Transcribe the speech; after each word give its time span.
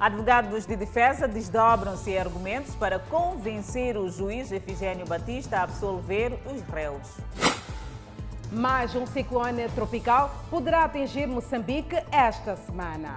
Advogados 0.00 0.64
de 0.64 0.76
defesa 0.76 1.26
desdobram-se 1.26 2.12
em 2.12 2.18
argumentos 2.18 2.72
para 2.76 3.00
convencer 3.00 3.96
o 3.96 4.08
juiz 4.08 4.52
Efigênio 4.52 5.04
Batista 5.04 5.56
a 5.58 5.62
absolver 5.64 6.38
os 6.46 6.62
réus. 6.72 7.16
Mais 8.52 8.94
um 8.94 9.04
ciclone 9.04 9.68
tropical 9.70 10.30
poderá 10.48 10.84
atingir 10.84 11.26
Moçambique 11.26 11.96
esta 12.12 12.54
semana. 12.54 13.16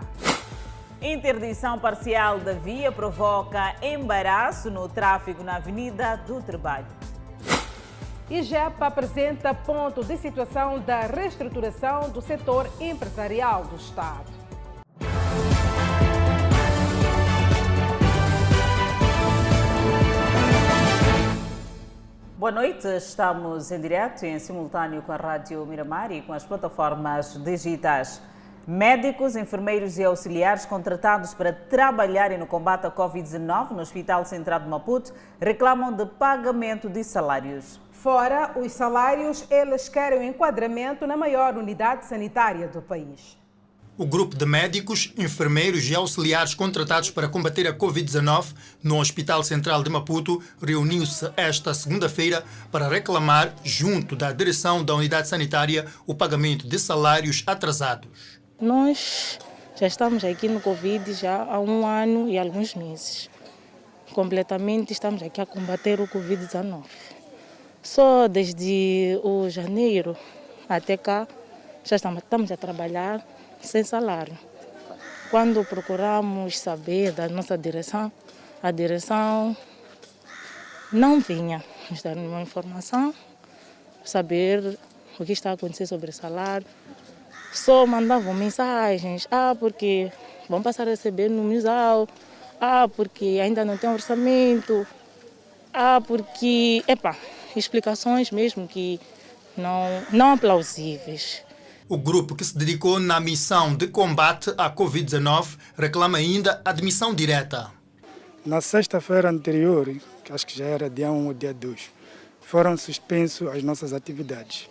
Interdição 0.99 1.78
parcial 1.78 2.40
da 2.40 2.54
via 2.54 2.92
provoca 2.92 3.76
embaraço 3.84 4.72
no 4.72 4.90
tráfego 4.90 5.44
na 5.44 5.58
Avenida 5.58 6.18
do 6.26 6.42
Trabalho. 6.42 6.88
IGEP 8.28 8.76
apresenta 8.79 9.54
ponto 9.54 10.04
de 10.04 10.18
situação 10.18 10.79
da 10.79 11.02
reestruturação 11.02 12.10
do 12.10 12.22
setor 12.22 12.68
empresarial 12.79 13.66
do 13.66 13.76
Estado. 13.76 14.40
Boa 22.41 22.52
noite, 22.52 22.88
estamos 22.88 23.70
em 23.72 23.80
direto 23.80 24.26
e 24.26 24.30
em 24.30 24.40
simultâneo 24.40 25.04
com 25.04 25.12
a 25.12 25.16
Rádio 25.16 25.63
Miramar 25.63 26.12
e 26.12 26.23
com 26.23 26.34
as 26.34 26.44
plataformas 26.44 27.36
digitais. 27.44 28.20
Médicos, 28.66 29.36
enfermeiros 29.36 30.00
e 30.00 30.04
auxiliares 30.04 30.66
contratados 30.66 31.36
para 31.36 31.54
trabalharem 31.54 32.40
no 32.40 32.48
combate 32.48 32.88
à 32.88 32.91
Covid-19 32.91 33.73
no 33.73 33.81
Hospital 33.81 34.26
Central 34.26 34.62
de 34.62 34.67
Maputo 34.67 35.14
reclamam 35.40 35.94
de 35.94 36.08
pagamento 36.08 36.90
de 36.90 37.04
salários. 37.04 37.80
Fora 37.91 38.53
os 38.55 38.72
salários, 38.72 39.45
eles 39.52 39.88
querem 39.88 40.17
o 40.17 40.23
enquadramento 40.23 41.05
na 41.05 41.16
maior 41.16 41.55
unidade 41.55 42.05
sanitária 42.05 42.67
do 42.67 42.81
país. 42.81 43.39
O 43.98 44.05
grupo 44.05 44.36
de 44.36 44.45
médicos, 44.45 45.13
enfermeiros 45.18 45.88
e 45.90 45.94
auxiliares 45.94 46.54
contratados 46.54 47.12
para 47.12 47.27
combater 47.27 47.68
a 47.68 47.73
Covid-19 47.73 48.53
no 48.81 49.00
Hospital 49.00 49.44
Central 49.44 49.83
de 49.83 49.89
Maputo 49.89 50.42
reuniu-se 50.61 51.30
esta 51.36 51.73
segunda-feira 51.73 52.44
para 52.72 52.88
reclamar, 52.88 53.53
junto 53.64 54.16
da 54.16 54.31
direção 54.31 54.83
da 54.83 54.95
unidade 54.95 55.28
sanitária, 55.28 55.86
o 56.08 56.16
pagamento 56.16 56.67
de 56.67 56.80
salários 56.80 57.44
atrasados. 57.45 58.39
Nós 58.59 59.38
já 59.78 59.88
estamos 59.88 60.23
aqui 60.23 60.48
no 60.48 60.61
Covid 60.61 61.14
já 61.14 61.44
há 61.44 61.59
um 61.59 61.86
ano 61.86 62.30
e 62.30 62.39
alguns 62.39 62.73
meses. 62.73 63.30
Completamente 64.14 64.94
estamos 64.94 65.22
aqui 65.22 65.42
a 65.42 65.45
combater 65.45 66.00
o 66.00 66.08
Covid-19. 66.08 66.86
Só 67.83 68.28
desde 68.30 69.20
o 69.22 69.50
janeiro 69.50 70.16
até 70.70 70.95
cá 70.95 71.28
já 71.83 71.98
estamos, 71.98 72.23
estamos 72.23 72.52
a 72.52 72.58
trabalhar 72.58 73.26
sem 73.62 73.84
salário. 73.84 74.38
Quando 75.30 75.64
procuramos 75.64 76.59
saber 76.59 77.12
da 77.12 77.30
nossa 77.30 77.58
direção, 77.58 78.12
a 78.62 78.70
direção 78.72 79.56
não 80.92 81.20
vinha 81.20 81.64
nos 81.89 82.02
dar 82.02 82.16
nenhuma 82.16 82.42
informação, 82.42 83.14
saber 84.04 84.78
o 85.20 85.26
que 85.26 85.32
está 85.32 85.52
acontecendo 85.54 85.88
sobre 85.88 86.09
o 86.09 86.14
salário. 86.14 86.67
Só 87.54 87.86
mandavam 87.86 88.34
mensagens, 88.34 89.28
ah, 89.32 89.56
porque 89.59 90.12
vão 90.50 90.62
passar 90.62 90.88
a 90.88 90.92
receber 90.92 91.30
no 91.30 91.44
MISAL, 91.44 92.08
ah, 92.59 92.88
porque 92.95 93.39
ainda 93.42 93.66
não 93.66 93.78
tem 93.78 93.89
orçamento, 93.89 94.86
ah, 95.73 96.02
porque, 96.06 96.84
epa, 96.88 97.16
explicações 97.56 98.32
mesmo 98.32 98.67
que 98.67 99.00
não, 99.56 100.04
não 100.12 100.38
plausíveis. 100.38 101.44
O 101.92 101.97
grupo 101.97 102.38
que 102.38 102.45
se 102.45 102.58
dedicou 102.58 103.02
na 103.02 103.20
missão 103.20 103.75
de 103.75 103.86
combate 103.86 104.50
à 104.58 104.73
Covid-19 104.73 105.58
reclama 105.78 106.20
ainda 106.20 106.61
admissão 106.64 107.14
direta. 107.14 107.70
Na 108.45 108.61
sexta-feira 108.61 109.30
anterior, 109.30 109.94
que 110.23 110.31
acho 110.31 110.48
que 110.48 110.58
já 110.58 110.64
era 110.64 110.89
dia 110.89 111.11
1 111.11 111.28
ou 111.28 111.33
dia 111.33 111.53
2, 111.53 111.92
foram 112.39 112.77
suspensas 112.77 113.45
as 113.49 113.61
nossas 113.61 113.92
atividades. 113.92 114.70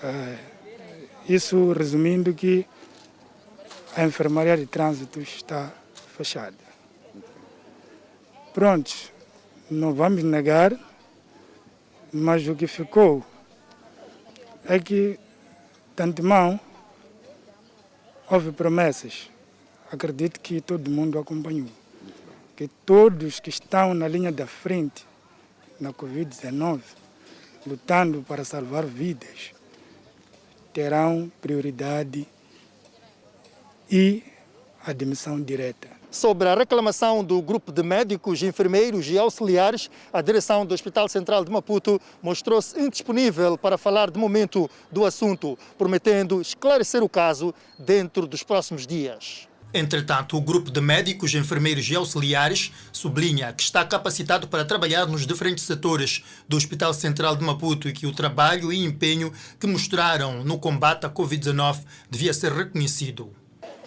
É, 0.00 0.38
isso 1.28 1.72
resumindo 1.72 2.32
que 2.32 2.64
a 3.96 4.04
enfermaria 4.04 4.56
de 4.56 4.66
trânsito 4.66 5.18
está 5.20 5.72
fechada. 6.16 6.54
Pronto, 8.54 8.94
não 9.68 9.92
vamos 9.92 10.22
negar, 10.22 10.72
mas 12.12 12.46
o 12.46 12.54
que 12.54 12.68
ficou 12.68 13.26
é 14.68 14.78
que 14.78 15.18
de 15.96 16.02
antemão, 16.02 16.60
houve 18.30 18.52
promessas. 18.52 19.30
Acredito 19.90 20.38
que 20.40 20.60
todo 20.60 20.90
mundo 20.90 21.18
acompanhou. 21.18 21.68
Que 22.54 22.68
todos 22.84 23.40
que 23.40 23.48
estão 23.48 23.94
na 23.94 24.06
linha 24.06 24.30
da 24.30 24.46
frente 24.46 25.06
na 25.80 25.92
Covid-19, 25.92 26.80
lutando 27.66 28.22
para 28.22 28.44
salvar 28.44 28.84
vidas, 28.84 29.52
terão 30.72 31.32
prioridade 31.40 32.28
e 33.90 34.22
admissão 34.84 35.40
direta. 35.40 35.95
Sobre 36.10 36.48
a 36.48 36.54
reclamação 36.54 37.22
do 37.22 37.42
grupo 37.42 37.72
de 37.72 37.82
médicos, 37.82 38.42
enfermeiros 38.42 39.08
e 39.08 39.18
auxiliares, 39.18 39.90
a 40.12 40.22
direção 40.22 40.64
do 40.64 40.72
Hospital 40.72 41.08
Central 41.08 41.44
de 41.44 41.50
Maputo 41.50 42.00
mostrou-se 42.22 42.78
indisponível 42.80 43.58
para 43.58 43.76
falar 43.76 44.10
de 44.10 44.18
momento 44.18 44.70
do 44.90 45.04
assunto, 45.04 45.58
prometendo 45.76 46.40
esclarecer 46.40 47.02
o 47.02 47.08
caso 47.08 47.52
dentro 47.78 48.26
dos 48.26 48.42
próximos 48.42 48.86
dias. 48.86 49.48
Entretanto, 49.74 50.38
o 50.38 50.40
grupo 50.40 50.70
de 50.70 50.80
médicos, 50.80 51.34
enfermeiros 51.34 51.90
e 51.90 51.96
auxiliares 51.96 52.72
sublinha 52.92 53.52
que 53.52 53.62
está 53.62 53.84
capacitado 53.84 54.48
para 54.48 54.64
trabalhar 54.64 55.06
nos 55.06 55.26
diferentes 55.26 55.64
setores 55.64 56.24
do 56.48 56.56
Hospital 56.56 56.94
Central 56.94 57.36
de 57.36 57.44
Maputo 57.44 57.88
e 57.88 57.92
que 57.92 58.06
o 58.06 58.12
trabalho 58.12 58.72
e 58.72 58.82
empenho 58.82 59.30
que 59.60 59.66
mostraram 59.66 60.42
no 60.44 60.58
combate 60.58 61.04
à 61.04 61.10
Covid-19 61.10 61.80
devia 62.08 62.32
ser 62.32 62.52
reconhecido. 62.52 63.30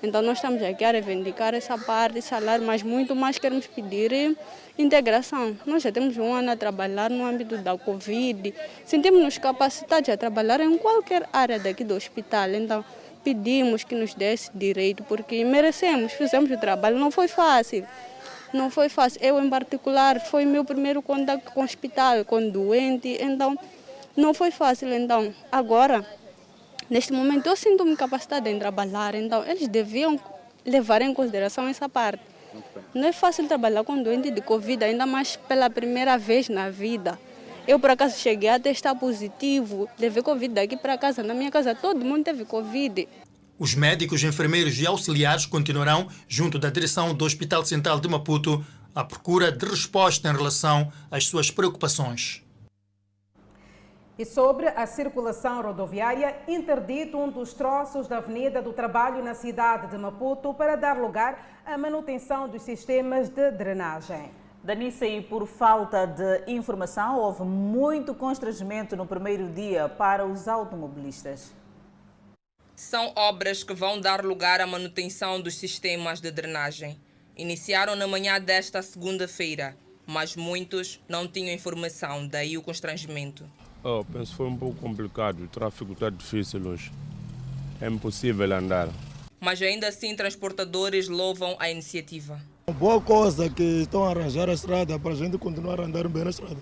Então 0.01 0.21
nós 0.21 0.37
estamos 0.37 0.63
aqui 0.63 0.85
a 0.85 0.91
reivindicar 0.91 1.53
essa 1.53 1.77
parte, 1.77 2.21
salário, 2.21 2.65
mas 2.65 2.81
muito 2.81 3.15
mais 3.15 3.37
queremos 3.37 3.67
pedir 3.67 4.37
integração. 4.77 5.57
Nós 5.65 5.83
já 5.83 5.91
temos 5.91 6.17
um 6.17 6.33
ano 6.33 6.51
a 6.51 6.55
trabalhar 6.55 7.09
no 7.09 7.25
âmbito 7.25 7.57
da 7.57 7.77
Covid, 7.77 8.53
sentimos-nos 8.85 9.37
capacitados 9.37 10.09
a 10.09 10.15
trabalhar 10.15 10.61
em 10.61 10.77
qualquer 10.77 11.27
área 11.33 11.59
daqui 11.59 11.83
do 11.83 11.95
hospital. 11.95 12.49
Então 12.51 12.85
pedimos 13.23 13.83
que 13.83 13.93
nos 13.93 14.13
desse 14.13 14.49
direito, 14.53 15.03
porque 15.03 15.43
merecemos, 15.43 16.13
fizemos 16.13 16.49
o 16.49 16.57
trabalho, 16.57 16.97
não 16.97 17.11
foi 17.11 17.27
fácil. 17.27 17.85
Não 18.53 18.71
foi 18.71 18.89
fácil. 18.89 19.21
Eu, 19.21 19.39
em 19.39 19.49
particular, 19.49 20.19
foi 20.19 20.43
meu 20.45 20.65
primeiro 20.65 21.01
contato 21.01 21.51
com 21.51 21.61
o 21.61 21.63
hospital, 21.63 22.25
com 22.25 22.49
doente, 22.49 23.17
então 23.21 23.55
não 24.15 24.33
foi 24.33 24.49
fácil. 24.49 24.91
Então, 24.91 25.33
agora 25.51 26.03
Neste 26.89 27.13
momento 27.13 27.45
eu 27.47 27.55
sinto-me 27.55 27.95
capacitada 27.95 28.49
em 28.49 28.57
trabalhar, 28.57 29.13
então 29.13 29.45
eles 29.45 29.67
deviam 29.67 30.19
levar 30.65 31.01
em 31.01 31.13
consideração 31.13 31.67
essa 31.67 31.87
parte. 31.87 32.23
Não 32.95 33.07
é 33.07 33.11
fácil 33.11 33.47
trabalhar 33.47 33.83
com 33.83 34.01
doente 34.01 34.31
de 34.31 34.41
Covid, 34.41 34.83
ainda 34.83 35.05
mais 35.05 35.35
pela 35.35 35.69
primeira 35.69 36.17
vez 36.17 36.49
na 36.49 36.69
vida. 36.71 37.19
Eu, 37.67 37.79
por 37.79 37.91
acaso, 37.91 38.17
cheguei 38.17 38.49
a 38.49 38.59
testar 38.59 38.95
positivo, 38.95 39.87
levei 39.99 40.23
Covid 40.23 40.51
daqui 40.51 40.75
para 40.75 40.97
casa. 40.97 41.21
Na 41.21 41.35
minha 41.35 41.51
casa, 41.51 41.75
todo 41.75 42.03
mundo 42.03 42.23
teve 42.23 42.43
Covid. 42.43 43.07
Os 43.59 43.75
médicos, 43.75 44.23
enfermeiros 44.23 44.79
e 44.79 44.87
auxiliares 44.87 45.45
continuarão, 45.45 46.07
junto 46.27 46.57
da 46.57 46.71
direção 46.71 47.13
do 47.13 47.23
Hospital 47.23 47.63
Central 47.63 47.99
de 47.99 48.07
Maputo, 48.07 48.65
à 48.95 49.03
procura 49.03 49.51
de 49.51 49.63
resposta 49.63 50.27
em 50.27 50.35
relação 50.35 50.91
às 51.11 51.27
suas 51.27 51.51
preocupações. 51.51 52.41
E 54.19 54.25
sobre 54.25 54.67
a 54.67 54.85
circulação 54.85 55.61
rodoviária, 55.61 56.35
interdito 56.45 57.17
um 57.17 57.31
dos 57.31 57.53
troços 57.53 58.05
da 58.05 58.17
Avenida 58.17 58.61
do 58.61 58.73
Trabalho 58.73 59.23
na 59.23 59.33
cidade 59.33 59.87
de 59.87 59.97
Maputo 59.97 60.53
para 60.53 60.75
dar 60.75 60.97
lugar 60.97 61.61
à 61.65 61.77
manutenção 61.77 62.49
dos 62.49 62.63
sistemas 62.63 63.29
de 63.29 63.49
drenagem. 63.51 64.29
Danissa, 64.61 65.05
e 65.05 65.21
por 65.21 65.47
falta 65.47 66.05
de 66.05 66.51
informação, 66.51 67.17
houve 67.17 67.43
muito 67.43 68.13
constrangimento 68.13 68.97
no 68.97 69.07
primeiro 69.07 69.47
dia 69.53 69.87
para 69.87 70.25
os 70.25 70.49
automobilistas. 70.49 71.53
São 72.75 73.13
obras 73.15 73.63
que 73.63 73.73
vão 73.73 74.01
dar 74.01 74.25
lugar 74.25 74.59
à 74.59 74.67
manutenção 74.67 75.39
dos 75.39 75.55
sistemas 75.55 76.19
de 76.19 76.29
drenagem. 76.29 76.99
Iniciaram 77.37 77.95
na 77.95 78.05
manhã 78.05 78.37
desta 78.37 78.81
segunda-feira, 78.81 79.77
mas 80.05 80.35
muitos 80.35 81.01
não 81.07 81.25
tinham 81.25 81.55
informação, 81.55 82.27
daí 82.27 82.57
o 82.57 82.61
constrangimento. 82.61 83.49
Oh, 83.81 84.03
penso 84.03 84.31
que 84.31 84.37
foi 84.37 84.47
um 84.47 84.57
pouco 84.57 84.75
complicado. 84.81 85.41
O 85.43 85.47
tráfego 85.47 85.93
está 85.93 86.09
difícil 86.09 86.61
hoje. 86.67 86.91
É 87.81 87.87
impossível 87.87 88.53
andar. 88.53 88.89
Mas 89.39 89.61
ainda 89.61 89.87
assim, 89.87 90.13
transportadores 90.15 91.07
louvam 91.07 91.55
a 91.59 91.69
iniciativa. 91.69 92.41
Boa 92.77 92.99
coisa 92.99 93.49
que 93.49 93.63
estão 93.63 94.03
a 94.03 94.09
arranjar 94.09 94.49
a 94.49 94.53
estrada 94.53 94.99
para 94.99 95.13
a 95.13 95.15
gente 95.15 95.37
continuar 95.37 95.79
a 95.79 95.85
andar 95.85 96.09
bem 96.09 96.25
na 96.25 96.29
estrada. 96.29 96.57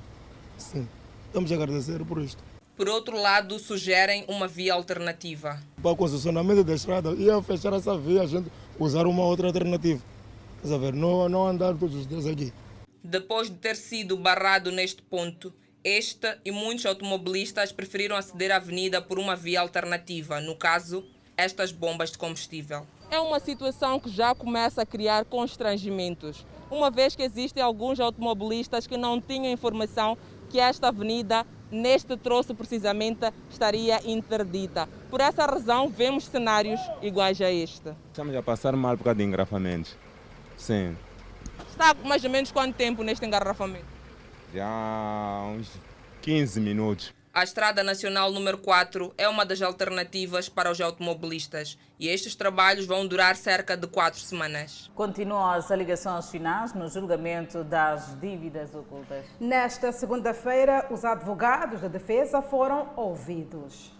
Sim, 0.59 0.87
estamos 1.25 1.51
a 1.51 1.55
agradecer 1.55 2.05
por 2.05 2.21
isto. 2.21 2.41
Por 2.75 2.87
outro 2.87 3.19
lado, 3.19 3.57
sugerem 3.57 4.23
uma 4.27 4.47
via 4.47 4.75
alternativa. 4.75 5.59
Para 5.81 5.91
o 5.91 5.95
concessionamento 5.95 6.63
da 6.63 6.75
estrada, 6.75 7.09
ia 7.13 7.41
fechar 7.41 7.73
essa 7.73 7.97
via, 7.97 8.21
a 8.21 8.27
gente 8.27 8.51
usar 8.77 9.07
uma 9.07 9.23
outra 9.23 9.47
alternativa. 9.47 10.01
A 10.63 10.77
ver? 10.77 10.93
Não, 10.93 11.27
não 11.27 11.47
andar 11.47 11.75
todos 11.75 11.95
os 11.95 12.07
dias 12.07 12.27
aqui. 12.27 12.53
Depois 13.03 13.49
de 13.49 13.55
ter 13.55 13.75
sido 13.75 14.15
barrado 14.15 14.71
neste 14.71 15.01
ponto, 15.01 15.51
este 15.87 16.37
e 16.43 16.51
muitos 16.51 16.85
automobilistas 16.85 17.71
preferiram 17.71 18.17
aceder 18.17 18.51
à 18.51 18.57
avenida 18.57 19.01
por 19.01 19.17
uma 19.17 19.37
via 19.37 19.61
alternativa, 19.61 20.41
no 20.41 20.53
caso, 20.53 21.05
estas 21.37 21.71
bombas 21.71 22.11
de 22.11 22.17
combustível. 22.17 22.85
É 23.09 23.17
uma 23.21 23.39
situação 23.39 23.97
que 23.97 24.09
já 24.09 24.35
começa 24.35 24.81
a 24.81 24.85
criar 24.85 25.23
constrangimentos, 25.23 26.45
uma 26.69 26.91
vez 26.91 27.15
que 27.15 27.23
existem 27.23 27.63
alguns 27.63 28.01
automobilistas 28.01 28.85
que 28.85 28.97
não 28.97 29.21
tinham 29.21 29.49
informação 29.49 30.17
que 30.49 30.59
esta 30.59 30.89
avenida, 30.89 31.47
neste 31.71 32.17
troço 32.17 32.53
precisamente, 32.53 33.31
estaria 33.49 34.01
interdita. 34.05 34.89
Por 35.09 35.21
essa 35.21 35.45
razão, 35.45 35.87
vemos 35.87 36.25
cenários 36.25 36.81
iguais 37.01 37.39
a 37.39 37.49
este. 37.49 37.93
Estamos 38.11 38.35
a 38.35 38.43
passar 38.43 38.75
mal 38.75 38.97
por 38.97 39.05
causa 39.05 39.19
de 39.19 39.23
engarrafamentos. 39.23 39.95
Sim. 40.57 40.97
Está 41.69 41.93
mais 42.03 42.25
ou 42.25 42.29
menos 42.29 42.51
quanto 42.51 42.75
tempo 42.75 43.03
neste 43.03 43.25
engarrafamento? 43.25 43.96
Já 44.53 45.43
uns 45.55 45.71
15 46.21 46.59
minutos. 46.59 47.13
A 47.37 47.43
Estrada 47.43 47.83
Nacional 47.83 48.31
número 48.31 48.57
4 48.57 49.13
é 49.15 49.29
uma 49.29 49.45
das 49.45 49.61
alternativas 49.61 50.49
para 50.49 50.71
os 50.71 50.81
automobilistas 50.81 51.77
e 51.99 52.07
estes 52.07 52.33
trabalhos 52.33 52.87
vão 52.87 53.05
durar 53.05 53.35
cerca 53.35 53.77
de 53.77 53.85
quatro 53.85 54.19
semanas. 54.19 54.89
Continuam 54.95 55.51
as 55.51 55.69
alegações 55.69 56.31
finais 56.31 56.73
no 56.73 56.89
julgamento 56.89 57.63
das 57.63 58.19
dívidas 58.19 58.73
ocultas. 58.73 59.23
Nesta 59.39 59.91
segunda-feira, 59.91 60.87
os 60.89 61.05
advogados 61.05 61.81
da 61.81 61.87
defesa 61.87 62.41
foram 62.41 62.89
ouvidos. 62.95 63.91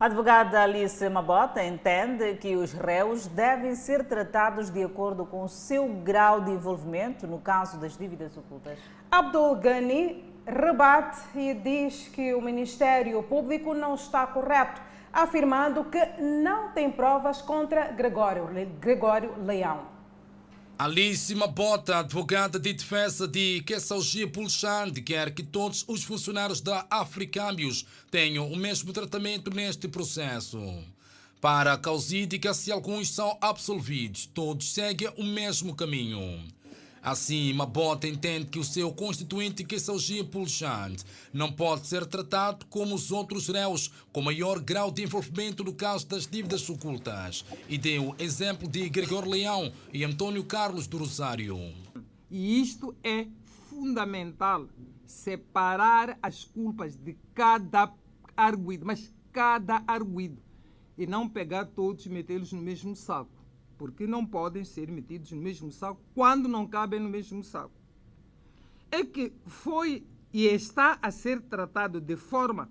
A 0.00 0.04
advogada 0.06 0.62
Alice 0.62 1.08
Mabota 1.08 1.60
entende 1.60 2.34
que 2.34 2.54
os 2.54 2.72
réus 2.72 3.26
devem 3.26 3.74
ser 3.74 4.04
tratados 4.04 4.70
de 4.70 4.84
acordo 4.84 5.26
com 5.26 5.42
o 5.42 5.48
seu 5.48 5.88
grau 5.88 6.40
de 6.40 6.52
envolvimento 6.52 7.26
no 7.26 7.40
caso 7.40 7.78
das 7.78 7.96
dívidas 7.96 8.36
ocultas. 8.36 8.78
Abdul 9.10 9.56
Ghani 9.56 10.24
rebate 10.46 11.18
e 11.34 11.52
diz 11.52 12.06
que 12.06 12.32
o 12.32 12.40
Ministério 12.40 13.20
Público 13.24 13.74
não 13.74 13.96
está 13.96 14.24
correto, 14.24 14.80
afirmando 15.12 15.82
que 15.86 16.22
não 16.22 16.70
tem 16.70 16.92
provas 16.92 17.42
contra 17.42 17.88
Gregório, 17.88 18.48
Gregório 18.78 19.34
Leão. 19.44 19.97
Alice 20.78 21.34
Mabota, 21.34 21.98
advogada 21.98 22.56
de 22.56 22.72
defesa 22.72 23.26
de 23.26 23.60
Kessalgia 23.62 24.28
Pulchand, 24.28 24.92
quer 25.04 25.34
que 25.34 25.42
todos 25.42 25.84
os 25.88 26.04
funcionários 26.04 26.60
da 26.60 26.86
Africâmbios 26.88 27.84
tenham 28.12 28.46
o 28.46 28.56
mesmo 28.56 28.92
tratamento 28.92 29.50
neste 29.50 29.88
processo. 29.88 30.60
Para 31.40 31.72
a 31.72 31.78
causídica, 31.78 32.54
se 32.54 32.70
alguns 32.70 33.10
são 33.10 33.36
absolvidos, 33.40 34.26
todos 34.26 34.72
seguem 34.72 35.12
o 35.16 35.24
mesmo 35.24 35.74
caminho. 35.74 36.40
Assim, 37.08 37.54
Mabota 37.54 38.06
entende 38.06 38.48
que 38.48 38.58
o 38.58 38.64
seu 38.64 38.92
constituinte 38.92 39.64
Kessalgia 39.64 40.22
Pulchant 40.22 41.02
não 41.32 41.50
pode 41.50 41.86
ser 41.86 42.04
tratado 42.04 42.66
como 42.66 42.94
os 42.94 43.10
outros 43.10 43.48
réus 43.48 43.90
com 44.12 44.20
maior 44.20 44.60
grau 44.60 44.90
de 44.90 45.04
envolvimento 45.04 45.64
no 45.64 45.72
caso 45.72 46.06
das 46.06 46.26
dívidas 46.26 46.68
ocultas 46.68 47.46
e 47.66 47.78
deu 47.78 48.14
exemplo 48.18 48.68
de 48.68 48.86
Gregor 48.90 49.26
Leão 49.26 49.72
e 49.90 50.04
Antônio 50.04 50.44
Carlos 50.44 50.86
do 50.86 50.98
Rosário. 50.98 51.58
E 52.30 52.60
isto 52.60 52.94
é 53.02 53.26
fundamental, 53.70 54.68
separar 55.06 56.18
as 56.22 56.44
culpas 56.44 56.94
de 56.94 57.16
cada 57.34 57.90
arguido, 58.36 58.84
mas 58.84 59.10
cada 59.32 59.82
arguido, 59.86 60.42
e 60.98 61.06
não 61.06 61.26
pegar 61.26 61.64
todos 61.64 62.04
e 62.04 62.10
metê-los 62.10 62.52
no 62.52 62.60
mesmo 62.60 62.94
saco 62.94 63.37
porque 63.78 64.06
não 64.06 64.26
podem 64.26 64.64
ser 64.64 64.90
metidos 64.90 65.30
no 65.30 65.40
mesmo 65.40 65.70
saco 65.70 66.00
quando 66.14 66.48
não 66.48 66.66
cabem 66.66 67.00
no 67.00 67.08
mesmo 67.08 67.42
saco. 67.44 67.72
É 68.90 69.04
que 69.04 69.32
foi 69.46 70.04
e 70.32 70.46
está 70.46 70.98
a 71.00 71.10
ser 71.10 71.40
tratado 71.42 72.00
de 72.00 72.16
forma 72.16 72.68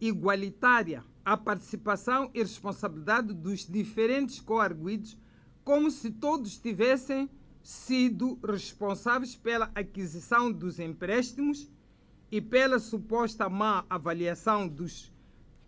igualitária 0.00 1.04
a 1.24 1.36
participação 1.36 2.30
e 2.34 2.40
responsabilidade 2.40 3.32
dos 3.34 3.66
diferentes 3.66 4.40
coarguidos, 4.40 5.16
como 5.64 5.90
se 5.90 6.10
todos 6.10 6.58
tivessem 6.58 7.28
sido 7.62 8.38
responsáveis 8.42 9.36
pela 9.36 9.70
aquisição 9.74 10.50
dos 10.50 10.78
empréstimos 10.78 11.70
e 12.30 12.40
pela 12.40 12.78
suposta 12.78 13.48
má 13.48 13.84
avaliação 13.88 14.66
dos 14.66 15.12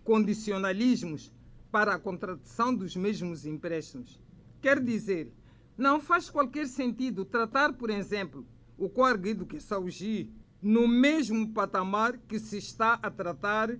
condicionalismos 0.05 1.33
para 1.71 1.95
a 1.95 1.99
contratação 1.99 2.75
dos 2.75 2.97
mesmos 2.97 3.45
empréstimos. 3.45 4.22
Quer 4.63 4.81
dizer, 4.81 5.33
não 5.77 6.01
faz 6.01 6.31
qualquer 6.31 6.69
sentido 6.69 7.25
tratar, 7.25 7.73
por 7.73 7.91
exemplo, 7.91 8.47
o 8.79 8.89
coarguido 8.89 9.45
que 9.45 9.59
Saugi 9.59 10.33
no 10.63 10.87
mesmo 10.87 11.53
patamar 11.53 12.17
que 12.29 12.39
se 12.39 12.59
está 12.59 12.95
a 13.03 13.11
tratar 13.11 13.77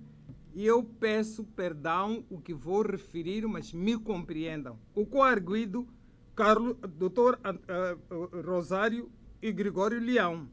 e 0.53 0.65
eu 0.65 0.83
peço 0.83 1.45
perdão 1.45 2.25
o 2.29 2.41
que 2.41 2.53
vou 2.53 2.81
referir, 2.81 3.47
mas 3.47 3.71
me 3.71 3.97
compreendam. 3.97 4.77
O 4.93 5.05
coarguido 5.05 5.87
Carlos, 6.35 6.75
Dr. 6.81 7.39
Uh, 7.39 8.45
Rosário 8.45 9.09
e 9.41 9.51
Gregório 9.53 10.01
Leão, 10.01 10.49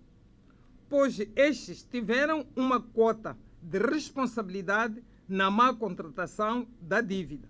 pois 0.89 1.19
estes 1.35 1.83
tiveram 1.83 2.47
uma 2.55 2.81
cota 2.81 3.37
de 3.61 3.79
responsabilidade 3.79 5.03
na 5.29 5.51
má 5.51 5.75
contratação 5.75 6.69
da 6.81 7.01
dívida. 7.01 7.49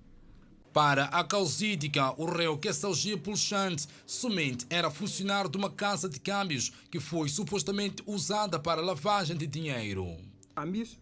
Para 0.73 1.07
a 1.07 1.25
causídica, 1.25 2.15
o 2.17 2.27
réu 2.27 2.57
Kessalgia 2.57 3.19
Pulchante 3.19 3.89
somente 4.07 4.65
era 4.71 4.89
funcionário 4.89 5.51
de 5.51 5.59
uma 5.59 5.69
casa 5.69 6.09
de 6.09 6.21
câmbios 6.21 6.71
que 6.89 7.01
foi 7.01 7.29
supostamente 7.29 8.05
usada 8.07 8.57
para 8.57 8.81
lavagem 8.81 9.37
de 9.37 9.49
dinheiro. 9.49 10.17
Câmbios 10.55 10.97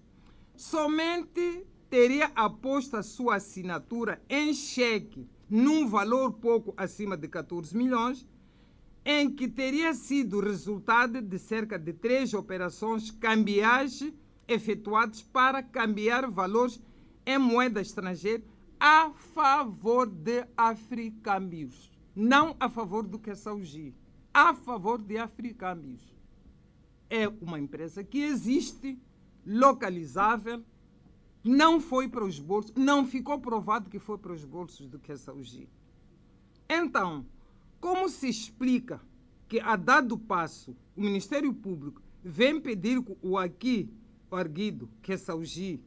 somente 0.56 1.66
teria 1.90 2.32
aposto 2.34 2.96
a 2.96 3.02
sua 3.02 3.36
assinatura 3.36 4.22
em 4.26 4.54
cheque 4.54 5.28
num 5.50 5.86
valor 5.86 6.32
pouco 6.32 6.72
acima 6.74 7.14
de 7.14 7.28
14 7.28 7.76
milhões, 7.76 8.26
em 9.04 9.30
que 9.30 9.46
teria 9.46 9.92
sido 9.92 10.40
resultado 10.40 11.20
de 11.20 11.38
cerca 11.38 11.78
de 11.78 11.92
três 11.92 12.32
operações 12.32 13.10
cambiais 13.10 14.02
efetuadas 14.46 15.20
para 15.20 15.62
cambiar 15.62 16.30
valores 16.30 16.80
em 17.26 17.36
moeda 17.36 17.82
estrangeira 17.82 18.42
a 18.78 19.10
favor 19.10 20.06
de 20.06 20.46
Africâmbios, 20.56 21.90
não 22.14 22.56
a 22.60 22.68
favor 22.68 23.06
do 23.06 23.18
que 23.18 23.30
é 23.30 23.34
a 24.32 24.54
favor 24.54 25.00
de 25.00 25.18
Africâmbios. 25.18 26.14
É 27.10 27.26
uma 27.28 27.58
empresa 27.58 28.04
que 28.04 28.18
existe, 28.18 28.98
localizável, 29.44 30.62
não 31.42 31.80
foi 31.80 32.08
para 32.08 32.24
os 32.24 32.38
bolsos, 32.38 32.72
não 32.76 33.06
ficou 33.06 33.40
provado 33.40 33.88
que 33.88 33.98
foi 33.98 34.18
para 34.18 34.32
os 34.32 34.44
bolsos 34.44 34.88
do 34.88 34.98
que 34.98 35.16
é. 35.16 35.68
Então, 36.68 37.24
como 37.80 38.08
se 38.08 38.28
explica 38.28 39.00
que, 39.48 39.58
a 39.60 39.74
dado 39.76 40.18
passo, 40.18 40.76
o 40.94 41.00
Ministério 41.00 41.54
Público 41.54 42.02
vem 42.22 42.60
pedir 42.60 43.02
o 43.22 43.38
aqui, 43.38 43.90
arguido, 44.30 44.90
que 45.00 45.16
Saugi, 45.16 45.80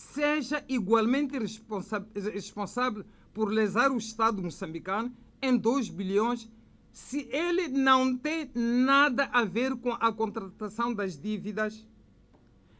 seja 0.00 0.64
igualmente 0.66 1.38
responsa 1.38 2.04
responsável 2.14 3.04
por 3.34 3.52
lesar 3.52 3.92
o 3.92 3.98
Estado 3.98 4.42
moçambicano 4.42 5.14
em 5.42 5.56
2 5.56 5.90
bilhões 5.90 6.50
se 6.90 7.28
ele 7.30 7.68
não 7.68 8.16
tem 8.16 8.50
nada 8.54 9.28
a 9.30 9.44
ver 9.44 9.76
com 9.76 9.92
a 9.92 10.10
contratação 10.10 10.92
das 10.92 11.18
dívidas, 11.18 11.86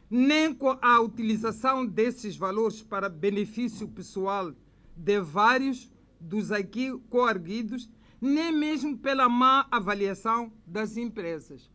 nem 0.09 0.53
com 0.53 0.77
a 0.81 0.99
utilização 0.99 1.85
desses 1.85 2.35
valores 2.35 2.81
para 2.81 3.07
benefício 3.07 3.87
pessoal 3.87 4.51
de 4.97 5.21
vários 5.21 5.89
dos 6.19 6.51
aqui 6.51 6.91
coarguidos, 7.09 7.89
nem 8.19 8.51
mesmo 8.51 8.97
pela 8.97 9.29
má 9.29 9.67
avaliação 9.71 10.51
das 10.65 10.97
empresas. 10.97 11.70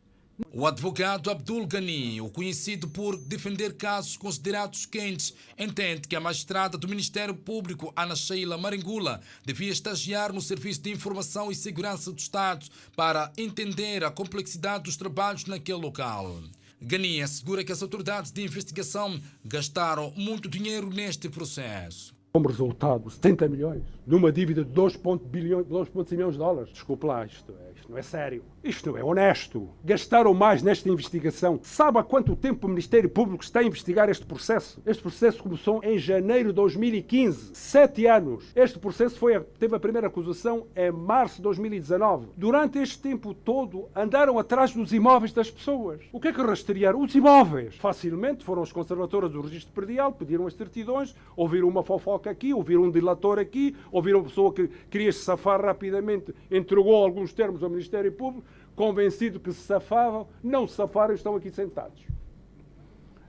O 0.53 0.67
advogado 0.67 1.31
Abdul 1.31 1.67
Ghani, 1.67 2.21
o 2.21 2.29
conhecido 2.29 2.89
por 2.89 3.17
defender 3.17 3.75
casos 3.75 4.19
considerados 4.19 4.85
quentes, 4.85 5.33
entende 5.59 6.07
que 6.07 6.15
a 6.15 6.21
magistrada 6.21 6.77
do 6.77 6.89
Ministério 6.89 7.35
Público, 7.35 7.91
Ana 7.97 8.15
Sheila 8.15 8.59
Maringula, 8.59 9.23
devia 9.47 9.73
estagiar 9.73 10.35
no 10.35 10.43
Serviço 10.43 10.83
de 10.83 10.91
Informação 10.91 11.51
e 11.51 11.55
Segurança 11.55 12.13
do 12.13 12.19
Estado 12.19 12.67
para 12.95 13.33
entender 13.39 14.05
a 14.05 14.11
complexidade 14.11 14.85
dos 14.85 14.97
trabalhos 14.97 15.47
naquele 15.47 15.79
local. 15.79 16.39
Ghani 16.83 17.23
assegura 17.23 17.65
que 17.65 17.73
as 17.73 17.81
autoridades 17.81 18.31
de 18.31 18.43
investigação 18.43 19.19
gastaram 19.43 20.13
muito 20.17 20.49
dinheiro 20.49 20.91
neste 20.91 21.31
processo. 21.31 22.16
Como 22.37 22.49
resultado, 22.49 23.09
70 23.09 23.49
milhões 23.49 23.97
numa 24.07 24.31
dívida 24.31 24.65
de 24.65 24.71
2,5 24.71 25.21
bilhões, 25.25 25.67
2,5 25.67 26.13
milhões 26.13 26.33
de 26.35 26.39
dólares. 26.39 26.71
Desculpe 26.71 27.07
lá, 27.07 27.27
isto, 27.27 27.53
é, 27.53 27.73
isto 27.75 27.91
não 27.91 27.99
é 27.99 28.03
sério. 28.03 28.45
Isto 28.63 28.91
não 28.91 28.99
é 28.99 29.03
honesto. 29.05 29.69
Gastaram 29.85 30.33
mais 30.33 30.63
nesta 30.63 30.89
investigação. 30.89 31.59
Sabe 31.63 31.99
há 31.99 32.03
quanto 32.05 32.37
tempo 32.37 32.67
o 32.67 32.71
Ministério 32.71 33.09
Público 33.09 33.43
está 33.43 33.61
a 33.61 33.65
investigar 33.65 34.09
este 34.09 34.25
processo? 34.25 34.81
Este 34.87 35.03
processo 35.03 35.43
começou 35.43 35.81
em 35.83 35.99
janeiro 35.99 36.51
de 36.51 36.55
2015. 36.55 37.51
Sete 37.55 38.07
anos. 38.07 38.53
Este 38.55 38.79
processo 38.79 39.19
foi, 39.19 39.41
teve 39.59 39.75
a 39.75 39.81
primeira 39.81 40.07
acusação 40.07 40.67
em 40.77 40.91
março 40.93 41.37
de 41.37 41.43
2019. 41.43 42.29
Durante 42.37 42.79
este 42.79 42.99
tempo 42.99 43.35
todo, 43.35 43.89
andaram 43.95 44.39
atrás 44.39 44.73
dos 44.73 44.93
imóveis 44.93 45.33
das 45.33 45.51
pessoas. 45.51 46.01
O 46.13 46.21
que 46.21 46.29
é 46.29 46.33
que 46.33 46.43
rastrearam? 46.43 47.01
Os 47.03 47.15
imóveis. 47.15 47.77
Facilmente 47.77 48.45
foram 48.45 48.63
os 48.63 48.73
conservadores 48.73 49.31
do 49.31 49.41
registro 49.41 49.73
predial, 49.73 50.13
pediram 50.13 50.47
as 50.47 50.55
certidões, 50.55 51.15
ouviram 51.37 51.69
uma 51.69 51.83
fofoca 51.83 52.26
aqui, 52.29 52.53
ouviram 52.53 52.83
um 52.83 52.91
dilator 52.91 53.39
aqui, 53.39 53.77
ouviram 53.91 54.21
uma 54.21 54.29
pessoa 54.29 54.53
que 54.53 54.69
queria 54.91 55.13
se 55.13 55.21
safar 55.21 55.61
rapidamente, 55.61 56.35
entregou 56.51 57.05
alguns 57.05 57.33
termos 57.33 57.63
ao 57.63 57.71
Ministério 57.71 58.13
Público, 58.13 58.47
convencido 58.75 59.41
que 59.41 59.53
se 59.53 59.61
safavam, 59.61 60.29
não 60.43 60.67
se 60.67 60.75
safaram 60.75 61.15
estão 61.15 61.35
aqui 61.35 61.51
sentados. 61.51 62.05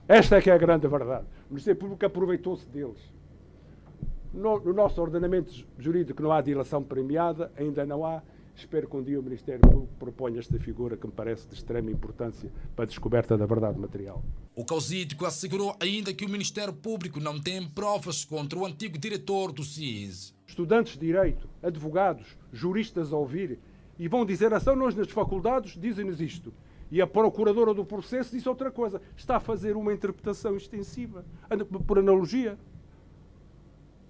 Esta 0.06 0.36
é 0.36 0.42
que 0.42 0.50
é 0.50 0.54
a 0.54 0.58
grande 0.58 0.88
verdade. 0.88 1.26
O 1.50 1.54
Ministério 1.54 1.78
Público 1.78 2.04
aproveitou-se 2.04 2.66
deles. 2.66 2.98
No, 4.32 4.58
no, 4.60 4.72
nosso 4.72 5.00
ordenamento 5.00 5.52
jurídico 5.78 6.22
não 6.22 6.32
há 6.32 6.40
dilação 6.40 6.82
premiada, 6.82 7.50
ainda 7.56 7.84
não 7.84 8.04
há. 8.04 8.22
Espero 8.58 8.88
que 8.88 8.96
um 8.96 9.02
dia 9.04 9.20
o 9.20 9.22
Ministério 9.22 9.60
Público 9.60 9.94
proponha 10.00 10.40
esta 10.40 10.58
figura 10.58 10.96
que 10.96 11.06
me 11.06 11.12
parece 11.12 11.46
de 11.46 11.54
extrema 11.54 11.92
importância 11.92 12.50
para 12.74 12.84
a 12.84 12.88
descoberta 12.88 13.38
da 13.38 13.46
verdade 13.46 13.78
material. 13.78 14.20
O 14.52 14.64
causídico 14.64 15.24
assegurou 15.24 15.76
ainda 15.78 16.12
que 16.12 16.24
o 16.24 16.28
Ministério 16.28 16.74
Público 16.74 17.20
não 17.20 17.40
tem 17.40 17.64
provas 17.68 18.24
contra 18.24 18.58
o 18.58 18.66
antigo 18.66 18.98
diretor 18.98 19.52
do 19.52 19.62
CIS. 19.62 20.34
Estudantes 20.44 20.94
de 20.94 21.06
Direito, 21.06 21.48
advogados, 21.62 22.36
juristas 22.52 23.12
a 23.12 23.16
ouvir 23.16 23.60
e 23.96 24.08
vão 24.08 24.26
dizer 24.26 24.52
assim, 24.52 24.74
nós 24.74 24.96
nas 24.96 25.08
faculdades 25.08 25.80
dizem-nos 25.80 26.20
isto. 26.20 26.52
E 26.90 27.00
a 27.00 27.06
procuradora 27.06 27.72
do 27.72 27.84
processo 27.84 28.34
disse 28.34 28.48
outra 28.48 28.72
coisa. 28.72 29.00
Está 29.16 29.36
a 29.36 29.40
fazer 29.40 29.76
uma 29.76 29.94
interpretação 29.94 30.56
extensiva, 30.56 31.24
por 31.86 31.96
analogia. 32.00 32.58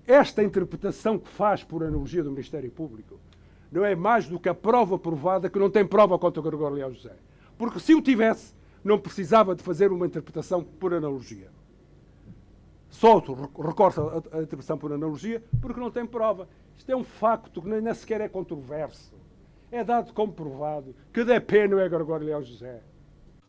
Esta 0.06 0.42
interpretação 0.42 1.18
que 1.18 1.28
faz 1.28 1.62
por 1.62 1.84
analogia 1.84 2.24
do 2.24 2.30
Ministério 2.30 2.70
Público 2.70 3.20
não 3.70 3.84
é 3.84 3.94
mais 3.94 4.26
do 4.26 4.38
que 4.38 4.48
a 4.48 4.54
prova 4.54 4.98
provada 4.98 5.50
que 5.50 5.58
não 5.58 5.70
tem 5.70 5.86
prova 5.86 6.18
contra 6.18 6.42
Gregório 6.42 6.76
Leão 6.76 6.92
José. 6.92 7.14
Porque 7.56 7.80
se 7.80 7.94
o 7.94 8.00
tivesse, 8.00 8.54
não 8.82 8.98
precisava 8.98 9.54
de 9.54 9.62
fazer 9.62 9.92
uma 9.92 10.06
interpretação 10.06 10.62
por 10.62 10.94
analogia. 10.94 11.50
Só 12.88 13.18
recorta 13.18 14.00
a, 14.00 14.38
a 14.38 14.42
interpretação 14.42 14.78
por 14.78 14.92
analogia 14.92 15.42
porque 15.60 15.80
não 15.80 15.90
tem 15.90 16.06
prova. 16.06 16.48
Isto 16.76 16.90
é 16.90 16.96
um 16.96 17.04
facto 17.04 17.60
que 17.60 17.68
nem 17.68 17.94
sequer 17.94 18.20
é 18.20 18.28
controverso. 18.28 19.14
É 19.70 19.84
dado 19.84 20.14
como 20.14 20.32
provado 20.32 20.94
que 21.12 21.24
DP 21.24 21.68
não 21.68 21.78
é 21.78 21.88
Gregório 21.88 22.26
Leão 22.26 22.42
José. 22.42 22.80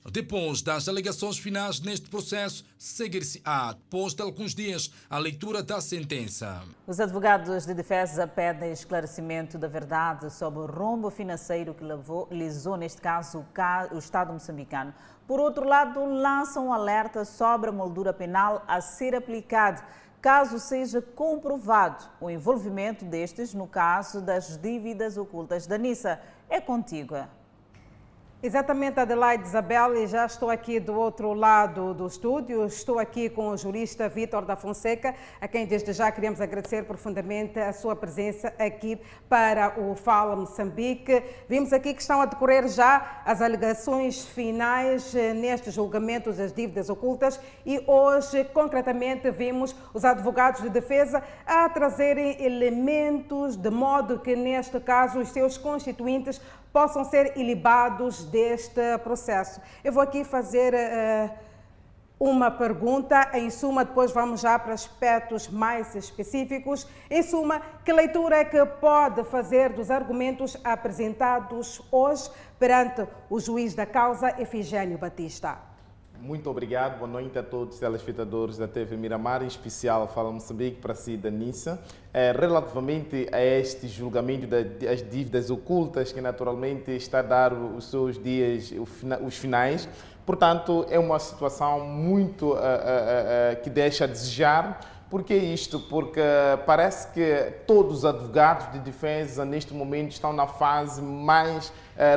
Depois 0.06 0.62
das 0.62 0.88
alegações 0.88 1.38
finais 1.38 1.82
neste 1.82 2.10
processo, 2.10 2.66
seguir-se-á, 2.78 3.74
depois 3.74 4.14
de 4.14 4.24
alguns 4.24 4.56
dias, 4.56 4.92
a 5.10 5.20
leitura 5.20 5.62
da 5.62 5.82
sentença. 5.82 6.64
Os 6.88 7.00
advogados 7.00 7.66
de 7.66 7.74
defesa 7.74 8.26
pedem 8.26 8.72
esclarecimento 8.72 9.58
da 9.58 9.68
verdade 9.68 10.32
sobre 10.32 10.62
o 10.62 10.66
rombo 10.66 11.10
financeiro 11.12 11.74
que 11.74 11.84
levou, 11.84 12.28
lisou, 12.32 12.78
neste 12.78 13.02
caso, 13.02 13.46
o 13.92 13.98
Estado 13.98 14.32
moçambicano. 14.32 14.94
Por 15.28 15.40
outro 15.40 15.68
lado, 15.68 16.04
lançam 16.06 16.68
um 16.68 16.74
alerta 16.74 17.26
sobre 17.26 17.70
a 17.70 17.74
moldura 17.74 18.14
penal 18.14 18.64
a 18.68 18.80
ser 18.82 19.14
aplicada 19.14 19.84
caso 20.22 20.60
seja 20.60 21.02
comprovado 21.02 22.04
o 22.20 22.30
envolvimento 22.30 23.06
destes 23.06 23.54
no 23.54 23.68
caso 23.68 24.22
das 24.22 24.58
dívidas 24.58 25.18
ocultas 25.18 25.66
da 25.68 25.78
NISA. 25.78 26.20
É 26.50 26.60
contigo. 26.60 27.16
Exatamente, 28.42 28.98
Adelaide 29.02 29.44
Isabel, 29.44 29.98
e 29.98 30.08
já 30.08 30.26
estou 30.26 30.50
aqui 30.50 30.80
do 30.80 30.98
outro 30.98 31.34
lado 31.34 31.94
do 31.94 32.08
estúdio. 32.08 32.66
Estou 32.66 32.98
aqui 32.98 33.30
com 33.30 33.50
o 33.50 33.58
jurista 33.58 34.08
Vítor 34.08 34.46
da 34.46 34.56
Fonseca, 34.56 35.14
a 35.42 35.46
quem 35.46 35.66
desde 35.66 35.92
já 35.92 36.10
queremos 36.10 36.40
agradecer 36.40 36.86
profundamente 36.86 37.60
a 37.60 37.74
sua 37.74 37.98
presença 37.98 38.54
aqui 38.58 38.98
para 39.28 39.78
o 39.78 39.94
Fala 39.94 40.38
Moçambique. 40.38 41.22
Vimos 41.50 41.74
aqui 41.74 41.94
que 41.94 42.00
estão 42.00 42.22
a 42.22 42.26
decorrer 42.26 42.70
já 42.70 43.22
as 43.26 43.42
alegações 43.42 44.26
finais 44.26 45.14
eh, 45.14 45.34
neste 45.34 45.70
julgamento 45.70 46.32
das 46.32 46.54
dívidas 46.54 46.90
ocultas 46.90 47.38
e 47.66 47.84
hoje, 47.86 48.46
concretamente, 48.54 49.30
vimos 49.32 49.76
os 49.94 50.06
advogados 50.06 50.62
de 50.62 50.70
defesa 50.70 51.22
a 51.46 51.68
trazerem 51.68 52.42
elementos 52.42 53.58
de 53.58 53.70
modo 53.70 54.18
que, 54.18 54.34
neste 54.34 54.80
caso, 54.80 55.20
os 55.20 55.28
seus 55.28 55.58
constituintes 55.58 56.40
possam 56.72 57.04
ser 57.04 57.38
ilibados 57.38 58.24
deste 58.26 58.98
processo. 59.04 59.62
Eu 59.84 59.92
vou 59.92 60.04
aqui 60.04 60.24
fazer 60.24 60.74
uh, 60.74 61.30
uma 62.20 62.52
pergunta, 62.52 63.30
em 63.34 63.50
suma, 63.50 63.86
depois 63.86 64.12
vamos 64.12 64.42
já 64.42 64.60
para 64.60 64.74
aspectos 64.74 65.48
mais 65.48 65.96
específicos. 65.96 66.86
Em 67.10 67.24
suma, 67.24 67.62
que 67.86 67.94
leitura 67.94 68.40
é 68.40 68.46
que 68.46 68.66
pode 68.66 69.24
fazer 69.24 69.70
dos 69.70 69.90
argumentos 69.90 70.58
apresentados 70.64 71.82
hoje 71.92 72.30
perante 72.60 73.08
o 73.30 73.40
juiz 73.40 73.74
da 73.74 73.86
causa, 73.86 74.36
Efigênio 74.42 74.98
Batista? 74.98 75.69
Muito 76.22 76.50
obrigado, 76.50 77.00
boa 77.00 77.10
noite 77.10 77.40
a 77.40 77.44
todos 77.44 77.76
os 77.76 77.80
telespectadores 77.80 78.58
da 78.58 78.68
TV 78.68 78.98
Miramar, 78.98 79.42
em 79.42 79.48
especial 79.48 80.06
Fala 80.10 80.30
Moçambique 80.30 80.82
para 80.82 80.94
si 80.94 81.16
da 81.16 81.32
Nissa. 81.32 81.82
É, 82.14 82.34
relativamente 82.34 83.30
a 83.32 83.42
este 83.42 83.88
julgamento 83.88 84.46
das 84.46 85.02
dívidas 85.10 85.50
ocultas, 85.50 86.12
que 86.12 86.20
naturalmente 86.20 86.92
está 86.92 87.20
a 87.20 87.22
dar 87.22 87.54
os 87.54 87.86
seus 87.86 88.22
dias, 88.22 88.74
os 89.26 89.38
finais, 89.38 89.88
portanto, 90.26 90.86
é 90.90 91.00
uma 91.00 91.20
situação 91.20 91.88
muito 91.88 92.48
uh, 92.48 92.56
uh, 92.56 92.58
uh, 92.58 93.62
que 93.64 93.70
deixa 93.70 94.04
a 94.04 94.08
desejar. 94.08 94.82
Por 95.10 95.24
que 95.24 95.34
isto? 95.34 95.80
Porque 95.80 96.22
parece 96.66 97.12
que 97.14 97.54
todos 97.66 98.00
os 98.00 98.06
advogados 98.06 98.72
de 98.74 98.80
defesa 98.80 99.44
neste 99.44 99.74
momento 99.74 100.12
estão 100.12 100.34
na 100.34 100.46
fase 100.46 101.02
mais 101.02 101.72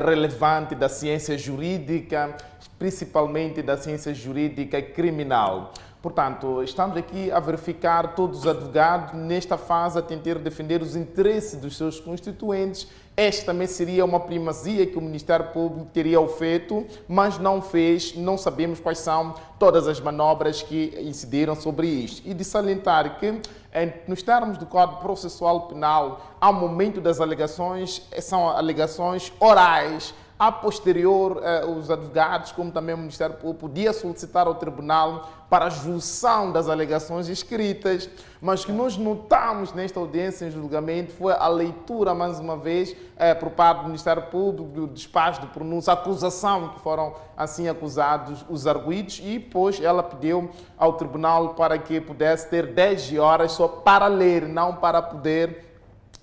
relevante 0.05 0.75
da 0.75 0.89
ciência 0.89 1.37
jurídica, 1.37 2.37
principalmente 2.79 3.62
da 3.62 3.77
ciência 3.77 4.15
jurídica 4.15 4.81
criminal. 4.81 5.73
Portanto, 6.01 6.62
estamos 6.65 6.97
aqui 6.97 7.31
a 7.31 7.39
verificar 7.39 8.17
todos 8.17 8.41
os 8.41 8.47
advogados 8.47 9.15
nesta 9.15 9.57
fase 9.57 9.99
a 9.99 10.03
tentar 10.03 10.35
defender 10.41 10.83
os 10.83 10.97
interesses 10.97 11.61
dos 11.61 11.77
seus 11.77 12.01
constituintes. 12.01 12.89
Esta 13.14 13.52
também 13.52 13.66
seria 13.66 14.04
uma 14.07 14.19
primazia 14.21 14.87
que 14.87 14.97
o 14.97 15.00
Ministério 15.00 15.49
Público 15.49 15.87
teria 15.92 16.26
feito, 16.28 16.87
mas 17.07 17.38
não 17.38 17.61
fez. 17.61 18.14
Não 18.16 18.38
sabemos 18.38 18.81
quais 18.81 18.99
são 18.99 19.35
todas 19.59 19.87
as 19.87 20.00
manobras 20.00 20.62
que 20.62 20.99
incidiram 20.99 21.54
sobre 21.54 21.87
isto. 21.87 22.26
E 22.26 22.33
de 22.33 22.42
salientar 22.42 23.19
que, 23.19 23.38
nos 24.09 24.23
termos 24.23 24.57
do 24.57 24.64
Código 24.64 25.00
Processual 25.02 25.69
Penal, 25.69 26.37
ao 26.40 26.54
momento 26.54 27.02
das 27.02 27.21
alegações, 27.21 28.02
são 28.21 28.49
alegações 28.49 29.31
orais 29.38 30.14
a 30.39 30.51
posterior, 30.51 31.41
eh, 31.43 31.65
os 31.65 31.91
advogados, 31.91 32.53
como 32.53 32.73
também 32.73 32.95
o 32.95 32.99
Ministério 32.99 33.37
Público, 33.37 33.61
podia 33.61 33.93
solicitar 33.93 34.47
ao 34.47 34.57
Tribunal 34.57 35.29
para 35.49 35.67
a 35.67 35.71
junção 35.71 36.51
das 36.51 36.69
alegações 36.69 37.29
escritas, 37.29 38.09
mas 38.41 38.65
que 38.65 38.73
nós 38.73 38.97
notamos 38.97 39.73
nesta 39.73 40.01
audiência 40.01 40.47
em 40.47 40.51
julgamento 40.51 41.12
foi 41.12 41.33
a 41.33 41.47
leitura, 41.47 42.15
mais 42.15 42.41
uma 42.41 42.57
vez, 42.57 42.97
eh, 43.17 43.35
por 43.35 43.51
parte 43.51 43.81
do 43.83 43.87
Ministério 43.87 44.23
Público, 44.25 44.71
do 44.71 44.87
despacho 44.87 45.43
de 45.43 45.47
pronúncia, 45.49 45.93
acusação 45.93 46.71
que 46.71 46.81
foram 46.81 47.15
assim 47.37 47.69
acusados 47.69 48.45
os 48.49 48.67
arguídos 48.67 49.21
e, 49.23 49.39
pois, 49.39 49.81
ela 49.81 50.03
pediu 50.03 50.51
ao 50.77 50.95
Tribunal 50.95 51.55
para 51.55 51.79
que 51.79 52.01
pudesse 52.01 52.49
ter 52.49 52.73
10 52.73 53.19
horas 53.19 53.53
só 53.53 53.69
para 53.69 54.07
ler, 54.07 54.49
não 54.49 54.77
para 54.77 55.03
poder 55.03 55.72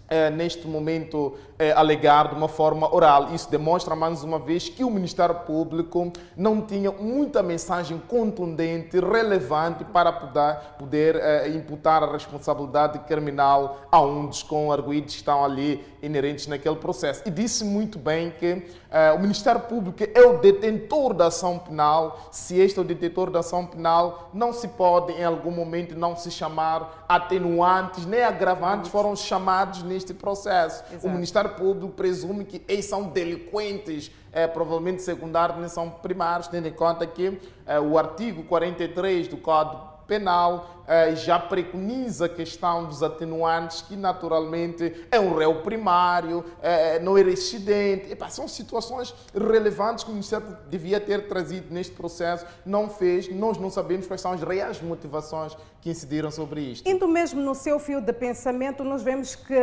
é, 0.09 0.29
neste 0.29 0.67
momento 0.67 1.35
é, 1.57 1.71
alegar 1.71 2.29
de 2.29 2.35
uma 2.35 2.47
forma 2.47 2.93
oral. 2.93 3.33
Isso 3.33 3.49
demonstra 3.49 3.95
mais 3.95 4.23
uma 4.23 4.39
vez 4.39 4.69
que 4.69 4.83
o 4.83 4.89
Ministério 4.89 5.35
Público 5.35 6.11
não 6.35 6.61
tinha 6.61 6.91
muita 6.91 7.43
mensagem 7.43 8.01
contundente, 8.07 8.99
relevante 8.99 9.83
para 9.83 10.11
poder, 10.11 10.57
poder 10.77 11.15
é, 11.15 11.49
imputar 11.49 12.03
a 12.03 12.11
responsabilidade 12.11 12.99
criminal 12.99 13.81
a 13.91 14.01
um 14.01 14.25
dos 14.25 14.45
arguidos 14.71 15.13
que 15.13 15.19
estão 15.19 15.43
ali 15.43 15.83
inerentes 16.01 16.47
naquele 16.47 16.77
processo. 16.77 17.21
E 17.25 17.29
disse 17.29 17.63
muito 17.63 17.99
bem 17.99 18.31
que 18.31 18.65
é, 18.91 19.11
o 19.11 19.19
Ministério 19.19 19.61
Público 19.61 20.03
é 20.15 20.21
o 20.21 20.39
detentor 20.39 21.13
da 21.13 21.27
ação 21.27 21.59
penal. 21.59 22.27
Se 22.31 22.59
este 22.59 22.79
é 22.79 22.81
o 22.81 22.85
detentor 22.85 23.29
da 23.29 23.39
ação 23.39 23.65
penal, 23.65 24.29
não 24.33 24.51
se 24.51 24.67
pode 24.67 25.13
em 25.13 25.23
algum 25.23 25.51
momento 25.51 25.95
não 25.95 26.15
se 26.15 26.31
chamar 26.31 27.05
atenuantes 27.07 28.05
nem 28.05 28.23
agravantes 28.23 28.89
foram 28.89 29.15
chamados 29.15 29.83
neste 29.83 30.13
processo. 30.13 30.83
Exato. 30.91 31.07
O 31.07 31.09
Ministério 31.11 31.51
Público 31.51 31.93
presume 31.93 32.45
que 32.45 32.63
eles 32.67 32.85
são 32.85 33.03
delinquentes, 33.03 34.11
é, 34.31 34.47
provavelmente 34.47 35.01
secundários, 35.03 35.59
nem 35.59 35.69
são 35.69 35.89
primários, 35.89 36.47
tendo 36.47 36.67
em 36.67 36.73
conta 36.73 37.05
que 37.05 37.39
é, 37.65 37.79
o 37.79 37.97
artigo 37.97 38.43
43 38.43 39.27
do 39.27 39.37
Código 39.37 39.81
Penal 40.07 40.78
já 41.15 41.37
preconiza 41.37 42.25
a 42.25 42.29
questão 42.29 42.85
dos 42.85 43.03
atenuantes, 43.03 43.81
que 43.81 43.95
naturalmente 43.95 45.07
é 45.11 45.19
um 45.19 45.35
réu 45.35 45.61
primário, 45.61 46.43
eh, 46.61 46.99
não 46.99 47.17
é 47.17 47.21
residente. 47.21 48.11
Epá, 48.11 48.29
são 48.29 48.47
situações 48.47 49.13
relevantes 49.33 50.03
que 50.03 50.09
o 50.09 50.13
Ministério 50.13 50.57
devia 50.69 50.99
ter 50.99 51.27
trazido 51.27 51.73
neste 51.73 51.93
processo, 51.93 52.45
não 52.65 52.89
fez. 52.89 53.29
Nós 53.29 53.57
não 53.57 53.69
sabemos 53.69 54.07
quais 54.07 54.21
são 54.21 54.31
as 54.31 54.41
reais 54.41 54.81
motivações 54.81 55.55
que 55.81 55.89
incidiram 55.89 56.29
sobre 56.29 56.61
isto. 56.61 56.89
Indo 56.89 57.07
mesmo 57.07 57.41
no 57.41 57.55
seu 57.55 57.79
fio 57.79 58.01
de 58.01 58.11
pensamento, 58.11 58.83
nós 58.83 59.01
vemos 59.01 59.35
que, 59.35 59.53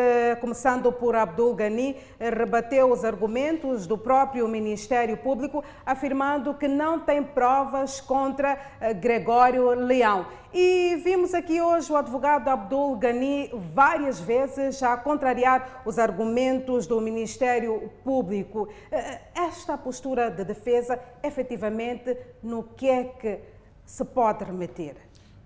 começando 0.40 0.90
por 0.90 1.14
Abdul 1.14 1.54
Ghani, 1.54 1.96
rebateu 2.18 2.90
os 2.90 3.04
argumentos 3.04 3.86
do 3.86 3.98
próprio 3.98 4.48
Ministério 4.48 5.16
Público, 5.16 5.62
afirmando 5.84 6.54
que 6.54 6.68
não 6.68 7.00
tem 7.00 7.22
provas 7.22 8.00
contra 8.00 8.58
eh, 8.80 8.94
Gregório 8.94 9.70
Leão. 9.74 10.26
E 10.54 10.96
vimos 11.04 11.15
aqui 11.24 11.60
hoje 11.60 11.90
o 11.90 11.96
advogado 11.96 12.48
Abdul 12.48 12.96
Ghani 12.96 13.50
várias 13.72 14.20
vezes 14.20 14.82
a 14.82 14.96
contrariar 14.96 15.82
os 15.84 15.98
argumentos 15.98 16.86
do 16.86 17.00
Ministério 17.00 17.90
Público. 18.04 18.68
Eh, 18.92 19.20
esta 19.34 19.78
postura 19.78 20.30
de 20.30 20.44
defesa, 20.44 20.98
efetivamente, 21.22 22.16
no 22.42 22.62
que 22.62 22.88
é 22.88 23.04
que 23.04 23.40
se 23.84 24.04
pode 24.04 24.44
remeter? 24.44 24.96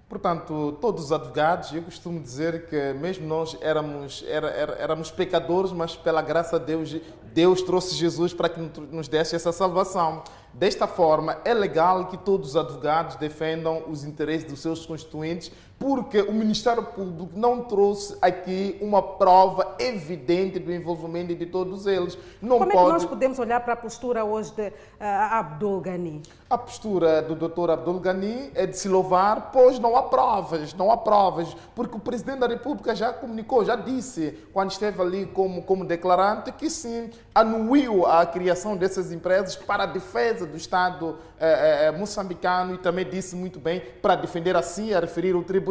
Portanto, 0.08 0.76
todos 0.80 1.04
os 1.04 1.12
advogados, 1.12 1.72
eu 1.72 1.82
costumo 1.82 2.18
dizer 2.18 2.66
que 2.66 2.92
mesmo 2.94 3.26
nós 3.28 3.56
éramos, 3.60 4.24
era, 4.26 4.48
era, 4.50 4.72
éramos 4.72 5.12
pecadores, 5.12 5.70
mas 5.70 5.94
pela 5.94 6.20
graça 6.20 6.58
de 6.58 6.66
Deus, 6.66 6.96
Deus 7.32 7.62
trouxe 7.62 7.94
Jesus 7.94 8.34
para 8.34 8.48
que 8.48 8.60
nos 8.60 9.06
desse 9.06 9.36
essa 9.36 9.52
salvação. 9.52 10.24
Desta 10.52 10.86
forma, 10.86 11.38
é 11.44 11.54
legal 11.54 12.08
que 12.08 12.16
todos 12.16 12.50
os 12.50 12.56
advogados 12.56 13.16
defendam 13.16 13.84
os 13.88 14.04
interesses 14.04 14.50
dos 14.50 14.60
seus 14.60 14.84
constituintes, 14.84 15.52
porque 15.80 16.20
o 16.20 16.30
Ministério 16.30 16.82
Público 16.82 17.30
não 17.34 17.62
trouxe 17.64 18.14
aqui 18.20 18.76
uma 18.82 19.00
prova 19.00 19.76
evidente 19.78 20.58
do 20.58 20.70
envolvimento 20.70 21.34
de 21.34 21.46
todos 21.46 21.86
eles. 21.86 22.18
Não 22.40 22.58
Como 22.58 22.70
pode... 22.70 22.82
é 22.82 22.84
que 22.84 22.92
nós 22.92 23.04
podemos 23.06 23.38
olhar 23.38 23.60
para 23.60 23.72
a 23.72 23.76
postura 23.76 24.22
hoje 24.22 24.52
de 24.52 24.68
uh, 24.68 24.72
Abdul 25.00 25.80
Ghani? 25.80 26.22
A 26.50 26.58
postura 26.58 27.22
do 27.22 27.34
Dr. 27.34 27.70
Abdul 27.70 27.98
Ghani 27.98 28.50
é 28.54 28.66
de 28.66 28.76
se 28.76 28.88
louvar, 28.88 29.50
pois 29.52 29.78
não 29.78 29.96
há 29.96 30.02
provas, 30.02 30.74
não 30.74 30.90
há 30.90 30.98
provas, 30.98 31.56
porque 31.74 31.96
o 31.96 32.00
Presidente 32.00 32.40
da 32.40 32.46
República 32.46 32.94
já 32.94 33.10
comunicou, 33.10 33.64
já 33.64 33.76
disse, 33.76 34.36
quando 34.52 34.72
esteve 34.72 35.00
ali 35.00 35.26
como, 35.26 35.62
como 35.62 35.84
declarante, 35.86 36.52
que 36.52 36.68
sim, 36.68 37.08
anuiu 37.34 38.04
a 38.04 38.26
criação 38.26 38.76
dessas 38.76 39.12
empresas 39.12 39.56
para 39.56 39.84
a 39.84 39.86
defesa 39.86 40.44
do 40.44 40.58
Estado 40.58 41.16
eh, 41.38 41.86
eh, 41.86 41.90
moçambicano 41.92 42.74
e 42.74 42.78
também 42.78 43.08
disse 43.08 43.34
muito 43.34 43.58
bem 43.58 43.80
para 44.02 44.16
defender 44.16 44.54
a 44.56 44.62
si, 44.62 44.92
a 44.92 45.00
referir 45.00 45.34
o 45.34 45.42
tribunal. 45.42 45.69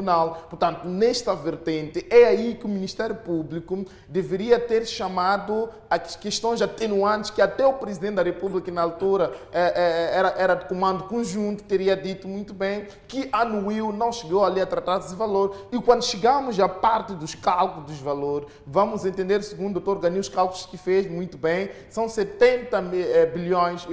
Portanto, 0.50 0.88
nesta 0.88 1.34
vertente, 1.36 2.06
é 2.10 2.26
aí 2.26 2.56
que 2.56 2.66
o 2.66 2.70
Ministério 2.70 3.16
Público 3.16 3.86
deveria 4.08 4.60
ter 4.60 4.86
chamado 4.86 5.70
as 5.90 6.16
questões 6.16 6.62
atenuantes 6.62 7.32
que 7.32 7.42
até 7.42 7.66
o 7.66 7.74
Presidente 7.74 8.16
da 8.16 8.24
República, 8.24 8.72
na 8.72 8.82
altura, 8.82 9.34
eh, 9.52 10.12
era, 10.14 10.30
era 10.38 10.54
de 10.56 10.66
comando 10.66 11.06
conjunto, 11.06 11.64
teria 11.64 11.96
dito 11.96 12.28
muito 12.28 12.54
bem 12.54 12.88
que 13.08 13.28
anuiu, 13.32 13.92
não 13.92 14.12
chegou 14.12 14.46
ali 14.46 14.62
a 14.62 14.66
tratar 14.66 15.00
desse 15.00 15.16
valor. 15.16 15.56
E 15.72 15.82
quando 15.82 16.04
chegamos 16.04 16.60
à 16.60 16.70
parte 16.70 17.14
dos 17.14 17.34
cálculos 17.34 17.92
dos 17.92 18.00
valores, 18.00 18.48
vamos 18.66 19.06
entender, 19.06 19.44
segundo 19.44 19.78
o 19.78 19.80
doutor 19.80 20.00
Gani, 20.00 20.20
os 20.20 20.30
cálculos 20.30 20.66
que 20.66 20.78
fez 20.78 21.10
muito 21.10 21.38
bem, 21.38 21.70
são 21.90 22.08
70 22.08 22.82
bilhões, 23.34 23.88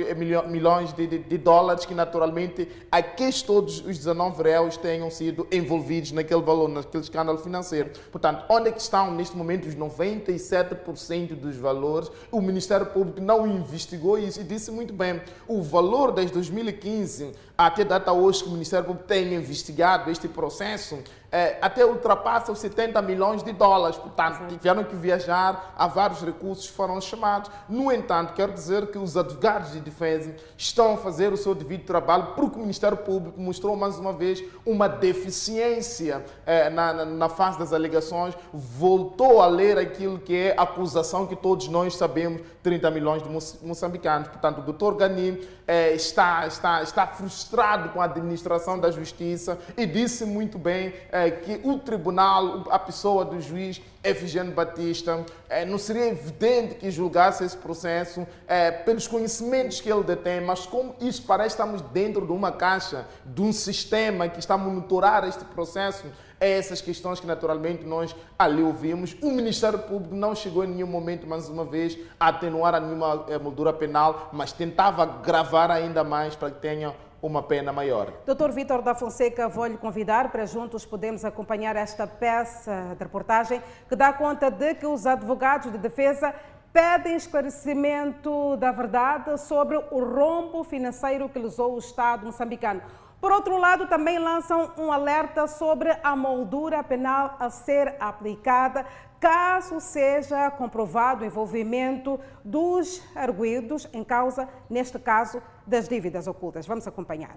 milhões 0.46 0.92
de, 0.92 1.06
de, 1.06 1.18
de 1.18 1.38
dólares 1.38 1.86
que 1.86 1.94
naturalmente 1.94 2.68
aqueles 2.90 3.42
todos 3.42 3.80
os 3.80 3.96
19 3.96 4.42
réus 4.42 4.76
tenham 4.76 5.10
sido 5.10 5.46
envolvidos 5.50 5.95
naquele 6.12 6.42
valor, 6.42 6.68
naquele 6.68 7.02
escândalo 7.02 7.38
financeiro. 7.38 7.90
Portanto, 8.10 8.44
onde 8.48 8.68
é 8.68 8.72
que 8.72 8.80
estão 8.80 9.12
neste 9.14 9.36
momento 9.36 9.66
os 9.66 9.74
97% 9.74 11.34
dos 11.34 11.56
valores? 11.56 12.10
O 12.30 12.40
Ministério 12.40 12.86
Público 12.86 13.20
não 13.20 13.46
investigou 13.46 14.18
isso 14.18 14.40
e 14.40 14.44
disse 14.44 14.70
muito 14.70 14.92
bem, 14.92 15.20
o 15.46 15.62
valor 15.62 16.12
desde 16.12 16.32
2015 16.32 17.32
até 17.56 17.84
data 17.84 18.12
hoje 18.12 18.42
que 18.42 18.48
o 18.48 18.52
Ministério 18.52 18.86
Público 18.86 19.08
tem 19.08 19.34
investigado 19.34 20.10
este 20.10 20.28
processo, 20.28 20.98
é, 21.30 21.58
até 21.60 21.84
ultrapassa 21.84 22.52
os 22.52 22.58
70 22.58 23.00
milhões 23.02 23.42
de 23.42 23.52
dólares. 23.52 23.96
Portanto, 23.96 24.38
Sim. 24.38 24.56
tiveram 24.56 24.84
que 24.84 24.94
viajar, 24.94 25.74
há 25.76 25.86
vários 25.86 26.20
recursos 26.22 26.66
foram 26.66 27.00
chamados. 27.00 27.50
No 27.68 27.92
entanto, 27.92 28.32
quero 28.34 28.52
dizer 28.52 28.86
que 28.88 28.98
os 28.98 29.16
advogados 29.16 29.72
de 29.72 29.80
defesa 29.80 30.34
estão 30.56 30.94
a 30.94 30.96
fazer 30.96 31.32
o 31.32 31.36
seu 31.36 31.54
devido 31.54 31.84
trabalho, 31.84 32.28
porque 32.34 32.56
o 32.56 32.60
Ministério 32.60 32.98
Público 32.98 33.40
mostrou 33.40 33.76
mais 33.76 33.98
uma 33.98 34.12
vez 34.12 34.42
uma 34.64 34.88
deficiência 34.88 36.24
é, 36.44 36.70
na, 36.70 36.92
na, 36.92 37.04
na 37.04 37.28
fase 37.28 37.58
das 37.58 37.72
alegações, 37.72 38.34
voltou 38.52 39.40
a 39.40 39.46
ler 39.46 39.78
aquilo 39.78 40.18
que 40.18 40.36
é 40.36 40.54
a 40.56 40.62
acusação 40.62 41.26
que 41.26 41.36
todos 41.36 41.68
nós 41.68 41.96
sabemos, 41.96 42.42
30 42.66 42.90
milhões 42.90 43.22
de 43.22 43.28
moçambicanos. 43.64 44.26
Portanto, 44.26 44.58
o 44.58 44.62
doutor 44.62 44.96
Ganim 44.96 45.38
é, 45.68 45.92
está, 45.92 46.48
está, 46.48 46.82
está 46.82 47.06
frustrado 47.06 47.90
com 47.90 48.02
a 48.02 48.06
administração 48.06 48.76
da 48.76 48.90
justiça 48.90 49.56
e 49.76 49.86
disse 49.86 50.24
muito 50.24 50.58
bem 50.58 50.92
é, 51.12 51.30
que 51.30 51.60
o 51.62 51.78
tribunal, 51.78 52.64
a 52.68 52.78
pessoa 52.80 53.24
do 53.24 53.40
juiz 53.40 53.80
Efigênio 54.08 54.52
Batista, 54.52 55.24
é, 55.48 55.64
não 55.64 55.78
seria 55.78 56.06
evidente 56.08 56.74
que 56.76 56.90
julgasse 56.90 57.44
esse 57.44 57.56
processo 57.56 58.26
é, 58.46 58.70
pelos 58.70 59.06
conhecimentos 59.06 59.80
que 59.80 59.90
ele 59.90 60.02
detém, 60.02 60.40
mas 60.40 60.66
como 60.66 60.94
isso 61.00 61.22
parece 61.22 61.50
estamos 61.50 61.80
dentro 61.80 62.26
de 62.26 62.32
uma 62.32 62.52
caixa, 62.52 63.06
de 63.24 63.42
um 63.42 63.52
sistema 63.52 64.28
que 64.28 64.38
está 64.38 64.54
a 64.54 64.58
monitorar 64.58 65.24
este 65.24 65.44
processo, 65.46 66.04
é 66.38 66.58
essas 66.58 66.80
questões 66.80 67.18
que 67.18 67.26
naturalmente 67.26 67.84
nós 67.84 68.14
ali 68.38 68.62
ouvimos. 68.62 69.16
O 69.22 69.30
Ministério 69.30 69.78
Público 69.78 70.14
não 70.14 70.34
chegou 70.34 70.64
em 70.64 70.68
nenhum 70.68 70.86
momento, 70.86 71.26
mais 71.26 71.48
uma 71.48 71.64
vez, 71.64 71.98
a 72.20 72.28
atenuar 72.28 72.74
a 72.74 72.80
nenhuma 72.80 73.24
eh, 73.28 73.38
moldura 73.38 73.72
penal, 73.72 74.28
mas 74.32 74.52
tentava 74.52 75.06
gravar 75.06 75.70
ainda 75.70 76.04
mais 76.04 76.34
para 76.36 76.50
que 76.50 76.60
tenha 76.60 76.94
uma 77.22 77.42
pena 77.42 77.72
maior. 77.72 78.12
Doutor 78.24 78.52
Vitor 78.52 78.82
da 78.82 78.94
Fonseca, 78.94 79.48
vou 79.48 79.66
lhe 79.66 79.76
convidar 79.76 80.30
para 80.30 80.46
juntos 80.46 80.84
podermos 80.84 81.24
acompanhar 81.24 81.76
esta 81.76 82.06
peça 82.06 82.94
de 82.96 83.04
reportagem 83.04 83.62
que 83.88 83.96
dá 83.96 84.12
conta 84.12 84.50
de 84.50 84.74
que 84.74 84.86
os 84.86 85.06
advogados 85.06 85.72
de 85.72 85.78
defesa 85.78 86.34
pedem 86.72 87.16
esclarecimento 87.16 88.56
da 88.58 88.70
verdade 88.70 89.38
sobre 89.40 89.76
o 89.76 90.04
rombo 90.04 90.62
financeiro 90.62 91.28
que 91.28 91.38
lesou 91.38 91.74
o 91.74 91.78
Estado 91.78 92.26
moçambicano. 92.26 92.82
Por 93.18 93.32
outro 93.32 93.56
lado, 93.56 93.86
também 93.86 94.18
lançam 94.18 94.72
um 94.76 94.92
alerta 94.92 95.46
sobre 95.46 95.90
a 96.02 96.14
moldura 96.14 96.84
penal 96.84 97.34
a 97.40 97.48
ser 97.48 97.96
aplicada 97.98 98.84
caso 99.26 99.80
seja 99.80 100.48
comprovado 100.52 101.24
o 101.24 101.26
envolvimento 101.26 102.20
dos 102.44 103.02
arguídos 103.12 103.88
em 103.92 104.04
causa, 104.04 104.48
neste 104.70 105.00
caso, 105.00 105.42
das 105.66 105.88
dívidas 105.88 106.28
ocultas. 106.28 106.64
Vamos 106.64 106.86
acompanhar. 106.86 107.36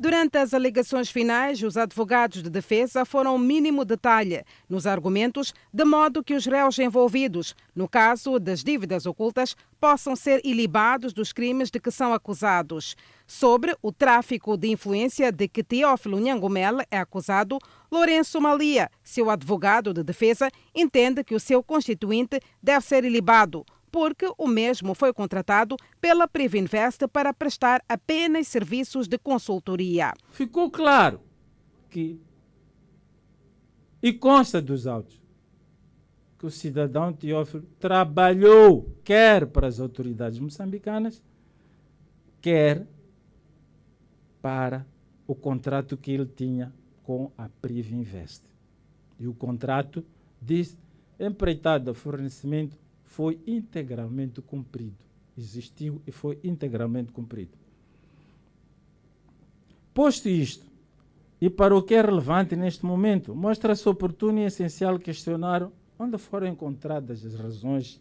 Durante 0.00 0.38
as 0.38 0.54
alegações 0.54 1.10
finais, 1.10 1.60
os 1.60 1.76
advogados 1.76 2.40
de 2.40 2.48
defesa 2.48 3.04
foram 3.04 3.34
o 3.34 3.38
mínimo 3.38 3.84
detalhe 3.84 4.44
nos 4.68 4.86
argumentos, 4.86 5.52
de 5.74 5.84
modo 5.84 6.22
que 6.22 6.34
os 6.34 6.46
réus 6.46 6.78
envolvidos, 6.78 7.52
no 7.74 7.88
caso 7.88 8.38
das 8.38 8.62
dívidas 8.62 9.06
ocultas, 9.06 9.56
possam 9.80 10.14
ser 10.14 10.40
ilibados 10.44 11.12
dos 11.12 11.32
crimes 11.32 11.68
de 11.68 11.80
que 11.80 11.90
são 11.90 12.14
acusados. 12.14 12.94
Sobre 13.26 13.76
o 13.82 13.90
tráfico 13.90 14.56
de 14.56 14.68
influência 14.68 15.32
de 15.32 15.48
que 15.48 15.64
Teófilo 15.64 16.20
Nhangomel 16.20 16.78
é 16.92 16.98
acusado, 16.98 17.58
Lourenço 17.90 18.40
Malia, 18.40 18.88
seu 19.02 19.28
advogado 19.28 19.92
de 19.92 20.04
defesa, 20.04 20.48
entende 20.72 21.24
que 21.24 21.34
o 21.34 21.40
seu 21.40 21.60
constituinte 21.60 22.38
deve 22.62 22.86
ser 22.86 23.04
ilibado 23.04 23.66
porque 23.98 24.32
o 24.38 24.46
mesmo 24.46 24.94
foi 24.94 25.12
contratado 25.12 25.76
pela 26.00 26.28
Privinvest 26.28 27.08
para 27.08 27.34
prestar 27.34 27.82
apenas 27.88 28.46
serviços 28.46 29.08
de 29.08 29.18
consultoria. 29.18 30.14
Ficou 30.30 30.70
claro 30.70 31.20
que, 31.90 32.20
e 34.00 34.12
consta 34.12 34.62
dos 34.62 34.86
autos, 34.86 35.20
que 36.38 36.46
o 36.46 36.50
cidadão 36.50 37.12
Teófilo 37.12 37.64
trabalhou 37.80 38.96
quer 39.02 39.44
para 39.48 39.66
as 39.66 39.80
autoridades 39.80 40.38
moçambicanas, 40.38 41.20
quer 42.40 42.86
para 44.40 44.86
o 45.26 45.34
contrato 45.34 45.96
que 45.96 46.12
ele 46.12 46.26
tinha 46.26 46.72
com 47.02 47.32
a 47.36 47.48
Privinvest. 47.48 48.44
E 49.18 49.26
o 49.26 49.34
contrato 49.34 50.04
diz 50.40 50.78
empreitada 51.18 51.92
fornecimento 51.92 52.78
foi 53.18 53.40
integralmente 53.48 54.40
cumprido. 54.40 55.04
Existiu 55.36 56.00
e 56.06 56.12
foi 56.12 56.38
integralmente 56.44 57.10
cumprido. 57.10 57.50
Posto 59.92 60.28
isto, 60.28 60.64
e 61.40 61.50
para 61.50 61.76
o 61.76 61.82
que 61.82 61.94
é 61.94 62.00
relevante 62.00 62.54
neste 62.54 62.86
momento, 62.86 63.34
mostra-se 63.34 63.88
oportuno 63.88 64.38
e 64.38 64.44
essencial 64.44 65.00
questionar 65.00 65.68
onde 65.98 66.16
foram 66.16 66.46
encontradas 66.46 67.26
as 67.26 67.34
razões 67.34 68.00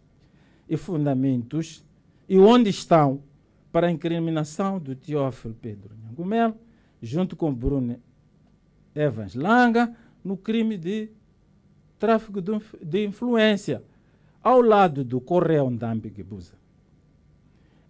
e 0.70 0.78
fundamentos 0.78 1.84
e 2.30 2.38
onde 2.38 2.70
estão 2.70 3.24
para 3.72 3.88
a 3.88 3.92
incriminação 3.92 4.78
do 4.78 4.96
Teófilo 4.96 5.56
Pedro 5.60 5.96
Nhangumel, 5.96 6.56
junto 7.02 7.36
com 7.36 7.52
Bruno 7.52 8.00
Evans 8.94 9.34
Langa 9.34 9.98
no 10.24 10.38
crime 10.38 10.78
de 10.78 11.10
tráfico 11.98 12.40
de 12.40 13.04
influência, 13.04 13.82
ao 14.44 14.62
lado 14.62 15.04
do 15.04 15.20
Correio 15.20 15.70
Ndambi 15.70 16.10
Guebuza. 16.10 16.54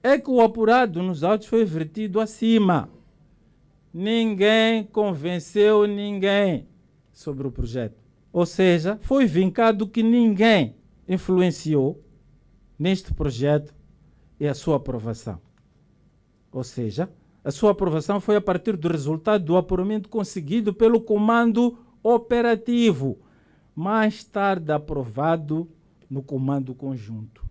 É 0.02 0.18
que 0.18 0.30
o 0.30 0.42
apurado 0.42 1.02
nos 1.04 1.24
autos 1.24 1.48
foi 1.48 1.66
vertido 1.66 2.20
acima. 2.20 2.90
Ninguém 3.94 4.84
convenceu 4.84 5.86
ninguém 5.86 6.68
sobre 7.12 7.48
o 7.48 7.52
projeto. 7.52 8.02
Ou 8.32 8.46
seja, 8.46 9.00
foi 9.02 9.26
vincado 9.26 9.88
que 9.88 10.04
ninguém 10.04 10.76
influenciou 11.08 12.04
neste 12.78 13.14
projeto 13.14 13.74
e 14.40 14.48
a 14.48 14.54
sua 14.54 14.76
aprovação. 14.78 15.42
Ou 16.52 16.64
seja, 16.64 17.10
a 17.44 17.52
sua 17.52 17.72
aprovação 17.72 18.20
foi 18.20 18.36
a 18.36 18.42
partir 18.42 18.76
do 18.76 18.88
resultado 18.88 19.44
do 19.44 19.58
apuramento 19.58 20.10
conseguido 20.10 20.74
pelo 20.74 21.02
comando 21.02 21.78
operativo, 22.04 23.18
mais 23.76 24.24
tarde 24.24 24.72
aprovado 24.72 25.70
no 26.10 26.22
comando 26.22 26.74
conjunto. 26.74 27.46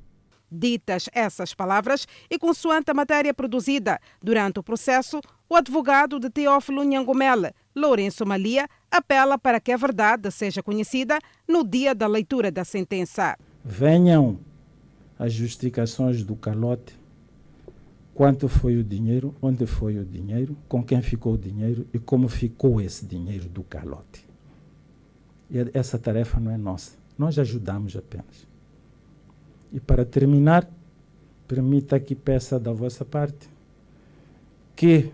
Ditas 0.50 1.08
essas 1.12 1.52
palavras 1.54 2.06
e 2.30 2.38
consoante 2.38 2.90
a 2.90 2.94
matéria 2.94 3.34
produzida 3.34 3.98
durante 4.22 4.60
o 4.60 4.62
processo, 4.62 5.20
o 5.48 5.56
advogado 5.56 6.20
de 6.20 6.30
Teófilo 6.30 6.84
Nhangomele, 6.84 7.52
Lourenço 7.74 8.24
Malia, 8.24 8.68
apela 8.90 9.38
para 9.38 9.60
que 9.60 9.72
a 9.72 9.76
verdade 9.76 10.30
seja 10.30 10.62
conhecida 10.62 11.18
no 11.48 11.64
dia 11.64 11.94
da 11.94 12.06
leitura 12.06 12.50
da 12.50 12.64
sentença. 12.64 13.36
Venham 13.64 14.38
as 15.18 15.32
justificações 15.32 16.22
do 16.22 16.36
calote, 16.36 16.94
quanto 18.14 18.48
foi 18.48 18.76
o 18.76 18.84
dinheiro, 18.84 19.34
onde 19.42 19.66
foi 19.66 19.98
o 19.98 20.04
dinheiro, 20.04 20.56
com 20.68 20.82
quem 20.82 21.02
ficou 21.02 21.34
o 21.34 21.38
dinheiro 21.38 21.86
e 21.92 21.98
como 21.98 22.28
ficou 22.28 22.80
esse 22.80 23.04
dinheiro 23.04 23.48
do 23.48 23.62
calote. 23.62 24.26
E 25.50 25.58
essa 25.74 25.98
tarefa 25.98 26.40
não 26.40 26.50
é 26.50 26.56
nossa, 26.56 26.96
nós 27.18 27.38
ajudamos 27.38 27.96
apenas. 27.96 28.46
E 29.72 29.80
para 29.80 30.04
terminar, 30.04 30.68
permita 31.46 31.98
que 31.98 32.14
peça 32.14 32.58
da 32.58 32.72
vossa 32.72 33.04
parte 33.04 33.48
que 34.74 35.10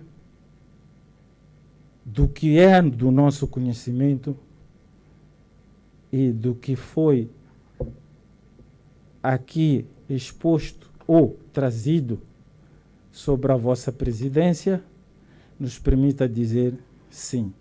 do 2.04 2.26
que 2.26 2.58
é 2.58 2.82
do 2.82 3.10
nosso 3.12 3.46
conhecimento 3.46 4.36
e 6.10 6.32
do 6.32 6.54
que 6.54 6.74
foi 6.74 7.30
aqui 9.22 9.86
exposto 10.08 10.90
ou 11.06 11.38
trazido 11.52 12.20
sobre 13.10 13.52
a 13.52 13.56
vossa 13.56 13.92
presidência, 13.92 14.82
nos 15.58 15.78
permita 15.78 16.28
dizer 16.28 16.74
sim, 17.08 17.52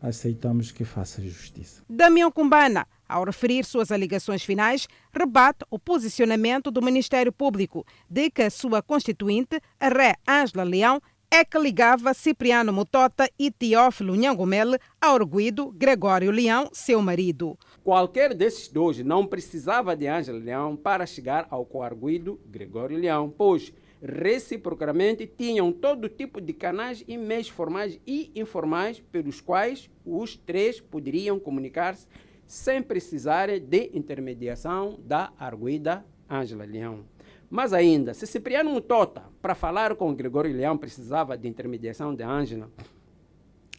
aceitamos 0.00 0.70
que 0.70 0.84
faça 0.84 1.20
justiça. 1.20 1.82
Damião 1.88 2.30
Cumbana, 2.30 2.86
ao 3.14 3.22
referir 3.22 3.64
suas 3.64 3.92
alegações 3.92 4.42
finais, 4.42 4.88
rebate 5.12 5.64
o 5.70 5.78
posicionamento 5.78 6.68
do 6.68 6.82
Ministério 6.82 7.32
Público 7.32 7.86
de 8.10 8.28
que 8.28 8.42
a 8.42 8.50
sua 8.50 8.82
constituinte, 8.82 9.60
a 9.78 9.88
ré 9.88 10.16
Ângela 10.28 10.64
Leão, 10.64 11.00
é 11.30 11.44
que 11.44 11.56
ligava 11.56 12.12
Cipriano 12.12 12.72
Mutota 12.72 13.30
e 13.38 13.52
Teófilo 13.52 14.16
Nhangomele 14.16 14.78
ao 15.00 15.14
arguido 15.14 15.70
Gregório 15.70 16.32
Leão, 16.32 16.68
seu 16.72 17.00
marido. 17.00 17.56
Qualquer 17.84 18.34
desses 18.34 18.66
dois 18.66 18.98
não 18.98 19.24
precisava 19.24 19.94
de 19.94 20.08
Ângela 20.08 20.40
Leão 20.40 20.74
para 20.74 21.06
chegar 21.06 21.46
ao 21.50 21.64
coarguido 21.64 22.40
Gregório 22.46 22.98
Leão, 22.98 23.32
pois 23.36 23.72
reciprocamente 24.02 25.24
tinham 25.24 25.70
todo 25.70 26.08
tipo 26.08 26.40
de 26.40 26.52
canais 26.52 27.04
e 27.06 27.16
meios 27.16 27.48
formais 27.48 27.98
e 28.04 28.32
informais 28.34 28.98
pelos 28.98 29.40
quais 29.40 29.88
os 30.04 30.36
três 30.36 30.80
poderiam 30.80 31.38
comunicar-se 31.38 32.08
sem 32.46 32.82
precisarem 32.82 33.60
de 33.60 33.90
intermediação 33.94 34.98
da 35.04 35.32
arguida 35.38 36.04
Ângela 36.30 36.64
Leão. 36.64 37.04
Mas 37.50 37.72
ainda, 37.72 38.14
se 38.14 38.26
Cipriano 38.26 38.70
Mutota, 38.70 39.22
para 39.40 39.54
falar 39.54 39.94
com 39.94 40.14
Gregório 40.14 40.54
Leão, 40.54 40.76
precisava 40.76 41.36
de 41.36 41.46
intermediação 41.46 42.14
de 42.14 42.22
Ângela, 42.22 42.70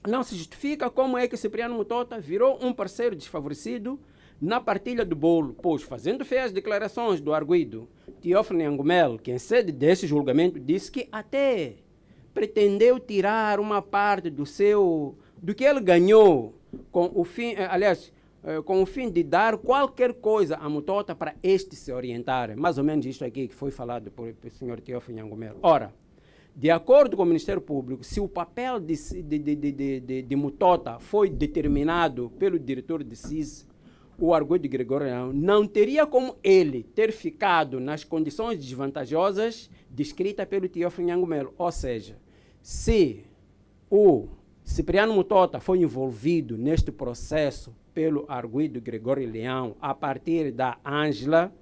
não 0.07 0.23
se 0.23 0.35
justifica 0.35 0.89
como 0.89 1.17
é 1.17 1.27
que 1.27 1.35
Cipriano 1.35 1.75
Mutota 1.75 2.19
virou 2.19 2.59
um 2.61 2.71
parceiro 2.71 3.15
desfavorecido 3.15 3.99
na 4.39 4.59
partilha 4.59 5.05
do 5.05 5.15
bolo, 5.15 5.55
pois, 5.61 5.81
fazendo 5.81 6.25
feias 6.25 6.51
declarações 6.51 7.19
do 7.19 7.33
arguido 7.33 7.89
Teófilo 8.21 8.63
Angumel, 8.63 9.17
que 9.17 9.31
em 9.31 9.39
sede 9.39 9.71
desse 9.71 10.05
julgamento 10.05 10.59
disse 10.59 10.91
que 10.91 11.07
até 11.11 11.75
pretendeu 12.33 12.99
tirar 12.99 13.59
uma 13.59 13.81
parte 13.81 14.29
do 14.29 14.45
seu, 14.45 15.17
do 15.41 15.55
que 15.55 15.63
ele 15.63 15.79
ganhou 15.79 16.53
com 16.91 17.09
o 17.15 17.23
fim, 17.23 17.53
eh, 17.53 17.67
aliás, 17.69 18.11
com 18.63 18.81
o 18.81 18.85
fim 18.85 19.09
de 19.09 19.23
dar 19.23 19.57
qualquer 19.57 20.13
coisa 20.13 20.55
a 20.57 20.69
Mutota 20.69 21.15
para 21.15 21.35
este 21.41 21.75
se 21.75 21.91
orientar. 21.91 22.55
Mais 22.55 22.77
ou 22.77 22.83
menos 22.83 23.05
isto 23.05 23.25
aqui 23.25 23.47
que 23.47 23.55
foi 23.55 23.71
falado 23.71 24.11
por, 24.11 24.31
pelo 24.33 24.53
senhor 24.53 24.79
Teófilo 24.79 25.19
Angumel. 25.19 25.57
Ora, 25.63 25.93
de 26.55 26.69
acordo 26.69 27.17
com 27.17 27.23
o 27.23 27.25
Ministério 27.25 27.61
Público, 27.61 28.03
se 28.03 28.19
o 28.19 28.27
papel 28.27 28.79
de, 28.79 28.95
de, 29.23 29.39
de, 29.39 29.55
de, 29.55 29.99
de, 29.99 30.21
de 30.21 30.35
Mutota 30.35 30.99
foi 30.99 31.29
determinado 31.29 32.31
pelo 32.37 32.57
diretor 32.57 33.03
de 33.03 33.15
CIS, 33.15 33.67
o 34.17 34.33
arguido 34.33 34.69
Gregoriano 34.69 35.33
não 35.33 35.67
teria 35.67 36.05
como 36.05 36.37
ele 36.41 36.83
ter 36.83 37.11
ficado 37.11 37.79
nas 37.79 38.03
condições 38.03 38.57
desvantajosas 38.57 39.69
descritas 39.89 40.47
pelo 40.47 40.69
Teófilo 40.69 41.07
Nhangumelo. 41.07 41.53
Ou 41.57 41.71
seja, 41.71 42.17
se 42.61 43.25
o 43.89 44.27
Cipriano 44.63 45.13
Mutota 45.13 45.59
foi 45.59 45.79
envolvido 45.79 46.57
neste 46.57 46.91
processo 46.91 47.75
pelo 47.95 48.25
arguido 48.27 48.81
Gregório 48.81 49.27
Leão 49.27 49.77
a 49.81 49.93
partir 49.93 50.51
da 50.51 50.77
Ângela, 50.85 51.55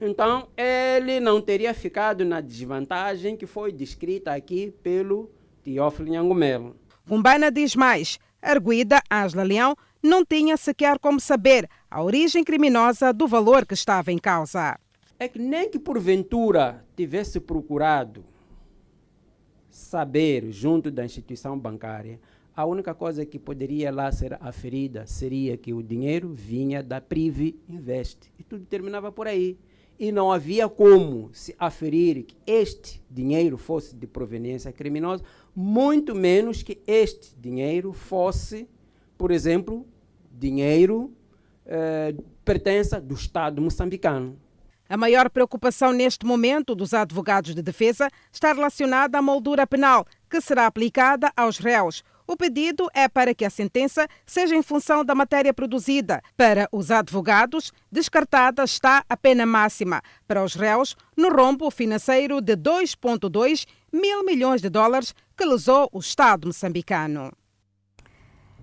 então 0.00 0.48
ele 0.56 1.20
não 1.20 1.42
teria 1.42 1.74
ficado 1.74 2.24
na 2.24 2.40
desvantagem 2.40 3.36
que 3.36 3.46
foi 3.46 3.70
descrita 3.70 4.32
aqui 4.32 4.74
pelo 4.82 5.30
Teófilo 5.62 6.08
Nhangumelo. 6.08 6.74
Umbana 7.08 7.52
diz 7.52 7.76
mais, 7.76 8.18
arguida 8.40 9.02
Ângela 9.12 9.42
Leão 9.42 9.76
não 10.02 10.24
tinha 10.24 10.56
sequer 10.56 10.98
como 10.98 11.20
saber 11.20 11.68
a 11.90 12.02
origem 12.02 12.42
criminosa 12.42 13.12
do 13.12 13.28
valor 13.28 13.66
que 13.66 13.74
estava 13.74 14.10
em 14.10 14.18
causa. 14.18 14.78
É 15.18 15.28
que 15.28 15.38
nem 15.38 15.70
que 15.70 15.78
porventura 15.78 16.82
tivesse 16.96 17.38
procurado 17.38 18.24
saber 19.68 20.50
junto 20.50 20.90
da 20.90 21.04
instituição 21.04 21.58
bancária, 21.58 22.18
a 22.56 22.64
única 22.64 22.94
coisa 22.94 23.26
que 23.26 23.38
poderia 23.38 23.90
lá 23.90 24.10
ser 24.12 24.38
aferida 24.40 25.06
seria 25.06 25.56
que 25.56 25.74
o 25.74 25.82
dinheiro 25.82 26.32
vinha 26.32 26.82
da 26.82 27.00
Prive 27.00 27.60
Invest. 27.68 28.32
E 28.38 28.44
tudo 28.44 28.64
terminava 28.64 29.10
por 29.10 29.26
aí. 29.26 29.58
E 29.98 30.12
não 30.12 30.30
havia 30.30 30.68
como 30.68 31.30
se 31.32 31.54
aferir 31.58 32.24
que 32.24 32.36
este 32.46 33.02
dinheiro 33.10 33.56
fosse 33.56 33.94
de 33.94 34.06
proveniência 34.06 34.72
criminosa, 34.72 35.24
muito 35.54 36.14
menos 36.14 36.62
que 36.62 36.80
este 36.86 37.34
dinheiro 37.36 37.92
fosse, 37.92 38.68
por 39.16 39.30
exemplo, 39.30 39.86
dinheiro 40.32 41.12
eh, 41.66 42.14
pertence 42.44 43.00
do 43.00 43.14
Estado 43.14 43.62
moçambicano. 43.62 44.36
A 44.88 44.96
maior 44.96 45.30
preocupação 45.30 45.92
neste 45.92 46.26
momento 46.26 46.74
dos 46.74 46.92
advogados 46.92 47.54
de 47.54 47.62
defesa 47.62 48.08
está 48.30 48.52
relacionada 48.52 49.18
à 49.18 49.22
moldura 49.22 49.66
penal 49.66 50.04
que 50.28 50.40
será 50.40 50.66
aplicada 50.66 51.32
aos 51.36 51.58
réus. 51.58 52.04
O 52.26 52.36
pedido 52.36 52.88
é 52.94 53.06
para 53.06 53.34
que 53.34 53.44
a 53.44 53.50
sentença 53.50 54.08
seja 54.24 54.56
em 54.56 54.62
função 54.62 55.04
da 55.04 55.14
matéria 55.14 55.52
produzida. 55.52 56.22
Para 56.36 56.66
os 56.72 56.90
advogados, 56.90 57.70
descartada 57.92 58.64
está 58.64 59.04
a 59.08 59.16
pena 59.16 59.44
máxima 59.44 60.00
para 60.26 60.42
os 60.42 60.54
réus 60.54 60.96
no 61.14 61.28
rombo 61.28 61.70
financeiro 61.70 62.40
de 62.40 62.56
2,2 62.56 63.66
mil 63.92 64.24
milhões 64.24 64.62
de 64.62 64.70
dólares 64.70 65.14
que 65.36 65.44
lesou 65.44 65.88
o 65.92 65.98
Estado 65.98 66.46
moçambicano. 66.46 67.30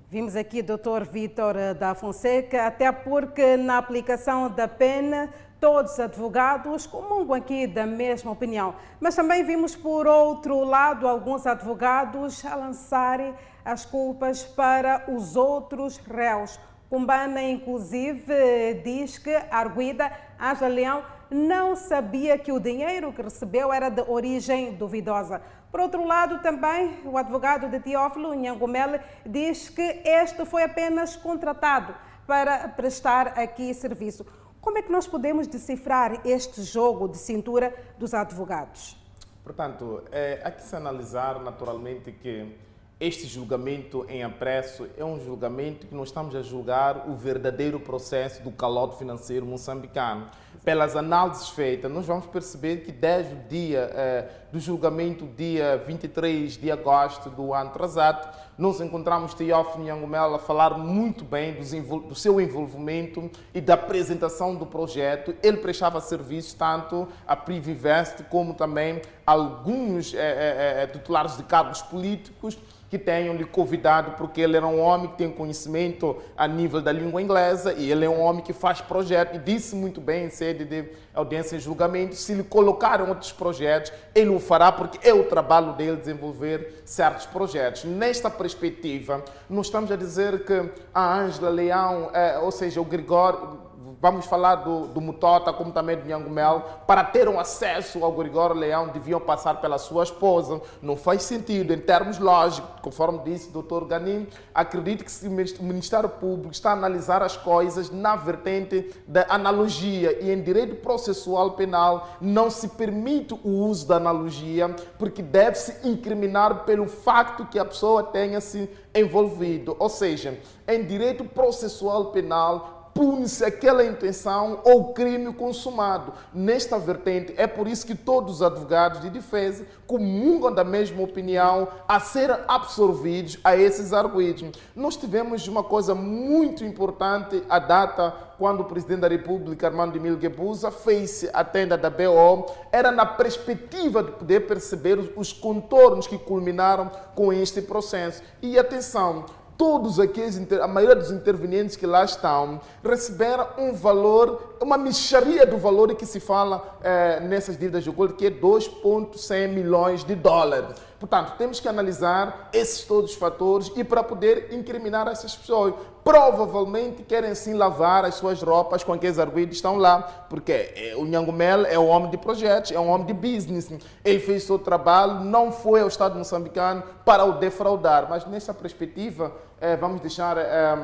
Vimos 0.09 0.35
aqui 0.35 0.61
Dr. 0.61 1.05
Vítor 1.09 1.55
da 1.79 1.95
Fonseca, 1.95 2.65
até 2.65 2.91
porque 2.91 3.55
na 3.55 3.77
aplicação 3.77 4.49
da 4.49 4.67
pena 4.67 5.29
todos 5.61 5.93
os 5.93 5.99
advogados 5.99 6.87
comungam 6.87 7.35
aqui 7.35 7.67
da 7.67 7.85
mesma 7.85 8.31
opinião. 8.31 8.75
Mas 8.99 9.15
também 9.15 9.43
vimos, 9.43 9.75
por 9.75 10.07
outro 10.07 10.63
lado, 10.63 11.07
alguns 11.07 11.45
advogados 11.45 12.43
a 12.43 12.55
lançarem 12.55 13.33
as 13.63 13.85
culpas 13.85 14.43
para 14.43 15.05
os 15.07 15.35
outros 15.35 15.97
réus. 15.97 16.59
Cumbana, 16.89 17.41
inclusive, 17.41 18.73
diz 18.83 19.17
que 19.17 19.33
a 19.33 19.57
arguida 19.57 20.11
Anja 20.39 20.67
Leão 20.67 21.03
não 21.29 21.75
sabia 21.75 22.37
que 22.37 22.51
o 22.51 22.59
dinheiro 22.59 23.13
que 23.13 23.21
recebeu 23.21 23.71
era 23.71 23.89
de 23.89 24.01
origem 24.01 24.73
duvidosa. 24.73 25.41
Por 25.71 25.79
outro 25.79 26.05
lado, 26.05 26.41
também 26.41 26.99
o 27.05 27.17
advogado 27.17 27.69
de 27.69 27.79
Teófilo, 27.79 28.33
Nhangomele, 28.33 28.99
diz 29.25 29.69
que 29.69 30.01
este 30.03 30.43
foi 30.43 30.63
apenas 30.63 31.15
contratado 31.15 31.95
para 32.27 32.67
prestar 32.67 33.39
aqui 33.39 33.73
serviço. 33.73 34.25
Como 34.59 34.77
é 34.77 34.81
que 34.81 34.91
nós 34.91 35.07
podemos 35.07 35.47
decifrar 35.47 36.21
este 36.27 36.61
jogo 36.61 37.07
de 37.07 37.17
cintura 37.17 37.73
dos 37.97 38.13
advogados? 38.13 38.97
Portanto, 39.43 40.03
é, 40.11 40.41
há 40.43 40.51
que 40.51 40.61
se 40.61 40.75
analisar 40.75 41.39
naturalmente 41.39 42.11
que 42.11 42.53
este 43.01 43.25
julgamento 43.25 44.05
em 44.07 44.23
apreço 44.23 44.87
é 44.95 45.03
um 45.03 45.19
julgamento 45.19 45.87
que 45.87 45.95
nós 45.95 46.09
estamos 46.09 46.35
a 46.35 46.43
julgar 46.43 47.09
o 47.09 47.15
verdadeiro 47.15 47.79
processo 47.79 48.43
do 48.43 48.51
calote 48.51 48.99
financeiro 48.99 49.43
moçambicano. 49.43 50.29
Pelas 50.63 50.95
análises 50.95 51.49
feitas, 51.49 51.91
nós 51.91 52.05
vamos 52.05 52.27
perceber 52.27 52.83
que 52.83 52.91
desde 52.91 53.33
o 53.33 53.39
dia 53.49 53.89
eh, 53.91 54.29
do 54.51 54.59
julgamento, 54.59 55.25
dia 55.35 55.77
23 55.77 56.55
de 56.57 56.69
agosto 56.69 57.31
do 57.31 57.55
ano 57.55 57.71
atrasado, 57.71 58.37
nós 58.55 58.79
encontramos 58.79 59.33
Teófilo 59.33 59.83
Nhangumela 59.83 60.35
a 60.35 60.39
falar 60.39 60.77
muito 60.77 61.25
bem 61.25 61.55
do, 61.55 62.13
seu 62.13 62.39
envolvimento 62.39 63.31
e 63.51 63.59
da 63.59 63.73
apresentação 63.73 64.53
do 64.53 64.67
projeto. 64.67 65.33
Ele 65.41 65.57
prestava 65.57 65.99
serviços 65.99 66.53
tanto 66.53 67.07
a 67.25 67.35
Privivest 67.35 68.21
como 68.29 68.53
também 68.53 69.01
alguns 69.25 70.13
eh, 70.13 70.83
eh, 70.83 70.87
titulares 70.93 71.35
de 71.35 71.41
cargos 71.41 71.81
políticos 71.81 72.59
que 72.91 72.99
tenham 72.99 73.33
lhe 73.33 73.45
convidado, 73.45 74.11
porque 74.17 74.41
ele 74.41 74.57
era 74.57 74.67
um 74.67 74.81
homem 74.81 75.07
que 75.07 75.17
tem 75.17 75.31
conhecimento 75.31 76.17
a 76.35 76.45
nível 76.45 76.81
da 76.81 76.91
língua 76.91 77.21
inglesa 77.21 77.71
e 77.71 77.89
ele 77.89 78.03
é 78.03 78.09
um 78.09 78.19
homem 78.19 78.43
que 78.43 78.51
faz 78.51 78.81
projetos 78.81 79.37
e 79.37 79.39
disse 79.39 79.77
muito 79.77 80.01
bem 80.01 80.25
em 80.25 80.29
sede 80.29 80.65
de 80.65 80.89
audiência 81.13 81.55
e 81.55 81.59
julgamento, 81.59 82.15
se 82.15 82.33
lhe 82.33 82.43
colocaram 82.43 83.07
outros 83.07 83.31
projetos, 83.31 83.93
ele 84.13 84.29
o 84.29 84.41
fará 84.41 84.73
porque 84.73 84.99
é 85.07 85.13
o 85.13 85.23
trabalho 85.23 85.71
dele 85.71 85.95
desenvolver 85.95 86.81
certos 86.83 87.25
projetos. 87.25 87.85
Nesta 87.85 88.29
perspectiva, 88.29 89.23
nós 89.49 89.67
estamos 89.67 89.89
a 89.89 89.95
dizer 89.95 90.43
que 90.43 90.69
a 90.93 91.17
Ângela 91.17 91.49
Leão, 91.49 92.09
é, 92.13 92.39
ou 92.39 92.51
seja, 92.51 92.81
o 92.81 92.85
Gregório, 92.85 93.70
vamos 94.01 94.25
falar 94.25 94.55
do, 94.55 94.87
do 94.87 94.99
Mutota, 94.99 95.53
como 95.53 95.71
também 95.71 95.95
do 95.95 96.07
Nhangumel, 96.07 96.63
para 96.87 97.03
ter 97.03 97.29
um 97.29 97.39
acesso 97.39 98.03
ao 98.03 98.11
Gregório 98.11 98.55
Leão, 98.55 98.87
deviam 98.87 99.19
passar 99.19 99.61
pela 99.61 99.77
sua 99.77 100.03
esposa. 100.03 100.59
Não 100.81 100.97
faz 100.97 101.21
sentido, 101.21 101.71
em 101.71 101.77
termos 101.77 102.17
lógicos, 102.17 102.81
conforme 102.81 103.19
disse 103.19 103.49
o 103.49 103.51
doutor 103.51 103.85
Ganim, 103.85 104.27
acredito 104.55 105.05
que 105.05 105.27
o 105.27 105.63
Ministério 105.63 106.09
Público 106.09 106.51
está 106.51 106.71
a 106.71 106.73
analisar 106.73 107.21
as 107.21 107.37
coisas 107.37 107.91
na 107.91 108.15
vertente 108.15 108.89
da 109.07 109.27
analogia 109.29 110.17
e 110.19 110.31
em 110.31 110.41
direito 110.41 110.77
processual 110.77 111.51
penal 111.51 112.09
não 112.19 112.49
se 112.49 112.69
permite 112.69 113.35
o 113.43 113.49
uso 113.49 113.87
da 113.87 113.97
analogia, 113.97 114.75
porque 114.97 115.21
deve-se 115.21 115.87
incriminar 115.87 116.65
pelo 116.65 116.87
facto 116.87 117.45
que 117.45 117.59
a 117.59 117.65
pessoa 117.65 118.01
tenha 118.01 118.41
se 118.41 118.67
envolvido. 118.95 119.75
Ou 119.77 119.89
seja, 119.89 120.39
em 120.67 120.83
direito 120.83 121.23
processual 121.23 122.05
penal, 122.05 122.80
pune-se 122.93 123.43
aquela 123.43 123.83
intenção 123.83 124.59
ou 124.63 124.93
crime 124.93 125.33
consumado. 125.33 126.13
Nesta 126.33 126.77
vertente, 126.77 127.33
é 127.37 127.47
por 127.47 127.67
isso 127.67 127.85
que 127.85 127.95
todos 127.95 128.35
os 128.35 128.41
advogados 128.41 129.01
de 129.01 129.09
defesa 129.09 129.65
comungam 129.87 130.53
da 130.53 130.63
mesma 130.63 131.01
opinião 131.01 131.67
a 131.87 131.99
ser 131.99 132.31
absorvidos 132.47 133.37
a 133.43 133.55
esses 133.55 133.93
arguidos. 133.93 134.51
Nós 134.75 134.95
tivemos 134.95 135.47
uma 135.47 135.63
coisa 135.63 135.93
muito 135.93 136.63
importante, 136.63 137.43
a 137.49 137.59
data 137.59 138.31
quando 138.37 138.61
o 138.61 138.65
presidente 138.65 139.01
da 139.01 139.07
República, 139.07 139.67
Armando 139.67 139.95
Emílio 139.95 140.17
Guebuza, 140.17 140.71
fez 140.71 141.29
a 141.31 141.43
tenda 141.43 141.77
da 141.77 141.91
BO, 141.91 142.47
era 142.71 142.91
na 142.91 143.05
perspectiva 143.05 144.01
de 144.01 144.13
poder 144.13 144.47
perceber 144.47 144.97
os 145.15 145.31
contornos 145.31 146.07
que 146.07 146.17
culminaram 146.17 146.89
com 147.13 147.31
este 147.31 147.61
processo. 147.61 148.23
E 148.41 148.57
atenção, 148.57 149.25
todos 149.61 149.99
aqueles, 149.99 150.41
a 150.59 150.67
maioria 150.67 150.95
dos 150.95 151.11
intervenientes 151.11 151.75
que 151.75 151.85
lá 151.85 152.03
estão, 152.03 152.59
receberam 152.83 153.47
um 153.59 153.73
valor, 153.73 154.55
uma 154.59 154.75
micharia 154.75 155.45
do 155.45 155.55
valor 155.55 155.93
que 155.93 156.03
se 156.03 156.19
fala 156.19 156.79
é, 156.81 157.19
nessas 157.19 157.59
dívidas 157.59 157.83
de 157.83 157.91
gold, 157.91 158.15
que 158.15 158.25
é 158.25 158.31
2,100 158.31 159.49
milhões 159.49 160.03
de 160.03 160.15
dólares. 160.15 160.75
Portanto, 160.99 161.33
temos 161.35 161.59
que 161.59 161.67
analisar 161.67 162.49
esses 162.53 162.85
todos 162.85 163.11
os 163.11 163.17
fatores 163.17 163.71
e 163.75 163.83
para 163.83 164.03
poder 164.03 164.53
incriminar 164.53 165.07
essas 165.07 165.35
pessoas. 165.35 165.73
Provavelmente 166.03 167.01
querem 167.01 167.33
sim 167.33 167.53
lavar 167.53 168.05
as 168.05 168.15
suas 168.15 168.41
roupas 168.41 168.83
com 168.83 168.93
aqueles 168.93 169.17
arguidos 169.17 169.55
estão 169.55 169.77
lá, 169.77 170.27
porque 170.29 170.51
é, 170.51 170.93
o 170.95 171.05
Nhangumel 171.05 171.65
é 171.65 171.77
um 171.77 171.87
homem 171.87 172.11
de 172.11 172.17
projetos, 172.17 172.71
é 172.71 172.79
um 172.79 172.87
homem 172.87 173.07
de 173.07 173.13
business. 173.13 173.71
Ele 174.05 174.19
fez 174.19 174.43
seu 174.43 174.59
trabalho, 174.59 175.23
não 175.23 175.51
foi 175.51 175.81
ao 175.81 175.87
Estado 175.87 176.17
moçambicano 176.17 176.83
para 177.03 177.25
o 177.25 177.33
defraudar. 177.33 178.07
Mas 178.07 178.25
nessa 178.27 178.53
perspectiva, 178.53 179.31
é, 179.61 179.77
vamos 179.77 180.01
deixar 180.01 180.37
é, 180.37 180.77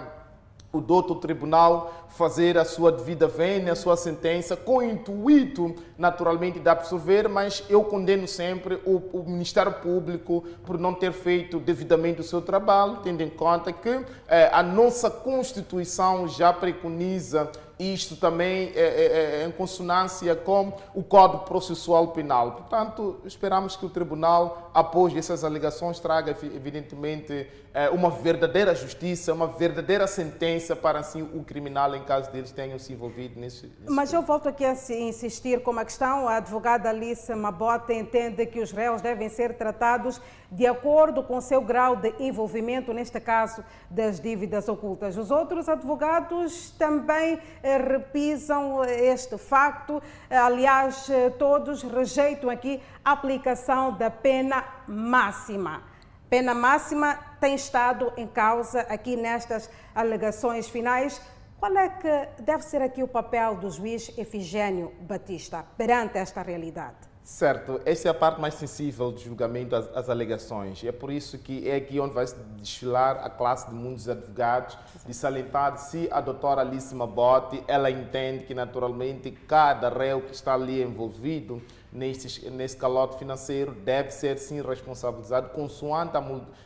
o 0.71 0.79
doutor 0.79 1.15
tribunal 1.15 1.93
fazer 2.09 2.57
a 2.57 2.65
sua 2.65 2.91
devida 2.91 3.27
vênia, 3.27 3.73
a 3.73 3.75
sua 3.75 3.97
sentença, 3.97 4.55
com 4.55 4.77
o 4.77 4.83
intuito, 4.83 5.75
naturalmente, 5.97 6.59
de 6.59 6.69
absorver, 6.69 7.27
mas 7.27 7.63
eu 7.69 7.83
condeno 7.83 8.27
sempre 8.27 8.79
o, 8.85 8.97
o, 9.13 9.23
Ministério 9.27 9.73
Público 9.73 10.43
por 10.65 10.77
não 10.77 10.93
ter 10.93 11.11
feito 11.11 11.59
devidamente 11.59 12.21
o 12.21 12.23
seu 12.23 12.41
trabalho, 12.41 12.97
tendo 13.03 13.21
em 13.21 13.29
conta 13.29 13.71
que 13.73 13.99
eh, 14.27 14.49
a 14.53 14.61
nossa 14.61 15.09
Constituição 15.09 16.27
já 16.27 16.53
preconiza 16.53 17.51
isto 17.79 18.15
também 18.15 18.71
é, 18.75 18.79
é, 18.79 19.41
é, 19.41 19.45
em 19.45 19.51
consonância 19.51 20.35
com 20.35 20.73
o 20.95 21.03
Código 21.03 21.43
Processual 21.43 22.07
Penal. 22.09 22.53
Portanto, 22.53 23.21
esperamos 23.23 23.75
que 23.75 23.85
o 23.85 23.89
Tribunal, 23.89 24.71
após 24.73 25.15
essas 25.15 25.43
alegações, 25.43 25.99
traga, 25.99 26.35
evidentemente, 26.43 27.47
é, 27.73 27.89
uma 27.89 28.09
verdadeira 28.09 28.73
justiça, 28.73 29.31
uma 29.33 29.45
verdadeira 29.45 30.07
sentença 30.07 30.75
para, 30.75 30.99
assim, 30.99 31.21
o 31.21 31.43
criminal, 31.43 31.95
em 31.95 32.03
caso 32.03 32.31
deles, 32.31 32.51
tenham 32.51 32.79
se 32.79 32.93
envolvido 32.93 33.39
nesse... 33.39 33.67
nesse 33.67 33.93
Mas 33.93 34.11
eu 34.11 34.23
volto 34.23 34.49
aqui 34.49 34.65
a 34.65 34.73
insistir 34.73 35.61
com 35.61 35.77
a 35.77 35.85
questão. 35.85 36.27
A 36.27 36.37
advogada 36.37 36.89
Alice 36.89 37.33
Mabota 37.35 37.93
entende 37.93 38.45
que 38.47 38.59
os 38.59 38.71
réus 38.71 39.01
devem 39.01 39.29
ser 39.29 39.55
tratados 39.55 40.19
de 40.51 40.65
acordo 40.65 41.23
com 41.23 41.41
seu 41.41 41.61
grau 41.61 41.95
de 41.95 42.13
envolvimento, 42.19 42.93
neste 42.93 43.19
caso, 43.19 43.63
das 43.89 44.19
dívidas 44.19 44.67
ocultas. 44.69 45.17
Os 45.17 45.29
outros 45.29 45.67
advogados 45.67 46.71
também 46.71 47.39
eh, 47.61 47.77
repisam 47.77 48.83
este 48.85 49.37
facto. 49.37 50.01
Aliás, 50.29 51.09
eh, 51.09 51.29
todos 51.31 51.83
rejeitam 51.83 52.49
aqui 52.49 52.81
a 53.03 53.11
aplicação 53.11 53.93
da 53.93 54.09
pena 54.09 54.63
máxima. 54.87 55.83
Pena 56.29 56.53
máxima 56.53 57.17
tem 57.39 57.55
estado 57.55 58.11
em 58.17 58.27
causa 58.27 58.81
aqui 58.81 59.15
nestas 59.15 59.69
alegações 59.95 60.67
finais. 60.69 61.21
Qual 61.59 61.75
é 61.75 61.89
que 61.89 62.41
deve 62.41 62.63
ser 62.63 62.81
aqui 62.81 63.01
o 63.01 63.07
papel 63.07 63.55
do 63.55 63.71
juiz 63.71 64.15
Efigênio 64.17 64.93
Batista 65.01 65.65
perante 65.77 66.17
esta 66.17 66.41
realidade? 66.41 67.16
Certo, 67.27 67.81
essa 67.83 68.07
é 68.07 68.11
a 68.11 68.13
parte 68.13 68.39
mais 68.39 68.53
sensível 68.53 69.11
do 69.11 69.19
julgamento, 69.19 69.75
as, 69.75 69.85
as 69.93 70.09
alegações. 70.09 70.81
É 70.85 70.93
por 70.93 71.11
isso 71.11 71.37
que 71.37 71.69
é 71.69 71.75
aqui 71.75 71.99
onde 71.99 72.13
vai 72.13 72.25
se 72.25 72.37
desfilar 72.57 73.17
a 73.17 73.29
classe 73.29 73.67
de 73.67 73.75
muitos 73.75 74.07
advogados, 74.07 74.77
de 75.05 75.13
salientar 75.13 75.77
se 75.77 76.07
a 76.09 76.21
doutora 76.21 76.61
Alice 76.61 76.95
Mabote, 76.95 77.61
ela 77.67 77.91
entende 77.91 78.45
que 78.45 78.53
naturalmente 78.53 79.29
cada 79.29 79.89
réu 79.89 80.21
que 80.21 80.33
está 80.33 80.53
ali 80.53 80.81
envolvido 80.81 81.61
nesse, 81.91 82.49
nesse 82.49 82.77
calote 82.77 83.19
financeiro 83.19 83.73
deve 83.73 84.11
ser 84.11 84.37
sim 84.37 84.61
responsabilizado 84.61 85.49
consoante 85.49 86.17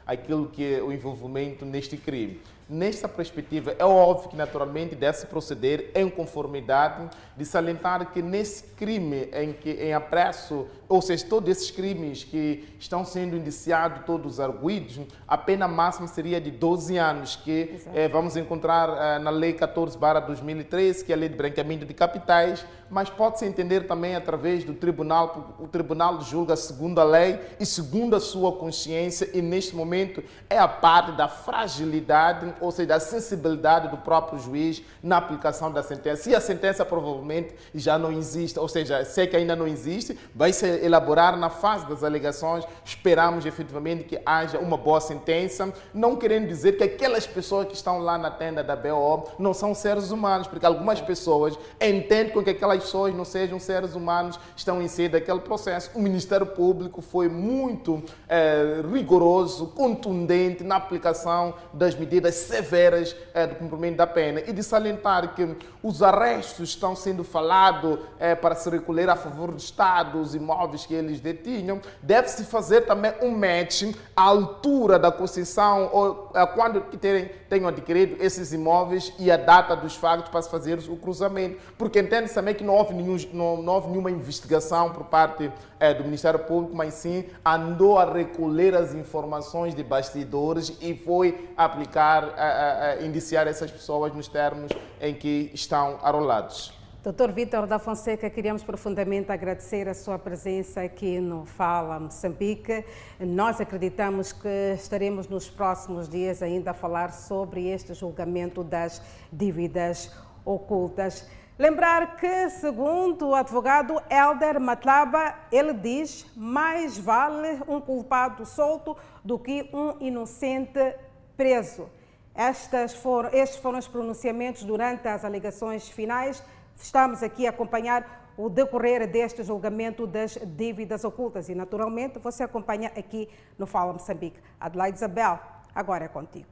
aquilo 0.05 0.47
que 0.47 0.75
é 0.75 0.79
o 0.79 0.91
envolvimento 0.91 1.65
neste 1.65 1.97
crime. 1.97 2.39
Nesta 2.73 3.05
perspectiva, 3.05 3.75
é 3.77 3.83
óbvio 3.83 4.29
que 4.29 4.35
naturalmente 4.37 4.95
deve-se 4.95 5.25
proceder 5.25 5.91
em 5.93 6.09
conformidade 6.09 7.09
de 7.35 7.43
salientar 7.43 8.13
que 8.13 8.21
nesse 8.21 8.63
crime 8.77 9.27
em 9.33 9.51
que 9.51 9.71
em 9.71 9.93
apreço, 9.93 10.65
ou 10.87 11.01
seja, 11.01 11.25
todos 11.27 11.49
esses 11.49 11.69
crimes 11.69 12.23
que 12.23 12.73
estão 12.79 13.03
sendo 13.03 13.35
indiciados, 13.35 14.05
todos 14.05 14.39
arguídos, 14.39 15.01
a 15.27 15.37
pena 15.37 15.67
máxima 15.67 16.07
seria 16.07 16.39
de 16.39 16.49
12 16.49 16.95
anos, 16.95 17.35
que 17.35 17.75
eh, 17.93 18.07
vamos 18.07 18.37
encontrar 18.37 19.17
eh, 19.17 19.19
na 19.19 19.31
Lei 19.31 19.51
14 19.51 19.97
2013, 20.25 21.03
que 21.03 21.11
é 21.11 21.15
a 21.15 21.17
Lei 21.17 21.27
de 21.27 21.35
Branqueamento 21.35 21.85
de 21.85 21.93
Capitais, 21.93 22.65
mas 22.89 23.09
pode-se 23.09 23.45
entender 23.45 23.87
também 23.87 24.15
através 24.15 24.63
do 24.63 24.73
Tribunal, 24.73 25.55
o 25.59 25.67
Tribunal 25.67 26.21
julga 26.21 26.55
segundo 26.55 26.99
a 26.99 27.03
lei 27.03 27.39
e 27.59 27.65
segundo 27.65 28.15
a 28.15 28.19
sua 28.19 28.51
consciência, 28.53 29.29
e 29.33 29.41
neste 29.41 29.75
momento 29.75 30.23
é 30.49 30.57
a 30.57 30.67
parte 30.67 31.13
da 31.13 31.27
fragilidade 31.27 32.53
ou 32.61 32.71
seja, 32.71 32.95
a 32.95 32.99
sensibilidade 32.99 33.87
do 33.89 33.97
próprio 33.97 34.39
juiz 34.39 34.81
na 35.01 35.17
aplicação 35.17 35.71
da 35.71 35.83
sentença. 35.83 36.23
Se 36.23 36.35
a 36.35 36.39
sentença 36.39 36.85
provavelmente 36.85 37.55
já 37.73 37.97
não 37.97 38.11
existe, 38.11 38.59
ou 38.59 38.67
seja, 38.67 39.03
se 39.05 39.21
é 39.21 39.27
que 39.27 39.35
ainda 39.35 39.55
não 39.55 39.67
existe, 39.67 40.17
vai 40.35 40.53
se 40.53 40.65
elaborar 40.83 41.37
na 41.37 41.49
fase 41.49 41.87
das 41.87 42.03
alegações. 42.03 42.65
Esperamos 42.85 43.45
efetivamente 43.45 44.03
que 44.03 44.19
haja 44.25 44.59
uma 44.59 44.77
boa 44.77 45.01
sentença, 45.01 45.73
não 45.93 46.15
querendo 46.15 46.47
dizer 46.47 46.77
que 46.77 46.83
aquelas 46.83 47.25
pessoas 47.27 47.67
que 47.67 47.75
estão 47.75 47.99
lá 47.99 48.17
na 48.17 48.31
tenda 48.31 48.63
da 48.63 48.75
BO 48.75 49.29
não 49.39 49.53
são 49.53 49.73
seres 49.73 50.11
humanos, 50.11 50.47
porque 50.47 50.65
algumas 50.65 51.01
pessoas 51.01 51.57
entendem 51.79 52.43
que 52.43 52.49
aquelas 52.49 52.83
pessoas 52.83 53.13
não 53.13 53.25
sejam 53.25 53.59
seres 53.59 53.95
humanos, 53.95 54.39
estão 54.55 54.81
em 54.81 54.87
si 54.87 55.07
daquele 55.07 55.39
processo. 55.39 55.91
O 55.95 56.01
Ministério 56.01 56.45
Público 56.45 57.01
foi 57.01 57.27
muito 57.27 58.03
é, 58.27 58.81
rigoroso, 58.91 59.67
contundente 59.67 60.63
na 60.63 60.75
aplicação 60.75 61.53
das 61.73 61.95
medidas 61.95 62.35
severas 62.51 63.15
eh, 63.33 63.47
do 63.47 63.55
cumprimento 63.55 63.97
da 63.97 64.07
pena 64.07 64.41
e 64.45 64.51
de 64.51 64.61
salientar 64.61 65.33
que 65.33 65.57
os 65.81 66.03
arrestos 66.03 66.69
estão 66.69 66.95
sendo 66.95 67.23
falados 67.23 67.99
eh, 68.19 68.35
para 68.35 68.55
se 68.55 68.69
recolher 68.69 69.09
a 69.09 69.15
favor 69.15 69.51
do 69.51 69.57
Estado, 69.57 70.19
os 70.19 70.35
imóveis 70.35 70.85
que 70.85 70.93
eles 70.93 71.19
detinham. 71.19 71.79
Deve-se 72.01 72.43
fazer 72.43 72.81
também 72.81 73.13
um 73.21 73.31
match 73.31 73.83
à 74.15 74.21
altura 74.21 74.99
da 74.99 75.11
concessão 75.11 75.89
ou 75.91 76.31
eh, 76.35 76.45
quando 76.47 76.81
que 76.81 76.97
terem, 76.97 77.29
tenham 77.49 77.67
adquirido 77.67 78.21
esses 78.21 78.53
imóveis 78.53 79.13
e 79.17 79.31
a 79.31 79.37
data 79.37 79.75
dos 79.75 79.95
factos 79.95 80.29
para 80.29 80.41
se 80.41 80.49
fazer 80.49 80.77
o 80.89 80.97
cruzamento. 80.97 81.59
Porque 81.77 81.99
entende-se 81.99 82.35
também 82.35 82.53
que 82.53 82.63
não 82.63 82.75
houve, 82.75 82.93
nenhum, 82.93 83.17
não, 83.33 83.61
não 83.61 83.73
houve 83.73 83.89
nenhuma 83.89 84.11
investigação 84.11 84.91
por 84.91 85.05
parte 85.05 85.51
eh, 85.79 85.93
do 85.93 86.03
Ministério 86.03 86.39
Público, 86.39 86.75
mas 86.75 86.93
sim 86.93 87.25
andou 87.43 87.97
a 87.97 88.05
recolher 88.05 88.75
as 88.75 88.93
informações 88.93 89.73
de 89.73 89.83
bastidores 89.83 90.77
e 90.79 90.95
foi 90.95 91.49
aplicar, 91.57 92.30
a, 92.37 92.91
a, 92.91 93.01
indiciar 93.03 93.47
essas 93.47 93.71
pessoas 93.71 94.13
nos 94.13 94.27
termos 94.27 94.71
em 94.99 95.13
que 95.13 95.51
estão 95.53 95.99
arrolados. 96.01 96.73
Doutor 97.03 97.31
Vítor 97.31 97.65
da 97.65 97.79
Fonseca, 97.79 98.29
queríamos 98.29 98.63
profundamente 98.63 99.31
agradecer 99.31 99.89
a 99.89 99.93
sua 99.93 100.19
presença 100.19 100.81
aqui 100.81 101.19
no 101.19 101.47
Fala 101.47 101.99
Moçambique. 101.99 102.85
Nós 103.19 103.59
acreditamos 103.59 104.31
que 104.31 104.75
estaremos 104.75 105.27
nos 105.27 105.49
próximos 105.49 106.07
dias 106.07 106.43
ainda 106.43 106.69
a 106.69 106.73
falar 106.75 107.11
sobre 107.11 107.69
este 107.69 107.95
julgamento 107.95 108.63
das 108.63 109.01
dívidas 109.33 110.11
ocultas. 110.45 111.27
Lembrar 111.57 112.17
que, 112.17 112.49
segundo 112.49 113.29
o 113.29 113.35
advogado 113.35 114.01
Helder 114.09 114.59
Matlaba, 114.59 115.35
ele 115.51 115.73
diz 115.73 116.25
mais 116.35 116.99
vale 116.99 117.61
um 117.67 117.81
culpado 117.81 118.45
solto 118.45 118.95
do 119.23 119.39
que 119.39 119.69
um 119.73 119.95
inocente 119.99 120.95
preso. 121.35 121.89
Estas 122.33 122.93
foram, 122.93 123.29
estes 123.33 123.59
foram 123.59 123.77
os 123.77 123.87
pronunciamentos 123.87 124.63
durante 124.63 125.07
as 125.07 125.25
alegações 125.25 125.89
finais. 125.89 126.41
Estamos 126.81 127.21
aqui 127.21 127.45
a 127.45 127.49
acompanhar 127.49 128.33
o 128.37 128.49
decorrer 128.49 129.07
deste 129.07 129.43
julgamento 129.43 130.07
das 130.07 130.37
dívidas 130.55 131.03
ocultas 131.03 131.49
e, 131.49 131.55
naturalmente, 131.55 132.19
você 132.19 132.43
acompanha 132.43 132.91
aqui 132.95 133.29
no 133.57 133.67
Fala 133.67 133.93
Moçambique. 133.93 134.39
Adelaide 134.59 134.97
Isabel, 134.97 135.39
agora 135.75 136.05
é 136.05 136.07
contigo. 136.07 136.47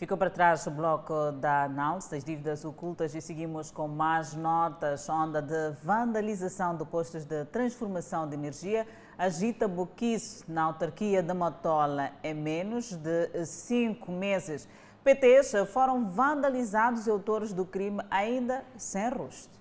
Ficou 0.00 0.16
para 0.16 0.30
trás 0.30 0.66
o 0.66 0.70
bloco 0.70 1.30
da 1.30 1.64
análise 1.64 2.10
das 2.10 2.24
dívidas 2.24 2.64
ocultas 2.64 3.14
e 3.14 3.20
seguimos 3.20 3.70
com 3.70 3.86
mais 3.86 4.32
notas. 4.32 5.06
Onda 5.10 5.42
de 5.42 5.76
vandalização 5.84 6.74
de 6.74 6.86
postos 6.86 7.26
de 7.26 7.44
transformação 7.44 8.26
de 8.26 8.34
energia 8.34 8.86
agita 9.18 9.68
boquiço 9.68 10.42
na 10.48 10.62
autarquia 10.62 11.22
de 11.22 11.34
Matola 11.34 12.12
em 12.24 12.32
menos 12.32 12.92
de 12.96 13.44
cinco 13.44 14.10
meses. 14.10 14.66
PTs 15.04 15.52
foram 15.70 16.06
vandalizados 16.06 17.06
e 17.06 17.10
autores 17.10 17.52
do 17.52 17.66
crime 17.66 18.00
ainda 18.10 18.64
sem 18.78 19.06
rosto. 19.10 19.60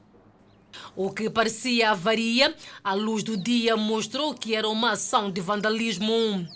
O 0.95 1.12
que 1.12 1.30
parecia 1.30 1.91
avaria, 1.91 2.56
à 2.82 2.93
luz 2.93 3.23
do 3.23 3.36
dia 3.36 3.75
mostrou 3.75 4.34
que 4.34 4.56
era 4.56 4.69
uma 4.69 4.91
ação 4.91 5.30
de 5.30 5.41
vandalismo. 5.41 6.47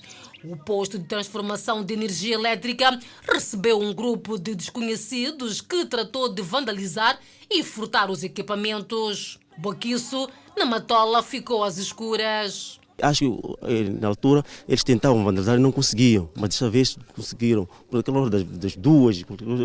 O 0.45 0.57
posto 0.57 0.99
de 0.99 1.05
transformação 1.05 1.81
de 1.85 1.93
energia 1.93 2.35
elétrica 2.35 2.99
recebeu 3.31 3.79
um 3.79 3.93
grupo 3.93 4.37
de 4.37 4.53
desconhecidos 4.53 5.61
que 5.61 5.85
tratou 5.85 6.27
de 6.27 6.41
vandalizar 6.41 7.17
e 7.49 7.63
furtar 7.63 8.11
os 8.11 8.23
equipamentos. 8.23 9.39
Boquiço, 9.57 10.27
na 10.57 10.65
Matola, 10.65 11.23
ficou 11.23 11.63
às 11.63 11.77
escuras. 11.77 12.77
Acho 13.01 13.41
que 13.65 13.89
na 14.01 14.09
altura 14.09 14.43
eles 14.67 14.83
tentavam 14.83 15.23
vandalizar 15.23 15.57
e 15.57 15.61
não 15.61 15.71
conseguiam, 15.71 16.29
mas 16.35 16.49
desta 16.49 16.69
vez 16.69 16.97
conseguiram. 17.15 17.65
Por 17.89 18.01
aquela 18.01 18.19
hora 18.19 18.29
das, 18.29 18.43
das 18.43 18.75
duas, 18.75 19.23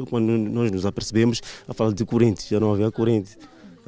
quando 0.08 0.30
nós 0.30 0.70
nos 0.70 0.86
apercebemos, 0.86 1.40
a 1.66 1.74
falar 1.74 1.92
de 1.92 2.04
corrente, 2.04 2.48
já 2.48 2.60
não 2.60 2.72
havia 2.72 2.90
corrente. 2.92 3.36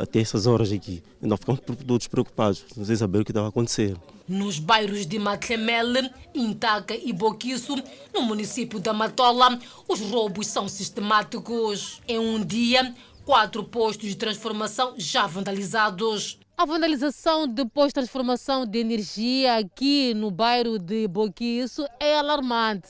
Até 0.00 0.20
essas 0.20 0.46
horas 0.46 0.72
aqui. 0.72 1.02
Nós 1.20 1.38
ficamos 1.38 1.60
todos 1.86 2.08
preocupados, 2.08 2.64
não 2.76 2.84
sei 2.84 2.96
saber 2.96 3.20
o 3.20 3.24
que 3.24 3.30
estava 3.30 3.48
acontecendo 3.48 4.00
nos 4.30 4.60
bairros 4.60 5.06
de 5.06 5.18
Matlemele, 5.18 6.08
Intaca 6.32 6.94
e 6.94 7.12
Boquiço, 7.12 7.74
no 8.14 8.22
município 8.22 8.78
da 8.78 8.92
Matola, 8.92 9.58
os 9.88 10.00
roubos 10.00 10.46
são 10.46 10.68
sistemáticos. 10.68 12.00
Em 12.06 12.16
um 12.16 12.42
dia, 12.44 12.94
quatro 13.24 13.64
postos 13.64 14.08
de 14.08 14.14
transformação 14.14 14.94
já 14.96 15.26
vandalizados. 15.26 16.38
A 16.56 16.64
vandalização 16.64 17.48
de 17.48 17.64
postos 17.64 17.88
de 17.88 17.94
transformação 17.94 18.64
de 18.64 18.78
energia 18.78 19.56
aqui 19.56 20.14
no 20.14 20.30
bairro 20.30 20.78
de 20.78 21.08
Boquiço 21.08 21.84
é 21.98 22.16
alarmante. 22.16 22.88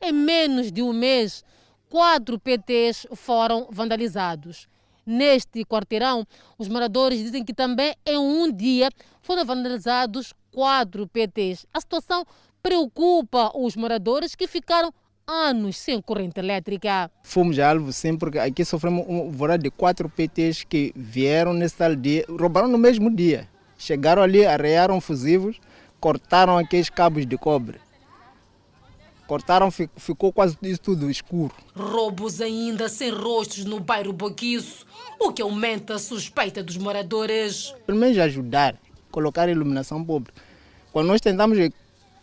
Em 0.00 0.12
menos 0.12 0.72
de 0.72 0.80
um 0.80 0.94
mês, 0.94 1.44
quatro 1.90 2.38
PTs 2.38 3.06
foram 3.14 3.68
vandalizados. 3.70 4.66
Neste 5.10 5.64
quarteirão, 5.64 6.26
os 6.58 6.68
moradores 6.68 7.18
dizem 7.18 7.42
que 7.42 7.54
também 7.54 7.94
em 8.04 8.18
um 8.18 8.52
dia 8.52 8.90
foram 9.22 9.42
vandalizados 9.42 10.34
quatro 10.52 11.08
PTs. 11.08 11.64
A 11.72 11.80
situação 11.80 12.26
preocupa 12.62 13.50
os 13.56 13.74
moradores 13.74 14.34
que 14.34 14.46
ficaram 14.46 14.92
anos 15.26 15.78
sem 15.78 15.98
corrente 16.02 16.38
elétrica. 16.38 17.10
Fomos 17.22 17.58
alvo 17.58 17.90
sempre, 17.90 18.18
porque 18.18 18.38
aqui 18.38 18.66
sofremos 18.66 19.06
um 19.08 19.30
vorado 19.30 19.62
de 19.62 19.70
quatro 19.70 20.10
PTs 20.10 20.64
que 20.64 20.92
vieram 20.94 21.54
nesse 21.54 21.76
tal 21.76 21.96
dia, 21.96 22.26
roubaram 22.28 22.68
no 22.68 22.76
mesmo 22.76 23.10
dia. 23.10 23.48
Chegaram 23.78 24.20
ali, 24.20 24.44
arrearam 24.44 25.00
fusivos, 25.00 25.58
cortaram 25.98 26.58
aqueles 26.58 26.90
cabos 26.90 27.24
de 27.24 27.38
cobre. 27.38 27.80
Cortaram, 29.28 29.70
ficou 29.70 30.32
quase 30.32 30.56
isso 30.62 30.80
tudo 30.80 31.10
escuro. 31.10 31.54
Roubos 31.76 32.40
ainda 32.40 32.88
sem 32.88 33.10
rostos 33.10 33.66
no 33.66 33.78
bairro 33.78 34.10
Boquiço, 34.10 34.86
o 35.18 35.32
que 35.32 35.42
aumenta 35.42 35.94
a 35.94 35.98
suspeita 35.98 36.62
dos 36.62 36.76
moradores. 36.76 37.74
Pelo 37.86 37.98
menos 37.98 38.18
ajudar, 38.18 38.76
colocar 39.10 39.48
iluminação 39.48 40.04
pública. 40.04 40.40
Quando 40.92 41.08
nós 41.08 41.20
tentamos 41.20 41.58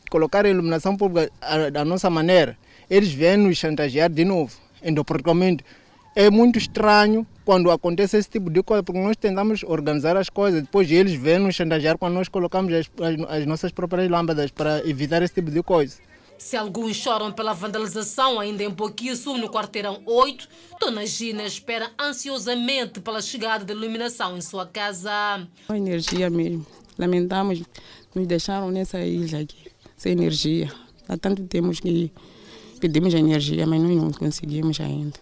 colocar 0.10 0.46
a 0.46 0.50
iluminação 0.50 0.96
pública 0.96 1.32
da 1.72 1.84
nossa 1.84 2.10
maneira, 2.10 2.58
eles 2.90 3.12
vêm 3.12 3.38
nos 3.38 3.58
chantagear 3.58 4.10
de 4.10 4.24
novo. 4.24 4.58
Praticamente, 5.06 5.64
é 6.16 6.30
muito 6.30 6.58
estranho 6.58 7.26
quando 7.44 7.70
acontece 7.70 8.18
esse 8.18 8.30
tipo 8.30 8.50
de 8.50 8.64
coisa, 8.64 8.82
porque 8.82 9.00
nós 9.00 9.18
tentamos 9.18 9.64
organizar 9.64 10.16
as 10.18 10.30
coisas, 10.30 10.62
depois 10.62 10.90
eles 10.90 11.14
vêm 11.14 11.40
nos 11.40 11.56
chantagear 11.56 11.98
quando 11.98 12.14
nós 12.14 12.30
colocamos 12.30 12.74
as, 12.74 12.90
as, 13.02 13.40
as 13.40 13.46
nossas 13.46 13.72
próprias 13.72 14.10
lâmpadas 14.10 14.50
para 14.52 14.88
evitar 14.88 15.22
esse 15.22 15.34
tipo 15.34 15.52
de 15.52 15.62
coisa. 15.62 15.98
Se 16.38 16.58
alguns 16.58 16.98
choram 16.98 17.32
pela 17.32 17.54
vandalização 17.54 18.40
ainda 18.40 18.64
em 18.64 18.72
Pouquiço, 18.72 19.38
no 19.38 19.50
quarteirão 19.50 20.02
8, 20.06 20.48
Dona 20.80 21.06
Gina 21.06 21.44
espera 21.44 21.92
ansiosamente 22.00 23.00
pela 23.00 23.22
chegada 23.22 23.64
da 23.64 23.74
iluminação 23.74 24.38
em 24.38 24.42
sua 24.42 24.66
casa. 24.66 25.12
A 25.70 25.78
energia 25.78 26.30
mesmo. 26.30 26.66
Lamentamos, 26.98 27.62
nos 28.14 28.28
deixaram 28.28 28.70
nessa 28.70 29.00
ilha 29.00 29.40
aqui, 29.40 29.72
sem 29.98 30.12
energia. 30.12 30.72
Há 31.08 31.18
tanto 31.18 31.44
tempo 31.44 31.72
que 31.72 32.12
pedimos 32.80 33.14
energia, 33.14 33.66
mas 33.66 33.82
nós 33.82 33.96
não 33.96 34.12
conseguimos 34.12 34.80
ainda. 34.80 35.18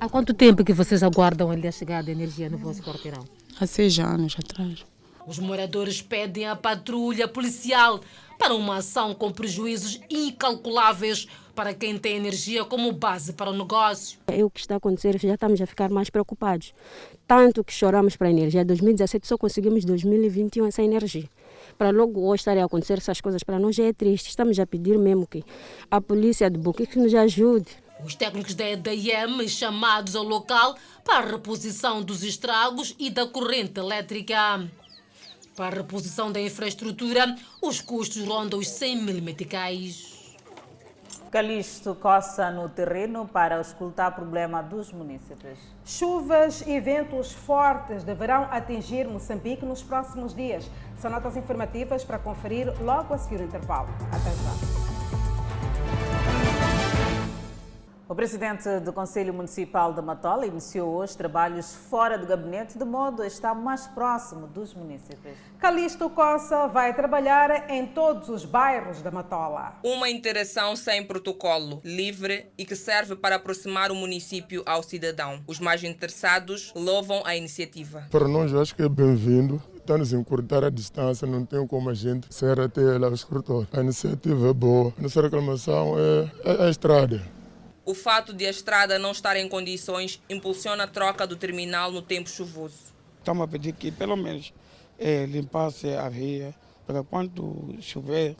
Há 0.00 0.08
quanto 0.08 0.34
tempo 0.34 0.64
que 0.64 0.72
vocês 0.72 1.02
aguardam 1.02 1.50
ali 1.50 1.68
a 1.68 1.72
chegada 1.72 2.06
da 2.06 2.12
energia 2.12 2.50
no 2.50 2.58
vosso 2.58 2.82
quarteirão? 2.82 3.24
Há 3.60 3.66
seis 3.66 3.98
anos 3.98 4.36
atrás. 4.38 4.84
Os 5.26 5.38
moradores 5.38 6.02
pedem 6.02 6.46
à 6.46 6.56
patrulha 6.56 7.28
policial 7.28 8.00
para 8.38 8.54
uma 8.54 8.78
ação 8.78 9.14
com 9.14 9.30
prejuízos 9.30 10.00
incalculáveis 10.10 11.28
para 11.54 11.72
quem 11.72 11.96
tem 11.96 12.16
energia 12.16 12.64
como 12.64 12.90
base 12.92 13.32
para 13.32 13.50
o 13.50 13.56
negócio. 13.56 14.18
É 14.26 14.44
o 14.44 14.50
que 14.50 14.60
está 14.60 14.74
a 14.74 14.76
acontecer, 14.78 15.18
já 15.20 15.34
estamos 15.34 15.60
a 15.60 15.66
ficar 15.66 15.90
mais 15.90 16.10
preocupados. 16.10 16.74
Tanto 17.26 17.62
que 17.62 17.72
choramos 17.72 18.16
para 18.16 18.28
a 18.28 18.30
energia. 18.30 18.64
2017 18.64 19.26
só 19.26 19.36
conseguimos 19.36 19.84
2021 19.84 20.66
essa 20.66 20.82
energia. 20.82 21.28
Para 21.78 21.90
logo 21.90 22.26
hoje 22.26 22.40
estarem 22.40 22.62
a 22.62 22.66
acontecer 22.66 22.98
essas 22.98 23.20
coisas, 23.20 23.42
para 23.42 23.58
nós 23.58 23.76
já 23.76 23.84
é 23.84 23.92
triste. 23.92 24.28
Estamos 24.28 24.58
a 24.58 24.66
pedir 24.66 24.98
mesmo 24.98 25.26
que 25.26 25.44
a 25.90 26.00
polícia 26.00 26.50
de 26.50 26.58
Boque 26.58 26.86
que 26.86 26.98
nos 26.98 27.14
ajude. 27.14 27.68
Os 28.04 28.16
técnicos 28.16 28.54
da 28.54 28.68
EDM 28.68 29.46
chamados 29.46 30.16
ao 30.16 30.24
local 30.24 30.74
para 31.04 31.18
a 31.18 31.30
reposição 31.30 32.02
dos 32.02 32.24
estragos 32.24 32.96
e 32.98 33.08
da 33.10 33.26
corrente 33.26 33.78
elétrica. 33.78 34.68
Para 35.56 35.76
a 35.76 35.78
reposição 35.78 36.32
da 36.32 36.40
infraestrutura, 36.40 37.36
os 37.60 37.80
custos 37.80 38.26
rondam 38.26 38.58
os 38.58 38.68
100 38.68 39.02
mil 39.02 39.22
meticais. 39.22 40.12
Calixto 41.30 41.94
coça 41.94 42.50
no 42.50 42.68
terreno 42.68 43.26
para 43.26 43.60
escutar 43.60 44.10
problema 44.10 44.62
dos 44.62 44.92
municípios. 44.92 45.58
Chuvas 45.84 46.62
e 46.66 46.78
ventos 46.78 47.32
fortes 47.32 48.04
deverão 48.04 48.48
atingir 48.50 49.06
Moçambique 49.08 49.64
nos 49.64 49.82
próximos 49.82 50.34
dias. 50.34 50.70
São 50.98 51.10
notas 51.10 51.36
informativas 51.36 52.04
para 52.04 52.18
conferir 52.18 52.72
logo 52.82 53.14
a 53.14 53.18
seguir 53.18 53.40
o 53.40 53.44
intervalo. 53.44 53.88
Até 54.10 54.30
já. 54.30 55.01
O 58.08 58.14
presidente 58.14 58.68
do 58.80 58.92
Conselho 58.92 59.32
Municipal 59.32 59.94
de 59.94 60.02
Matola 60.02 60.44
iniciou 60.44 60.92
hoje 60.96 61.16
trabalhos 61.16 61.72
fora 61.72 62.18
do 62.18 62.26
gabinete, 62.26 62.76
de 62.76 62.84
modo 62.84 63.22
a 63.22 63.26
estar 63.26 63.54
mais 63.54 63.86
próximo 63.86 64.48
dos 64.48 64.74
municípios. 64.74 65.36
Calixto 65.58 66.10
Coça 66.10 66.66
vai 66.66 66.94
trabalhar 66.94 67.70
em 67.70 67.86
todos 67.86 68.28
os 68.28 68.44
bairros 68.44 69.00
da 69.00 69.10
Matola. 69.10 69.78
Uma 69.84 70.10
interação 70.10 70.74
sem 70.74 71.06
protocolo, 71.06 71.80
livre 71.84 72.50
e 72.58 72.64
que 72.64 72.74
serve 72.74 73.14
para 73.14 73.36
aproximar 73.36 73.92
o 73.92 73.94
município 73.94 74.62
ao 74.66 74.82
cidadão. 74.82 75.40
Os 75.46 75.60
mais 75.60 75.82
interessados 75.84 76.72
louvam 76.74 77.22
a 77.24 77.36
iniciativa. 77.36 78.08
Para 78.10 78.26
nós, 78.26 78.52
eu 78.52 78.60
acho 78.60 78.74
que 78.74 78.82
é 78.82 78.88
bem-vindo 78.88 79.62
está-nos 79.82 80.12
encurtar 80.12 80.62
a 80.62 80.70
distância, 80.70 81.26
não 81.26 81.44
tem 81.44 81.66
como 81.66 81.90
a 81.90 81.94
gente 81.94 82.32
ser 82.32 82.60
até 82.60 82.80
lá 82.98 83.08
escritório. 83.08 83.66
A 83.72 83.80
iniciativa 83.80 84.48
é 84.48 84.52
boa, 84.52 84.94
a 84.96 85.02
nossa 85.02 85.20
reclamação 85.20 85.96
é, 85.98 86.30
é 86.44 86.66
a 86.66 86.70
estrada. 86.70 87.20
O 87.84 87.94
fato 87.94 88.32
de 88.32 88.46
a 88.46 88.50
estrada 88.50 88.98
não 88.98 89.10
estar 89.10 89.36
em 89.36 89.48
condições 89.48 90.22
impulsiona 90.30 90.84
a 90.84 90.86
troca 90.86 91.26
do 91.26 91.36
terminal 91.36 91.90
no 91.90 92.00
tempo 92.00 92.30
chuvoso. 92.30 92.94
Estamos 93.18 93.42
a 93.42 93.48
pedir 93.48 93.72
que 93.72 93.90
pelo 93.90 94.16
menos 94.16 94.52
é, 94.98 95.26
limpasse 95.26 95.88
a 95.88 96.08
via, 96.08 96.54
porque 96.86 97.02
quando 97.08 97.76
chover 97.80 98.36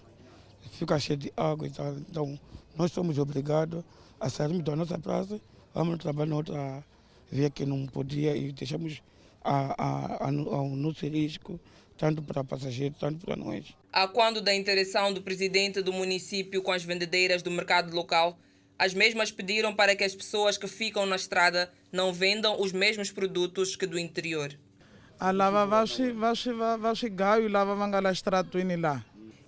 fica 0.72 0.99
cheio 0.99 1.18
de 1.18 1.32
água. 1.36 1.66
Então 1.66 2.38
nós 2.76 2.93
somos 2.93 3.18
obrigados 3.18 3.82
a 4.20 4.30
sairmos 4.30 4.62
da 4.62 4.76
nossa 4.76 4.99
praça, 4.99 5.40
vamos 5.74 5.99
trabalhar 5.99 6.30
na 6.30 6.36
outra 6.36 6.84
via 7.30 7.51
que 7.51 7.66
não 7.66 7.86
podia 7.86 8.36
e 8.36 8.53
deixamos 8.53 9.03
a, 9.43 9.74
a, 9.82 10.26
a, 10.26 10.28
ao 10.28 10.68
nosso 10.68 11.05
risco, 11.07 11.59
tanto 11.99 12.22
para 12.22 12.45
passageiros, 12.45 12.99
tanto 12.99 13.24
para 13.26 13.34
nós. 13.34 13.74
A 13.93 14.07
quando 14.07 14.40
da 14.40 14.55
interação 14.55 15.12
do 15.12 15.20
presidente 15.20 15.82
do 15.82 15.93
município 15.93 16.62
com 16.62 16.70
as 16.70 16.84
vendedeiras 16.84 17.43
do 17.43 17.51
mercado 17.51 17.95
local, 17.95 18.38
as 18.83 18.95
mesmas 18.95 19.30
pediram 19.30 19.72
para 19.72 19.95
que 19.95 20.03
as 20.03 20.12
pessoas 20.12 20.59
que 20.59 20.66
ficam 20.66 21.07
na 21.07 21.14
estrada 21.14 21.72
não 21.93 22.12
vendam 22.12 22.61
os 22.61 22.72
mesmos 22.72 23.12
produtos 23.12 23.76
que 23.76 23.87
do 23.87 23.97
interior. 23.97 24.59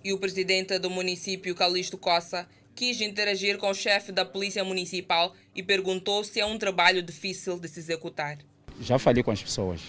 E 0.01 0.13
o 0.13 0.17
presidente 0.17 0.79
do 0.79 0.89
município, 0.89 1.53
Calixto 1.53 1.97
Coça, 1.97 2.47
quis 2.73 3.01
interagir 3.01 3.57
com 3.57 3.69
o 3.69 3.73
chefe 3.73 4.13
da 4.13 4.23
Polícia 4.23 4.63
Municipal 4.63 5.35
e 5.53 5.61
perguntou 5.61 6.23
se 6.23 6.39
é 6.39 6.45
um 6.45 6.57
trabalho 6.57 7.03
difícil 7.03 7.59
de 7.59 7.67
se 7.67 7.81
executar. 7.81 8.37
Já 8.79 8.97
falei 8.97 9.21
com 9.21 9.31
as 9.31 9.43
pessoas. 9.43 9.81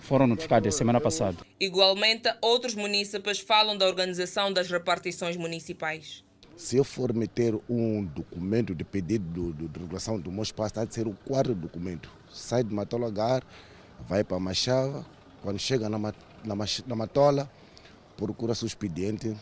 Foram 0.00 0.26
notificadas 0.26 0.74
semana 0.74 1.00
passada. 1.00 1.38
Igualmente, 1.58 2.28
outros 2.42 2.74
munícipes 2.74 3.38
falam 3.38 3.78
da 3.78 3.86
organização 3.86 4.52
das 4.52 4.68
repartições 4.68 5.38
municipais. 5.38 6.22
Se 6.56 6.76
eu 6.76 6.84
for 6.84 7.12
meter 7.12 7.58
um 7.68 8.04
documento 8.04 8.74
de 8.74 8.84
pedido 8.84 9.52
de, 9.52 9.68
de 9.68 9.80
regulação 9.80 10.18
do 10.18 10.30
meu 10.30 10.42
espaço, 10.42 10.68
está 10.68 10.84
de 10.84 10.94
ser 10.94 11.06
o 11.06 11.16
quarto 11.26 11.54
documento. 11.54 12.10
Sai 12.30 12.62
de 12.62 12.74
Matolagar, 12.74 13.42
vai 14.06 14.22
para 14.22 14.38
Machava, 14.38 15.04
quando 15.42 15.58
chega 15.58 15.88
na, 15.88 15.98
na, 15.98 16.12
na 16.86 16.96
Matola, 16.96 17.50
procura-se 18.16 18.64
o 18.64 18.66
expediente, 18.66 19.36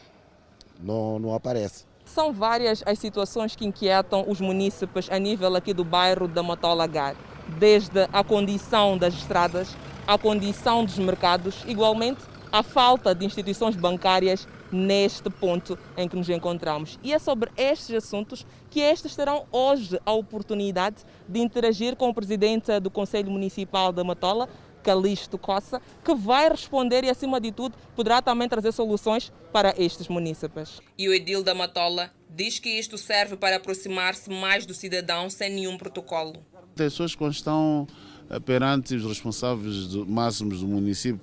não, 0.81 1.19
não 1.19 1.35
aparece. 1.35 1.85
São 2.05 2.33
várias 2.33 2.83
as 2.87 2.99
situações 2.99 3.55
que 3.55 3.67
inquietam 3.67 4.25
os 4.27 4.41
munícipes 4.41 5.09
a 5.11 5.19
nível 5.19 5.55
aqui 5.55 5.73
do 5.73 5.85
bairro 5.85 6.27
da 6.27 6.43
Matolagar, 6.43 7.15
desde 7.59 8.09
a 8.13 8.25
condição 8.25 8.97
das 8.97 9.15
estradas, 9.15 9.77
a 10.07 10.17
condição 10.17 10.85
dos 10.85 10.99
mercados, 10.99 11.65
igualmente 11.67 12.23
a 12.51 12.63
falta 12.63 13.15
de 13.15 13.25
instituições 13.25 13.77
bancárias 13.77 14.49
neste 14.73 15.29
ponto 15.31 15.79
em 15.97 16.09
que 16.09 16.17
nos 16.17 16.29
encontramos. 16.29 16.99
E 17.03 17.13
é 17.13 17.19
sobre 17.19 17.51
estes 17.57 17.95
assuntos 17.95 18.47
que 18.71 18.81
estes 18.81 19.17
terão 19.17 19.47
hoje 19.51 19.99
a 20.05 20.13
oportunidade 20.13 20.97
de 21.29 21.41
interagir 21.41 21.97
com 21.97 22.09
o 22.09 22.15
presidente 22.15 22.79
do 22.81 22.91
Conselho 22.91 23.31
Municipal 23.31 23.93
da 23.93 24.05
Matola, 24.05 24.49
Calixto 24.83 25.37
Coça, 25.37 25.81
que 26.05 26.15
vai 26.15 26.49
responder 26.49 27.05
e, 27.05 27.11
acima 27.11 27.41
de 27.41 27.53
tudo, 27.53 27.77
poderá 27.95 28.23
também 28.23 28.49
trazer 28.49 28.73
soluções 28.73 29.33
para 29.53 29.75
estes 29.77 30.09
munícipes. 30.09 30.81
E 30.97 31.09
o 31.09 31.13
Edil 31.13 31.43
da 31.43 31.55
Matola 31.55 32.11
diz 32.29 32.59
que 32.59 32.69
isto 32.71 32.97
serve 32.97 33.37
para 33.37 33.57
aproximar-se 33.57 34.31
mais 34.31 34.65
do 34.65 34.73
cidadão 34.73 35.29
sem 35.29 35.51
nenhum 35.51 35.77
protocolo. 35.77 36.35
As 36.55 36.71
pessoas 36.75 37.15
quando 37.15 37.33
estão 37.33 37.87
eh, 38.31 38.41
perante 38.41 38.95
os 38.95 39.05
responsáveis 39.05 39.95
máximos 40.07 40.61
do 40.61 40.69
município 40.69 41.21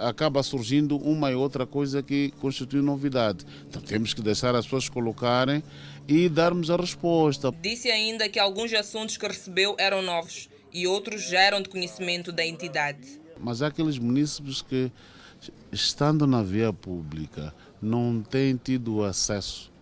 acaba 0.00 0.42
surgindo 0.42 0.96
uma 0.96 1.30
e 1.30 1.34
outra 1.34 1.66
coisa 1.66 2.02
que 2.02 2.32
constitui 2.40 2.80
novidade. 2.80 3.44
Então 3.68 3.82
temos 3.82 4.14
que 4.14 4.22
deixar 4.22 4.54
as 4.54 4.64
pessoas 4.64 4.88
colocarem 4.88 5.62
e 6.08 6.28
darmos 6.28 6.70
a 6.70 6.76
resposta. 6.76 7.52
Disse 7.60 7.90
ainda 7.90 8.28
que 8.28 8.38
alguns 8.38 8.72
assuntos 8.72 9.16
que 9.16 9.26
recebeu 9.26 9.76
eram 9.78 10.02
novos 10.02 10.48
e 10.72 10.86
outros 10.86 11.28
já 11.28 11.40
eram 11.40 11.62
de 11.62 11.68
conhecimento 11.68 12.30
da 12.30 12.44
entidade. 12.44 13.20
Mas 13.40 13.62
há 13.62 13.68
aqueles 13.68 13.98
municípios 13.98 14.62
que, 14.62 14.90
estando 15.72 16.26
na 16.26 16.42
via 16.42 16.72
pública, 16.72 17.54
não 17.80 18.22
têm 18.22 18.56
tido 18.56 19.04
acesso 19.04 19.72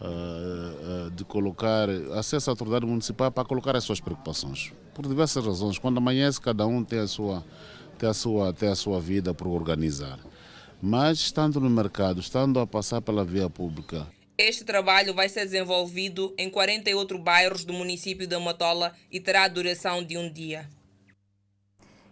uh, 0.00 1.06
uh, 1.06 1.10
de 1.10 1.24
colocar 1.24 1.88
acesso 2.16 2.50
à 2.50 2.52
autoridade 2.52 2.86
municipal 2.86 3.30
para 3.30 3.44
colocar 3.44 3.76
as 3.76 3.84
suas 3.84 4.00
preocupações. 4.00 4.72
Por 4.94 5.06
diversas 5.06 5.44
razões. 5.44 5.78
Quando 5.78 5.98
amanhece, 5.98 6.40
cada 6.40 6.66
um 6.66 6.82
tem 6.82 6.98
a 6.98 7.06
sua 7.06 7.44
ter 7.98 8.06
a 8.06 8.14
sua, 8.14 8.52
ter 8.52 8.68
a 8.68 8.74
sua 8.74 9.00
vida 9.00 9.34
para 9.34 9.48
organizar. 9.48 10.18
Mas 10.80 11.18
estando 11.18 11.60
no 11.60 11.68
mercado, 11.68 12.20
estando 12.20 12.60
a 12.60 12.66
passar 12.66 13.02
pela 13.02 13.24
via 13.24 13.50
pública. 13.50 14.06
Este 14.38 14.64
trabalho 14.64 15.12
vai 15.12 15.28
ser 15.28 15.44
desenvolvido 15.44 16.32
em 16.38 16.48
48 16.48 17.18
bairros 17.18 17.64
do 17.64 17.72
município 17.72 18.24
de 18.24 18.38
Matola 18.38 18.94
e 19.10 19.18
terá 19.18 19.42
a 19.42 19.48
duração 19.48 20.04
de 20.04 20.16
um 20.16 20.32
dia. 20.32 20.68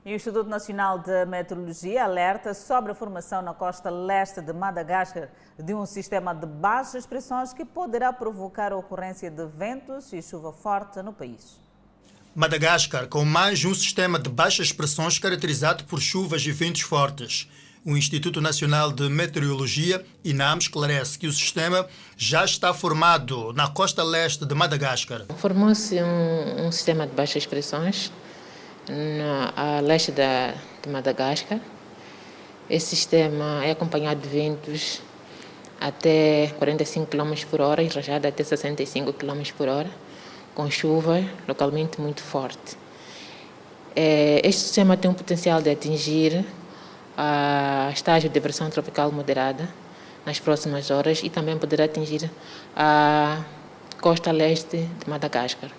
E 0.04 0.12
o 0.12 0.14
Instituto 0.16 0.48
Nacional 0.48 0.98
de 0.98 1.24
Meteorologia 1.26 2.04
alerta 2.04 2.52
sobre 2.52 2.92
a 2.92 2.94
formação 2.94 3.42
na 3.42 3.54
costa 3.54 3.90
leste 3.90 4.40
de 4.40 4.52
Madagascar 4.52 5.30
de 5.56 5.74
um 5.74 5.86
sistema 5.86 6.34
de 6.34 6.46
baixas 6.46 7.06
pressões 7.06 7.52
que 7.52 7.64
poderá 7.64 8.12
provocar 8.12 8.72
a 8.72 8.76
ocorrência 8.76 9.30
de 9.30 9.46
ventos 9.46 10.12
e 10.12 10.20
chuva 10.20 10.52
forte 10.52 11.00
no 11.02 11.12
país. 11.12 11.65
Madagascar, 12.36 13.06
com 13.06 13.24
mais 13.24 13.64
um 13.64 13.72
sistema 13.72 14.18
de 14.18 14.28
baixas 14.28 14.70
pressões 14.70 15.18
caracterizado 15.18 15.84
por 15.84 16.02
chuvas 16.02 16.44
e 16.44 16.52
ventos 16.52 16.82
fortes. 16.82 17.48
O 17.82 17.96
Instituto 17.96 18.42
Nacional 18.42 18.92
de 18.92 19.08
Meteorologia, 19.08 20.04
INAM, 20.22 20.58
esclarece 20.58 21.18
que 21.18 21.26
o 21.26 21.32
sistema 21.32 21.88
já 22.14 22.44
está 22.44 22.74
formado 22.74 23.54
na 23.54 23.68
costa 23.68 24.04
leste 24.04 24.44
de 24.44 24.54
Madagascar. 24.54 25.22
Formou-se 25.38 25.94
um, 26.02 26.66
um, 26.66 26.70
sistema 26.70 27.06
de 27.06 27.14
baixas 27.14 27.46
pressões 27.46 28.12
a 29.56 29.80
leste 29.80 30.12
da, 30.12 30.52
de 30.82 30.90
Madagascar. 30.90 31.58
Esse 32.68 32.94
sistema 32.94 33.64
é 33.64 33.70
acompanhado 33.70 34.20
de 34.20 34.28
ventos 34.28 35.00
até 35.80 36.48
45 36.58 37.06
km 37.06 37.32
por 37.50 37.62
hora 37.62 37.82
e 37.82 37.88
rajada 37.88 38.28
até 38.28 38.44
65 38.44 39.14
km 39.14 39.40
por 39.56 39.68
hora 39.68 40.05
com 40.56 40.68
chuva 40.70 41.22
localmente 41.46 42.00
muito 42.00 42.22
forte. 42.22 42.76
É, 43.94 44.40
este 44.42 44.62
sistema 44.62 44.96
tem 44.96 45.10
um 45.10 45.14
potencial 45.14 45.60
de 45.60 45.70
atingir 45.70 46.44
a 47.16 47.90
estágio 47.92 48.28
de 48.28 48.34
depressão 48.34 48.68
tropical 48.70 49.12
moderada 49.12 49.68
nas 50.24 50.40
próximas 50.40 50.90
horas 50.90 51.20
e 51.22 51.30
também 51.30 51.56
poderá 51.56 51.84
atingir 51.84 52.28
a 52.74 53.44
costa 54.00 54.32
leste 54.32 54.78
de 54.78 55.08
Madagascar. 55.08 55.70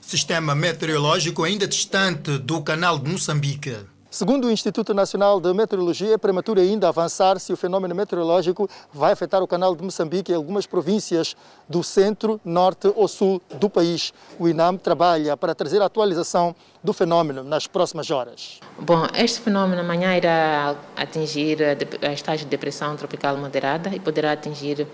Sistema 0.00 0.54
meteorológico 0.54 1.42
ainda 1.42 1.66
distante 1.66 2.38
do 2.38 2.62
canal 2.62 2.98
de 2.98 3.10
Moçambique. 3.10 3.76
Segundo 4.12 4.48
o 4.48 4.50
Instituto 4.50 4.92
Nacional 4.92 5.40
de 5.40 5.54
Meteorologia, 5.54 6.14
é 6.14 6.18
prematuro 6.18 6.60
ainda 6.60 6.88
avançar 6.88 7.38
se 7.38 7.52
o 7.52 7.56
fenômeno 7.56 7.94
meteorológico 7.94 8.68
vai 8.92 9.12
afetar 9.12 9.40
o 9.40 9.46
canal 9.46 9.76
de 9.76 9.84
Moçambique 9.84 10.32
e 10.32 10.34
algumas 10.34 10.66
províncias 10.66 11.36
do 11.68 11.80
centro, 11.84 12.40
norte 12.44 12.92
ou 12.96 13.06
sul 13.06 13.40
do 13.60 13.70
país. 13.70 14.12
O 14.36 14.48
INAM 14.48 14.78
trabalha 14.78 15.36
para 15.36 15.54
trazer 15.54 15.80
a 15.80 15.84
atualização 15.84 16.56
do 16.82 16.92
fenômeno 16.92 17.44
nas 17.44 17.68
próximas 17.68 18.10
horas. 18.10 18.58
Bom, 18.80 19.06
este 19.14 19.38
fenômeno 19.38 19.80
amanhã 19.80 20.16
irá 20.16 20.74
atingir 20.96 21.58
a 22.02 22.12
estágio 22.12 22.46
de 22.46 22.50
depressão 22.50 22.96
tropical 22.96 23.36
moderada 23.36 23.94
e 23.94 24.00
poderá 24.00 24.32
atingir 24.32 24.88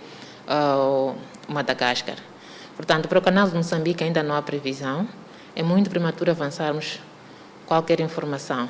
uh, 0.47 1.17
Madagascar. 1.49 2.19
Portanto, 2.77 3.09
para 3.09 3.19
o 3.19 3.23
canal 3.23 3.49
de 3.49 3.57
Moçambique 3.57 4.05
ainda 4.05 4.23
não 4.23 4.35
há 4.35 4.43
previsão. 4.43 5.09
É 5.55 5.63
muito 5.63 5.89
prematuro 5.89 6.31
avançarmos 6.31 7.01
qualquer 7.65 7.99
informação. 8.01 8.69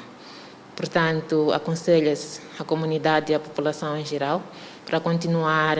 Portanto, 0.77 1.51
aconselha-se 1.53 2.41
a 2.59 2.65
comunidade 2.65 3.33
e 3.33 3.35
a 3.35 3.41
população 3.41 3.97
em 3.97 4.05
geral 4.05 4.43
para 4.85 5.01
continuar 5.01 5.79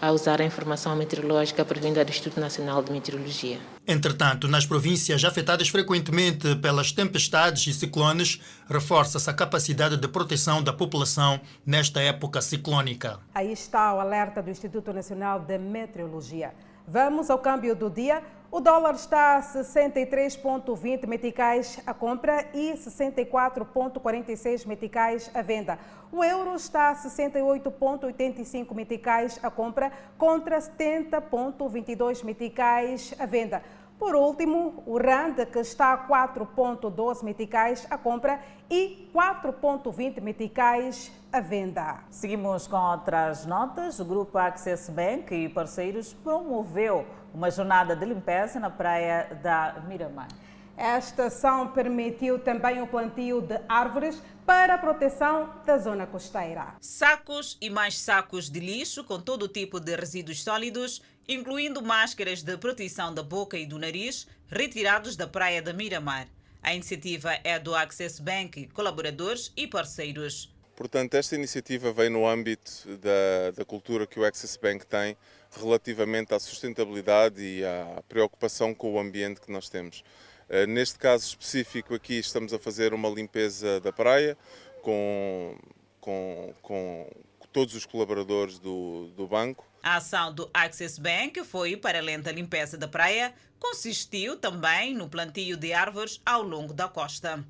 a 0.00 0.10
usar 0.10 0.40
a 0.40 0.44
informação 0.44 0.96
meteorológica 0.96 1.64
provinda 1.64 2.04
do 2.04 2.10
Instituto 2.10 2.40
Nacional 2.40 2.82
de 2.82 2.90
Meteorologia. 2.90 3.58
Entretanto, 3.86 4.48
nas 4.48 4.66
províncias 4.66 5.24
afetadas 5.24 5.68
frequentemente 5.68 6.56
pelas 6.56 6.90
tempestades 6.90 7.66
e 7.66 7.72
ciclones, 7.72 8.40
reforça-se 8.68 9.28
a 9.28 9.32
capacidade 9.32 9.96
de 9.96 10.08
proteção 10.08 10.62
da 10.62 10.72
população 10.72 11.40
nesta 11.64 12.00
época 12.00 12.40
ciclónica. 12.40 13.20
Aí 13.34 13.52
está 13.52 13.94
o 13.94 14.00
alerta 14.00 14.42
do 14.42 14.50
Instituto 14.50 14.92
Nacional 14.92 15.40
de 15.40 15.58
Meteorologia. 15.58 16.52
Vamos 16.86 17.30
ao 17.30 17.38
câmbio 17.38 17.74
do 17.74 17.88
dia. 17.88 18.22
O 18.56 18.60
dólar 18.60 18.94
está 18.94 19.36
a 19.38 19.42
63,20 19.42 21.08
meticais 21.08 21.80
a 21.84 21.92
compra 21.92 22.46
e 22.54 22.74
64,46 22.74 24.64
meticais 24.64 25.28
a 25.34 25.42
venda. 25.42 25.76
O 26.12 26.22
euro 26.22 26.54
está 26.54 26.90
a 26.90 26.94
68,85 26.94 28.72
meticais 28.72 29.40
a 29.42 29.50
compra 29.50 29.90
contra 30.16 30.58
70,22 30.58 32.22
meticais 32.22 33.12
a 33.18 33.26
venda. 33.26 33.60
Por 34.04 34.16
último, 34.16 34.82
o 34.84 34.98
RAND, 34.98 35.46
que 35.46 35.60
está 35.60 35.94
a 35.94 36.06
4,12 36.06 37.24
meticais 37.24 37.86
à 37.88 37.96
compra 37.96 38.38
e 38.70 39.08
4,20 39.14 40.20
meticais 40.20 41.10
à 41.32 41.40
venda. 41.40 42.00
Seguimos 42.10 42.66
com 42.66 42.76
outras 42.76 43.46
notas. 43.46 44.00
O 44.00 44.04
grupo 44.04 44.36
Access 44.36 44.92
Bank 44.92 45.34
e 45.34 45.48
parceiros 45.48 46.12
promoveu 46.12 47.06
uma 47.32 47.50
jornada 47.50 47.96
de 47.96 48.04
limpeza 48.04 48.60
na 48.60 48.68
praia 48.68 49.40
da 49.42 49.82
Miramar. 49.88 50.28
Esta 50.76 51.26
ação 51.28 51.68
permitiu 51.68 52.38
também 52.38 52.82
o 52.82 52.86
plantio 52.86 53.40
de 53.40 53.58
árvores 53.66 54.20
para 54.44 54.74
a 54.74 54.78
proteção 54.78 55.48
da 55.64 55.78
zona 55.78 56.06
costeira. 56.06 56.74
Sacos 56.78 57.56
e 57.60 57.70
mais 57.70 57.98
sacos 57.98 58.50
de 58.50 58.60
lixo 58.60 59.02
com 59.04 59.18
todo 59.18 59.48
tipo 59.48 59.80
de 59.80 59.96
resíduos 59.96 60.42
sólidos 60.42 61.00
incluindo 61.28 61.82
máscaras 61.82 62.42
de 62.42 62.56
proteção 62.56 63.12
da 63.12 63.22
boca 63.22 63.56
e 63.56 63.66
do 63.66 63.78
nariz, 63.78 64.26
retirados 64.48 65.16
da 65.16 65.26
praia 65.26 65.62
da 65.62 65.72
Miramar. 65.72 66.28
A 66.62 66.74
iniciativa 66.74 67.38
é 67.44 67.58
do 67.58 67.74
Access 67.74 68.20
Bank, 68.22 68.68
colaboradores 68.68 69.52
e 69.56 69.66
parceiros. 69.66 70.52
Portanto, 70.74 71.14
esta 71.14 71.34
iniciativa 71.34 71.92
vem 71.92 72.10
no 72.10 72.26
âmbito 72.26 72.98
da, 72.98 73.50
da 73.54 73.64
cultura 73.64 74.06
que 74.06 74.18
o 74.18 74.24
Access 74.24 74.58
Bank 74.60 74.86
tem 74.86 75.16
relativamente 75.52 76.34
à 76.34 76.40
sustentabilidade 76.40 77.40
e 77.40 77.64
à 77.64 78.02
preocupação 78.08 78.74
com 78.74 78.94
o 78.94 78.98
ambiente 78.98 79.40
que 79.40 79.52
nós 79.52 79.68
temos. 79.68 80.02
Eh, 80.48 80.66
neste 80.66 80.98
caso 80.98 81.26
específico 81.26 81.94
aqui 81.94 82.18
estamos 82.18 82.52
a 82.52 82.58
fazer 82.58 82.92
uma 82.92 83.08
limpeza 83.08 83.80
da 83.80 83.92
praia 83.92 84.36
com, 84.82 85.56
com, 86.00 86.52
com 86.60 87.08
todos 87.52 87.74
os 87.74 87.86
colaboradores 87.86 88.58
do, 88.58 89.08
do 89.16 89.28
banco 89.28 89.64
a 89.84 89.96
ação 89.96 90.32
do 90.32 90.48
Access 90.54 90.98
Bank 90.98 91.44
foi 91.44 91.76
para 91.76 92.00
lenta 92.00 92.32
limpeza 92.32 92.78
da 92.78 92.88
praia, 92.88 93.34
consistiu 93.60 94.34
também 94.38 94.94
no 94.94 95.10
plantio 95.10 95.58
de 95.58 95.74
árvores 95.74 96.22
ao 96.24 96.42
longo 96.42 96.72
da 96.72 96.88
costa. 96.88 97.44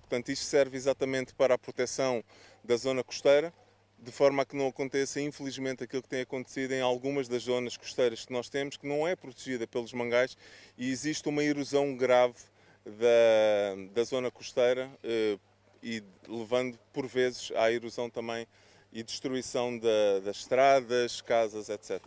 Portanto, 0.00 0.32
isto 0.32 0.44
serve 0.44 0.76
exatamente 0.76 1.32
para 1.32 1.54
a 1.54 1.58
proteção 1.58 2.24
da 2.64 2.76
zona 2.76 3.04
costeira, 3.04 3.54
de 4.00 4.10
forma 4.10 4.42
a 4.42 4.44
que 4.44 4.56
não 4.56 4.66
aconteça, 4.66 5.20
infelizmente, 5.20 5.84
aquilo 5.84 6.02
que 6.02 6.08
tem 6.08 6.22
acontecido 6.22 6.72
em 6.72 6.80
algumas 6.80 7.28
das 7.28 7.44
zonas 7.44 7.76
costeiras 7.76 8.26
que 8.26 8.32
nós 8.32 8.48
temos, 8.48 8.76
que 8.76 8.86
não 8.86 9.06
é 9.06 9.14
protegida 9.14 9.64
pelos 9.64 9.92
mangais 9.92 10.36
e 10.76 10.90
existe 10.90 11.28
uma 11.28 11.44
erosão 11.44 11.96
grave 11.96 12.38
da, 12.84 13.92
da 13.94 14.02
zona 14.02 14.28
costeira 14.28 14.90
eh, 15.04 15.38
e 15.80 16.02
levando, 16.26 16.76
por 16.92 17.06
vezes, 17.06 17.52
à 17.54 17.70
erosão 17.70 18.10
também 18.10 18.44
e 18.92 19.02
destruição 19.02 19.78
da, 19.78 20.20
das 20.24 20.38
estradas, 20.38 21.20
casas, 21.20 21.68
etc. 21.68 22.00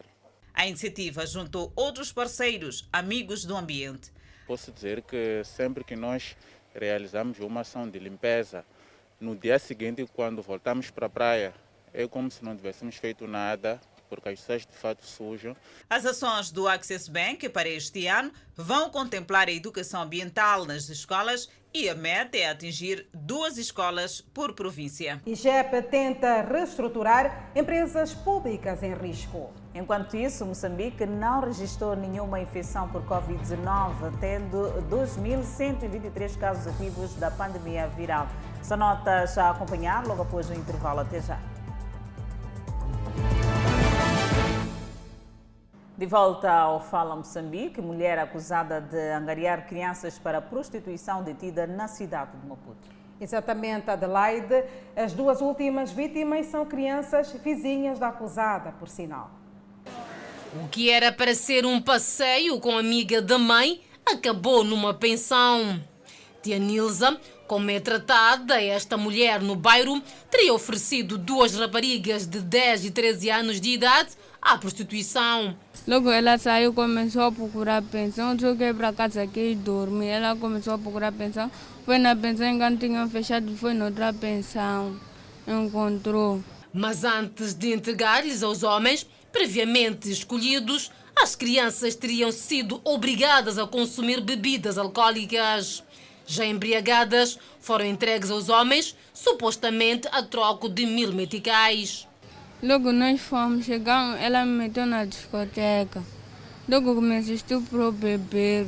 A 0.53 0.67
iniciativa 0.67 1.25
juntou 1.25 1.71
outros 1.75 2.11
parceiros, 2.11 2.88
amigos 2.91 3.45
do 3.45 3.55
ambiente. 3.55 4.11
Posso 4.47 4.71
dizer 4.71 5.01
que 5.03 5.43
sempre 5.43 5.84
que 5.84 5.95
nós 5.95 6.36
realizamos 6.73 7.39
uma 7.39 7.61
ação 7.61 7.89
de 7.89 7.99
limpeza, 7.99 8.65
no 9.19 9.36
dia 9.36 9.59
seguinte, 9.59 10.05
quando 10.13 10.41
voltamos 10.41 10.89
para 10.89 11.07
a 11.07 11.09
praia, 11.09 11.53
é 11.93 12.07
como 12.07 12.32
se 12.32 12.43
não 12.43 12.55
tivéssemos 12.55 12.95
feito 12.95 13.27
nada, 13.27 13.80
porque 14.09 14.30
as 14.30 14.39
pessoas 14.39 14.65
de 14.65 14.73
fato 14.73 15.05
sujam. 15.05 15.55
As 15.89 16.05
ações 16.05 16.51
do 16.51 16.67
Access 16.67 17.09
Bank 17.09 17.47
para 17.49 17.69
este 17.69 18.07
ano 18.07 18.32
vão 18.55 18.89
contemplar 18.89 19.47
a 19.47 19.51
educação 19.51 20.01
ambiental 20.01 20.65
nas 20.65 20.89
escolas 20.89 21.49
e 21.74 21.88
a 21.88 21.95
meta 21.95 22.38
é 22.38 22.49
atingir 22.49 23.07
duas 23.13 23.57
escolas 23.57 24.22
por 24.22 24.53
província. 24.53 25.22
IGEP 25.26 25.82
tenta 25.84 26.41
reestruturar 26.41 27.51
empresas 27.55 28.13
públicas 28.13 28.82
em 28.82 28.93
risco. 28.93 29.51
Enquanto 29.74 30.17
isso, 30.17 30.45
Moçambique 30.45 31.05
não 31.05 31.41
registrou 31.41 31.95
nenhuma 31.95 32.39
infecção 32.39 32.89
por 32.89 33.03
Covid-19, 33.05 34.20
tendo 34.20 34.74
2.123 34.89 36.38
casos 36.38 36.67
ativos 36.67 37.13
da 37.15 37.30
pandemia 37.30 37.88
viral. 37.88 38.28
Essa 38.59 38.76
nota 38.76 39.26
já 39.28 39.45
a 39.45 39.51
acompanhar 39.51 40.05
logo 40.07 40.24
após 40.24 40.49
o 40.49 40.53
intervalo. 40.53 41.01
Até 41.01 41.22
já. 41.22 41.39
De 46.00 46.06
volta 46.06 46.50
ao 46.50 46.80
Fala 46.80 47.14
Moçambique, 47.14 47.82
mulher 47.82 48.18
acusada 48.20 48.80
de 48.80 49.12
angariar 49.12 49.68
crianças 49.68 50.18
para 50.18 50.39
prostituição 50.39 51.22
detida 51.22 51.68
na 51.68 51.89
cidade 51.89 52.32
de 52.38 52.47
Maputo. 52.47 52.88
Exatamente, 53.20 53.91
Adelaide. 53.91 54.64
As 54.95 55.12
duas 55.12 55.41
últimas 55.41 55.91
vítimas 55.91 56.45
são 56.45 56.66
crianças 56.66 57.34
vizinhas 57.43 58.00
da 58.00 58.08
acusada, 58.08 58.72
por 58.80 58.88
sinal. 58.88 59.30
O 60.64 60.70
que 60.70 60.89
era 60.89 61.12
para 61.12 61.36
ser 61.36 61.66
um 61.66 61.82
passeio 61.82 62.62
com 62.62 62.78
a 62.78 62.80
amiga 62.80 63.22
da 63.22 63.38
mãe 63.38 63.82
acabou 64.06 64.64
numa 64.64 64.93
pensão. 64.93 65.82
Tia 66.41 66.58
Nilza, 66.58 67.20
como 67.45 67.70
é 67.72 67.80
tratada 67.82 68.64
esta 68.64 68.95
mulher 68.95 69.41
no 69.41 69.54
bairro, 69.54 70.02
teria 70.32 70.54
oferecido 70.54 71.18
duas 71.18 71.54
raparigas 71.56 72.26
de 72.26 72.39
10 72.39 72.86
e 72.86 72.91
13 72.91 73.30
anos 73.30 73.60
de 73.60 73.72
idade 73.72 74.12
à 74.41 74.58
prostituição. 74.58 75.58
Logo 75.88 76.11
ela 76.11 76.38
saiu, 76.38 76.73
começou 76.73 77.23
a 77.23 77.32
procurar 77.32 77.82
pensão, 77.82 78.38
joguei 78.38 78.73
para 78.73 78.93
casa 78.93 79.23
aqui 79.23 79.51
e 79.51 79.55
dormi. 79.55 80.05
Ela 80.05 80.36
começou 80.36 80.73
a 80.73 80.77
procurar 80.77 81.11
pensão, 81.11 81.49
foi 81.86 81.97
na 81.97 82.15
pensão, 82.15 82.47
enquanto 82.47 82.80
tinham 82.80 83.09
fechado, 83.09 83.55
foi 83.55 83.73
noutra 83.73 84.13
pensão. 84.13 84.99
Encontrou. 85.47 86.43
Mas 86.71 87.03
antes 87.03 87.53
de 87.53 87.73
entregar-lhes 87.73 88.43
aos 88.43 88.61
homens, 88.61 89.05
previamente 89.32 90.11
escolhidos, 90.11 90.91
as 91.15 91.36
crianças 91.36 91.95
teriam 91.95 92.32
sido 92.32 92.80
obrigadas 92.84 93.57
a 93.57 93.65
consumir 93.65 94.21
bebidas 94.21 94.77
alcoólicas. 94.77 95.84
Já 96.25 96.45
embriagadas, 96.45 97.39
foram 97.59 97.86
entregues 97.86 98.30
aos 98.30 98.49
homens, 98.49 98.95
supostamente 99.11 100.07
a 100.11 100.21
troco 100.21 100.69
de 100.69 100.86
mil 100.86 101.11
meticais. 101.11 102.07
Logo 102.62 102.91
nós 102.91 103.22
fomos, 103.22 103.66
chegamos, 103.66 104.20
ela 104.20 104.45
me 104.45 104.51
meteu 104.51 104.86
na 104.86 105.05
discoteca. 105.05 106.03
Logo 106.68 106.93
comecei 106.93 107.36
estupro 107.36 107.89
beber. 107.93 108.68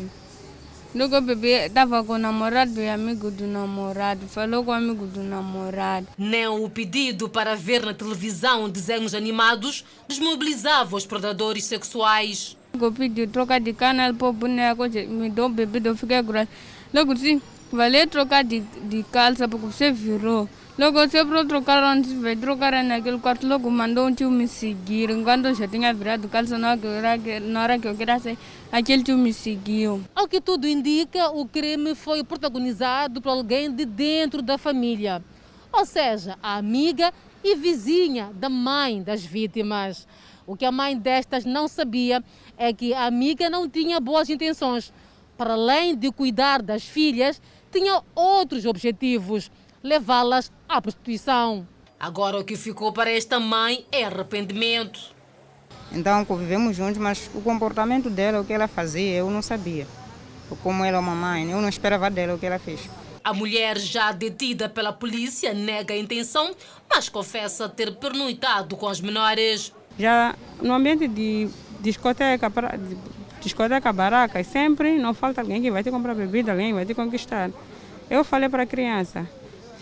Logo 0.96 1.18
o 1.18 1.22
bebê 1.22 1.66
estava 1.66 2.02
com 2.02 2.14
o 2.14 2.18
namorado 2.18 2.80
e 2.80 2.88
amigo 2.88 3.30
do 3.30 3.46
namorado. 3.46 4.28
Falou 4.28 4.64
com 4.64 4.72
o 4.72 4.74
amigo 4.74 5.06
do 5.08 5.22
namorado. 5.22 6.08
Nem 6.18 6.48
o 6.48 6.70
pedido 6.70 7.28
para 7.28 7.54
ver 7.54 7.86
na 7.86 7.94
televisão 7.94 8.70
desenhos 8.70 9.14
animados 9.14 9.84
desmobilizava 10.08 10.96
os 10.96 11.06
predadores 11.06 11.66
sexuais. 11.66 12.56
Eu 12.80 12.94
pedi 12.94 13.28
troca 13.28 13.60
de 13.60 13.74
canal 13.74 14.14
para 14.14 14.30
o 14.30 14.34
boneco, 14.34 14.84
me 15.10 15.30
deu 15.30 15.50
bebida, 15.50 15.90
eu 15.90 15.98
fiquei 15.98 16.22
grande. 16.22 16.50
Logo 16.94 17.16
sim, 17.18 17.42
valeu 17.72 18.08
trocar 18.08 18.44
de, 18.44 18.60
de 18.60 19.04
calça 19.04 19.48
porque 19.48 19.68
você 19.68 19.92
virou. 19.92 20.48
Logo 20.78 20.98
você 20.98 21.24
para 21.24 21.46
trocar 21.46 21.84
onde 21.84 22.16
vai 22.16 22.36
trocar 22.36 22.84
naquele 22.84 23.20
quarto, 23.20 23.46
logo 23.46 23.70
mandou 23.70 24.08
um 24.08 24.14
tio 24.16 24.32
me 24.32 24.48
seguir. 24.48 25.10
Enquanto 25.10 25.46
eu 25.46 25.54
já 25.54 25.68
tinha 25.68 25.94
virado 25.94 26.28
calça, 26.30 26.58
na 26.58 26.72
hora, 26.72 27.40
na 27.42 27.64
hora 27.64 27.80
que 27.80 27.88
eu 27.88 27.96
queria 27.96 28.18
sair, 28.20 28.38
aquele 28.72 29.04
tio 29.04 29.18
me 29.18 29.34
seguiu. 29.34 30.02
Ao 30.16 30.28
que 30.28 30.40
tudo 30.40 30.68
indica, 30.68 31.30
o 31.30 31.46
crime 31.46 31.94
foi 31.94 32.24
protagonizado 32.24 33.22
por 33.22 33.30
alguém 33.30 33.72
de 33.72 33.86
dentro 33.86 34.42
da 34.42 34.58
família. 34.58 35.22
Ou 35.72 35.86
seja, 35.86 36.38
a 36.42 36.58
amiga 36.58 37.14
e 37.44 37.56
vizinha 37.56 38.32
da 38.34 38.50
mãe 38.50 39.04
das 39.04 39.24
vítimas. 39.24 40.08
O 40.48 40.56
que 40.56 40.66
a 40.66 40.72
mãe 40.72 40.98
destas 40.98 41.46
não 41.46 41.68
sabia 41.68 42.24
é 42.58 42.74
que 42.74 42.94
a 42.94 43.06
amiga 43.06 43.50
não 43.50 43.70
tinha 43.70 44.00
boas 44.00 44.30
intenções. 44.30 44.92
Para 45.38 45.54
além 45.54 45.96
de 45.96 46.12
cuidar 46.12 46.62
das 46.62 46.84
filhas, 46.84 47.42
tinha 47.72 48.02
outros 48.14 48.66
objetivos 48.66 49.50
levá-las 49.84 50.52
à 50.68 50.82
prostituição. 50.82 51.68
Agora 52.00 52.40
o 52.40 52.44
que 52.44 52.56
ficou 52.56 52.92
para 52.92 53.12
esta 53.12 53.40
mãe 53.40 53.86
é 53.92 54.04
arrependimento. 54.04 55.00
Então 55.92 56.24
convivemos 56.26 56.76
juntos, 56.76 56.98
mas 56.98 57.30
o 57.34 57.42
comportamento 57.42 58.10
dela, 58.10 58.42
o 58.42 58.46
que 58.46 58.54
ela 58.54 58.68
fazia, 58.68 59.18
eu 59.18 59.30
não 59.30 59.42
sabia. 59.42 59.88
Como 60.64 60.84
ela 60.84 60.98
é 60.98 61.00
uma 61.00 61.16
mãe, 61.16 61.50
eu 61.50 61.62
não 61.62 61.70
esperava 61.70 62.10
dela 62.10 62.36
o 62.36 62.40
que 62.40 62.46
ela 62.46 62.60
fez. 62.60 62.90
A 63.24 63.34
mulher, 63.34 63.78
já 63.78 64.12
detida 64.12 64.68
pela 64.68 64.92
polícia, 64.92 65.54
nega 65.54 65.94
a 65.94 65.98
intenção, 65.98 66.56
mas 66.90 67.08
confessa 67.08 67.70
ter 67.70 67.96
pernoitado 67.96 68.76
com 68.76 68.88
as 68.88 69.00
menores. 69.00 69.72
Já 69.98 70.36
no 70.62 70.74
ambiente 70.74 71.08
de 71.08 71.48
discoteca, 71.82 72.52
discoteca, 73.42 73.92
baracas, 73.92 74.48
sempre 74.48 74.98
não 74.98 75.14
falta 75.14 75.42
alguém 75.42 75.62
que 75.62 75.72
vai 75.72 75.84
te 75.84 75.92
comprar 75.92 76.16
bebida, 76.16 76.52
alguém 76.52 76.74
vai 76.74 76.86
te 76.86 76.94
conquistar. 76.94 77.50
Eu 78.10 78.24
falei 78.24 78.50
para 78.50 78.64
a 78.64 78.66
criança, 78.66 79.28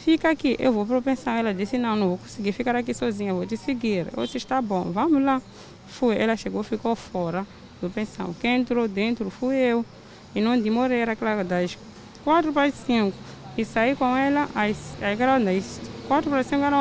fica 0.04 0.30
aqui, 0.30 0.56
eu 0.60 0.72
vou 0.72 0.86
para 0.86 1.02
pensão. 1.02 1.34
Ela 1.34 1.54
disse, 1.54 1.78
não, 1.78 1.96
não 1.96 2.08
vou 2.10 2.18
conseguir 2.18 2.52
ficar 2.52 2.76
aqui 2.76 2.94
sozinha, 2.94 3.34
vou 3.34 3.46
te 3.46 3.58
seguir. 3.58 4.08
Eu 4.16 4.26
disse, 4.26 4.38
está 4.38 4.62
bom, 4.62 4.92
vamos 4.92 5.22
lá. 5.24 5.42
Fui, 5.88 6.16
ela 6.16 6.36
chegou, 6.36 6.64
ficou 6.64 6.96
fora. 6.96 7.46
do 7.82 7.90
pensão. 7.90 8.36
Quem 8.40 8.58
entrou 8.58 8.88
dentro 8.88 9.30
fui 9.30 9.56
eu. 9.56 9.86
E 10.36 10.42
não 10.42 10.60
demorei, 10.60 11.00
era 11.00 11.16
claro, 11.16 11.44
das 11.44 11.78
quatro 12.24 12.54
para 12.54 12.68
as 12.68 12.76
cinco. 12.76 13.18
E 13.58 13.66
saí 13.66 13.96
com 13.96 14.16
ela 14.16 14.48
às, 14.56 14.78
quatro 16.08 16.30
para 16.30 16.40
as 16.40 16.48
cinco 16.48 16.64
eram, 16.64 16.80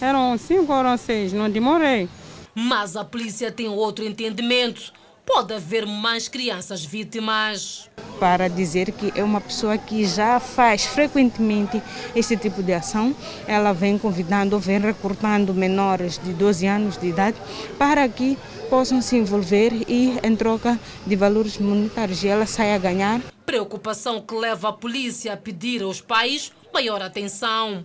eram 0.00 0.38
cinco 0.38 0.72
ou 0.72 0.78
eram 0.78 0.96
seis, 0.96 1.32
não 1.32 1.48
demorei. 1.48 2.08
Mas 2.54 2.96
a 2.96 3.04
polícia 3.04 3.50
tem 3.50 3.68
outro 3.68 4.04
entendimento. 4.04 4.92
Pode 5.26 5.54
haver 5.54 5.86
mais 5.86 6.28
crianças 6.28 6.84
vítimas. 6.84 7.90
Para 8.20 8.48
dizer 8.48 8.92
que 8.92 9.12
é 9.18 9.24
uma 9.24 9.40
pessoa 9.40 9.76
que 9.78 10.04
já 10.04 10.38
faz 10.38 10.84
frequentemente 10.84 11.82
esse 12.14 12.36
tipo 12.36 12.62
de 12.62 12.72
ação, 12.72 13.14
ela 13.46 13.72
vem 13.72 13.98
convidando, 13.98 14.58
vem 14.58 14.78
recrutando 14.78 15.54
menores 15.54 16.18
de 16.22 16.32
12 16.32 16.66
anos 16.66 16.98
de 16.98 17.08
idade 17.08 17.36
para 17.78 18.08
que 18.08 18.38
possam 18.68 19.00
se 19.00 19.16
envolver 19.16 19.72
e, 19.88 20.18
em 20.22 20.36
troca 20.36 20.78
de 21.06 21.16
valores 21.16 21.58
monetários, 21.58 22.24
ela 22.24 22.46
sai 22.46 22.74
a 22.74 22.78
ganhar. 22.78 23.20
Preocupação 23.44 24.20
que 24.20 24.34
leva 24.34 24.68
a 24.68 24.72
polícia 24.72 25.32
a 25.32 25.36
pedir 25.36 25.82
aos 25.82 26.00
pais 26.00 26.52
maior 26.72 27.02
atenção. 27.02 27.82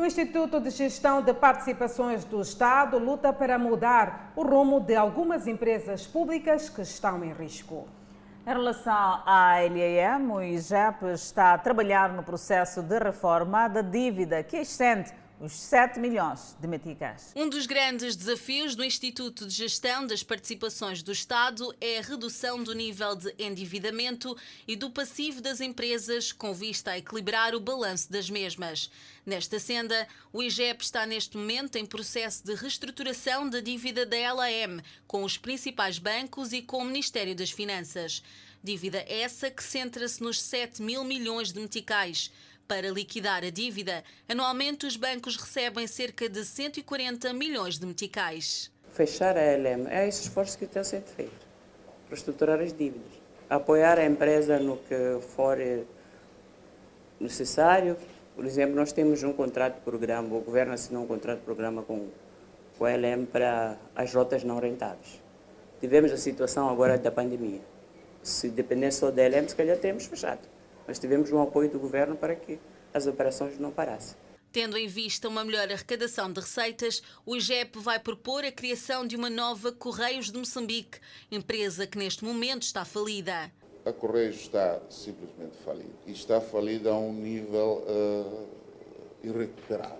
O 0.00 0.04
Instituto 0.04 0.60
de 0.60 0.70
Gestão 0.70 1.20
de 1.20 1.34
Participações 1.34 2.24
do 2.24 2.40
Estado 2.40 2.98
luta 2.98 3.32
para 3.32 3.58
mudar 3.58 4.32
o 4.36 4.44
rumo 4.44 4.78
de 4.78 4.94
algumas 4.94 5.48
empresas 5.48 6.06
públicas 6.06 6.68
que 6.68 6.82
estão 6.82 7.24
em 7.24 7.32
risco. 7.32 7.84
Em 8.46 8.50
relação 8.50 8.94
à 8.94 9.56
LAM, 9.58 10.32
o 10.32 10.40
IGEP 10.40 11.04
está 11.06 11.52
a 11.52 11.58
trabalhar 11.58 12.12
no 12.12 12.22
processo 12.22 12.80
de 12.80 12.96
reforma 12.96 13.66
da 13.66 13.82
dívida 13.82 14.40
que 14.44 14.58
excede 14.58 15.12
os 15.40 15.52
7 15.52 16.00
milhões 16.00 16.56
de 16.60 16.66
meticais. 16.66 17.32
Um 17.36 17.48
dos 17.48 17.66
grandes 17.66 18.16
desafios 18.16 18.74
do 18.74 18.84
Instituto 18.84 19.46
de 19.46 19.54
Gestão 19.54 20.06
das 20.06 20.22
Participações 20.22 21.02
do 21.02 21.12
Estado 21.12 21.74
é 21.80 21.98
a 21.98 22.02
redução 22.02 22.62
do 22.62 22.74
nível 22.74 23.14
de 23.14 23.32
endividamento 23.38 24.36
e 24.66 24.74
do 24.74 24.90
passivo 24.90 25.40
das 25.40 25.60
empresas 25.60 26.32
com 26.32 26.52
vista 26.52 26.92
a 26.92 26.98
equilibrar 26.98 27.54
o 27.54 27.60
balanço 27.60 28.10
das 28.10 28.28
mesmas. 28.28 28.90
Nesta 29.24 29.60
senda, 29.60 30.08
o 30.32 30.42
IGEP 30.42 30.82
está 30.82 31.06
neste 31.06 31.36
momento 31.36 31.76
em 31.76 31.86
processo 31.86 32.44
de 32.44 32.54
reestruturação 32.54 33.48
da 33.48 33.60
dívida 33.60 34.04
da 34.04 34.32
LAM 34.32 34.82
com 35.06 35.22
os 35.22 35.36
principais 35.36 35.98
bancos 35.98 36.52
e 36.52 36.62
com 36.62 36.78
o 36.78 36.84
Ministério 36.84 37.34
das 37.34 37.50
Finanças. 37.50 38.22
Dívida 38.62 39.04
essa 39.06 39.50
que 39.50 39.62
centra-se 39.62 40.20
nos 40.20 40.40
7 40.42 40.82
mil 40.82 41.04
milhões 41.04 41.52
de 41.52 41.60
meticais. 41.60 42.32
Para 42.68 42.90
liquidar 42.90 43.42
a 43.44 43.48
dívida, 43.48 44.04
anualmente 44.28 44.84
os 44.84 44.94
bancos 44.94 45.36
recebem 45.36 45.86
cerca 45.86 46.28
de 46.28 46.44
140 46.44 47.32
milhões 47.32 47.78
de 47.78 47.86
meticais. 47.86 48.70
Fechar 48.92 49.38
a 49.38 49.40
LM 49.40 49.86
é 49.88 50.06
esse 50.06 50.24
esforço 50.24 50.58
que 50.58 50.66
está 50.66 50.84
sendo 50.84 51.06
feito. 51.06 51.46
Reestruturar 52.10 52.60
as 52.60 52.74
dívidas. 52.74 53.10
Apoiar 53.48 53.98
a 53.98 54.04
empresa 54.04 54.58
no 54.58 54.76
que 54.76 55.18
for 55.34 55.56
necessário. 57.18 57.96
Por 58.36 58.44
exemplo, 58.44 58.76
nós 58.76 58.92
temos 58.92 59.22
um 59.22 59.32
contrato 59.32 59.80
programa, 59.80 60.36
o 60.36 60.40
governo 60.40 60.74
assinou 60.74 61.04
um 61.04 61.06
contrato 61.06 61.40
programa 61.40 61.82
com, 61.82 62.10
com 62.76 62.84
a 62.84 62.90
LM 62.90 63.24
para 63.24 63.78
as 63.96 64.12
rotas 64.12 64.44
não 64.44 64.58
rentáveis. 64.58 65.22
Tivemos 65.80 66.12
a 66.12 66.18
situação 66.18 66.68
agora 66.68 66.98
da 66.98 67.10
pandemia. 67.10 67.62
Se 68.22 68.50
dependesse 68.50 68.98
só 68.98 69.10
da 69.10 69.26
LM, 69.26 69.48
se 69.48 69.56
calhar 69.56 69.78
temos 69.78 70.04
fechado 70.04 70.57
mas 70.88 70.98
tivemos 70.98 71.30
um 71.30 71.42
apoio 71.42 71.68
do 71.68 71.78
governo 71.78 72.16
para 72.16 72.34
que 72.34 72.58
as 72.94 73.06
operações 73.06 73.58
não 73.58 73.70
parassem. 73.70 74.16
Tendo 74.50 74.78
em 74.78 74.88
vista 74.88 75.28
uma 75.28 75.44
melhor 75.44 75.70
arrecadação 75.70 76.32
de 76.32 76.40
receitas, 76.40 77.02
o 77.26 77.36
IGEP 77.36 77.78
vai 77.78 77.98
propor 77.98 78.42
a 78.42 78.50
criação 78.50 79.06
de 79.06 79.14
uma 79.14 79.28
nova 79.28 79.70
Correios 79.70 80.32
de 80.32 80.38
Moçambique, 80.38 80.98
empresa 81.30 81.86
que 81.86 81.98
neste 81.98 82.24
momento 82.24 82.62
está 82.62 82.86
falida. 82.86 83.52
A 83.84 83.92
Correios 83.92 84.36
está 84.36 84.80
simplesmente 84.88 85.58
falida 85.62 85.90
e 86.06 86.12
está 86.12 86.40
falida 86.40 86.88
a 86.90 86.98
um 86.98 87.12
nível 87.12 87.84
uh, 87.86 88.48
irrecuperável. 89.22 89.98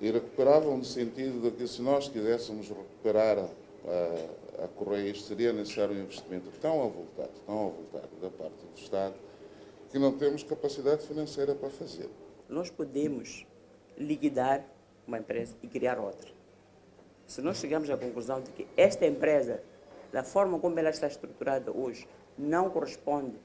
Irrecuperável 0.00 0.76
no 0.76 0.84
sentido 0.84 1.40
de 1.40 1.56
que 1.56 1.68
se 1.68 1.80
nós 1.80 2.08
quiséssemos 2.08 2.66
recuperar 2.68 3.38
uh, 3.38 4.64
a 4.64 4.66
Correios 4.66 5.24
seria 5.24 5.52
necessário 5.52 5.94
um 5.94 6.02
investimento 6.02 6.50
tão 6.60 6.82
avultado, 6.82 7.30
tão 7.46 7.68
avultado 7.68 8.10
da 8.20 8.30
parte 8.30 8.56
do 8.56 8.80
Estado 8.80 9.14
que 9.94 9.98
não 10.00 10.10
temos 10.10 10.42
capacidade 10.42 11.06
financeira 11.06 11.54
para 11.54 11.70
fazer. 11.70 12.10
Nós 12.48 12.68
podemos 12.68 13.46
liquidar 13.96 14.64
uma 15.06 15.20
empresa 15.20 15.54
e 15.62 15.68
criar 15.68 16.00
outra. 16.00 16.32
Se 17.28 17.40
nós 17.40 17.58
chegamos 17.58 17.88
à 17.88 17.96
conclusão 17.96 18.40
de 18.40 18.50
que 18.50 18.66
esta 18.76 19.06
empresa, 19.06 19.62
da 20.12 20.24
forma 20.24 20.58
como 20.58 20.76
ela 20.80 20.90
está 20.90 21.06
estruturada 21.06 21.70
hoje, 21.70 22.08
não 22.36 22.70
corresponde 22.70 23.36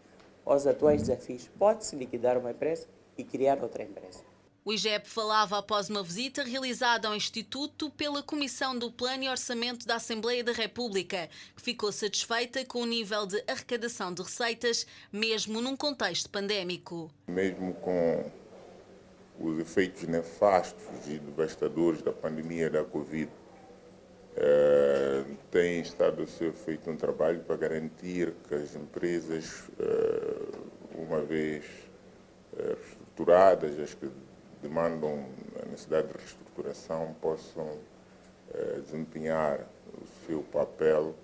aos 0.44 0.66
atuais 0.66 1.04
desafios, 1.04 1.48
pode-se 1.50 1.96
liquidar 1.96 2.36
uma 2.36 2.50
empresa 2.50 2.88
e 3.16 3.24
criar 3.24 3.62
outra 3.62 3.84
empresa. 3.84 4.24
O 4.70 4.72
IGEP 4.72 5.10
falava 5.10 5.58
após 5.58 5.90
uma 5.90 6.04
visita 6.04 6.44
realizada 6.44 7.08
ao 7.08 7.16
Instituto 7.16 7.90
pela 7.90 8.22
Comissão 8.22 8.78
do 8.78 8.92
Plano 8.92 9.24
e 9.24 9.28
Orçamento 9.28 9.88
da 9.88 9.96
Assembleia 9.96 10.44
da 10.44 10.52
República, 10.52 11.28
que 11.56 11.62
ficou 11.64 11.92
satisfeita 11.92 12.64
com 12.64 12.84
o 12.84 12.86
nível 12.86 13.26
de 13.26 13.44
arrecadação 13.48 14.14
de 14.14 14.22
receitas, 14.22 14.86
mesmo 15.12 15.60
num 15.60 15.76
contexto 15.76 16.30
pandémico. 16.30 17.10
Mesmo 17.28 17.74
com 17.74 18.32
os 19.40 19.60
efeitos 19.60 20.04
nefastos 20.04 21.08
e 21.08 21.18
devastadores 21.18 22.04
da 22.04 22.12
pandemia 22.12 22.70
da 22.70 22.84
Covid, 22.84 23.32
eh, 24.36 25.24
tem 25.50 25.80
estado 25.80 26.22
a 26.22 26.28
ser 26.28 26.54
feito 26.54 26.92
um 26.92 26.96
trabalho 26.96 27.40
para 27.40 27.58
garantir 27.58 28.36
que 28.48 28.54
as 28.54 28.76
empresas, 28.76 29.64
eh, 29.80 30.60
uma 30.94 31.22
vez 31.22 31.66
eh, 32.56 32.78
estruturadas, 33.20 33.80
as 33.80 33.96
que 33.96 34.08
demandam 34.62 35.26
a 35.62 35.66
necessidade 35.66 36.08
de 36.08 36.14
reestruturação 36.14 37.16
possam 37.22 37.78
eh, 38.54 38.80
desempenhar 38.84 39.60
o 39.94 40.26
seu 40.26 40.42
papel 40.44 41.16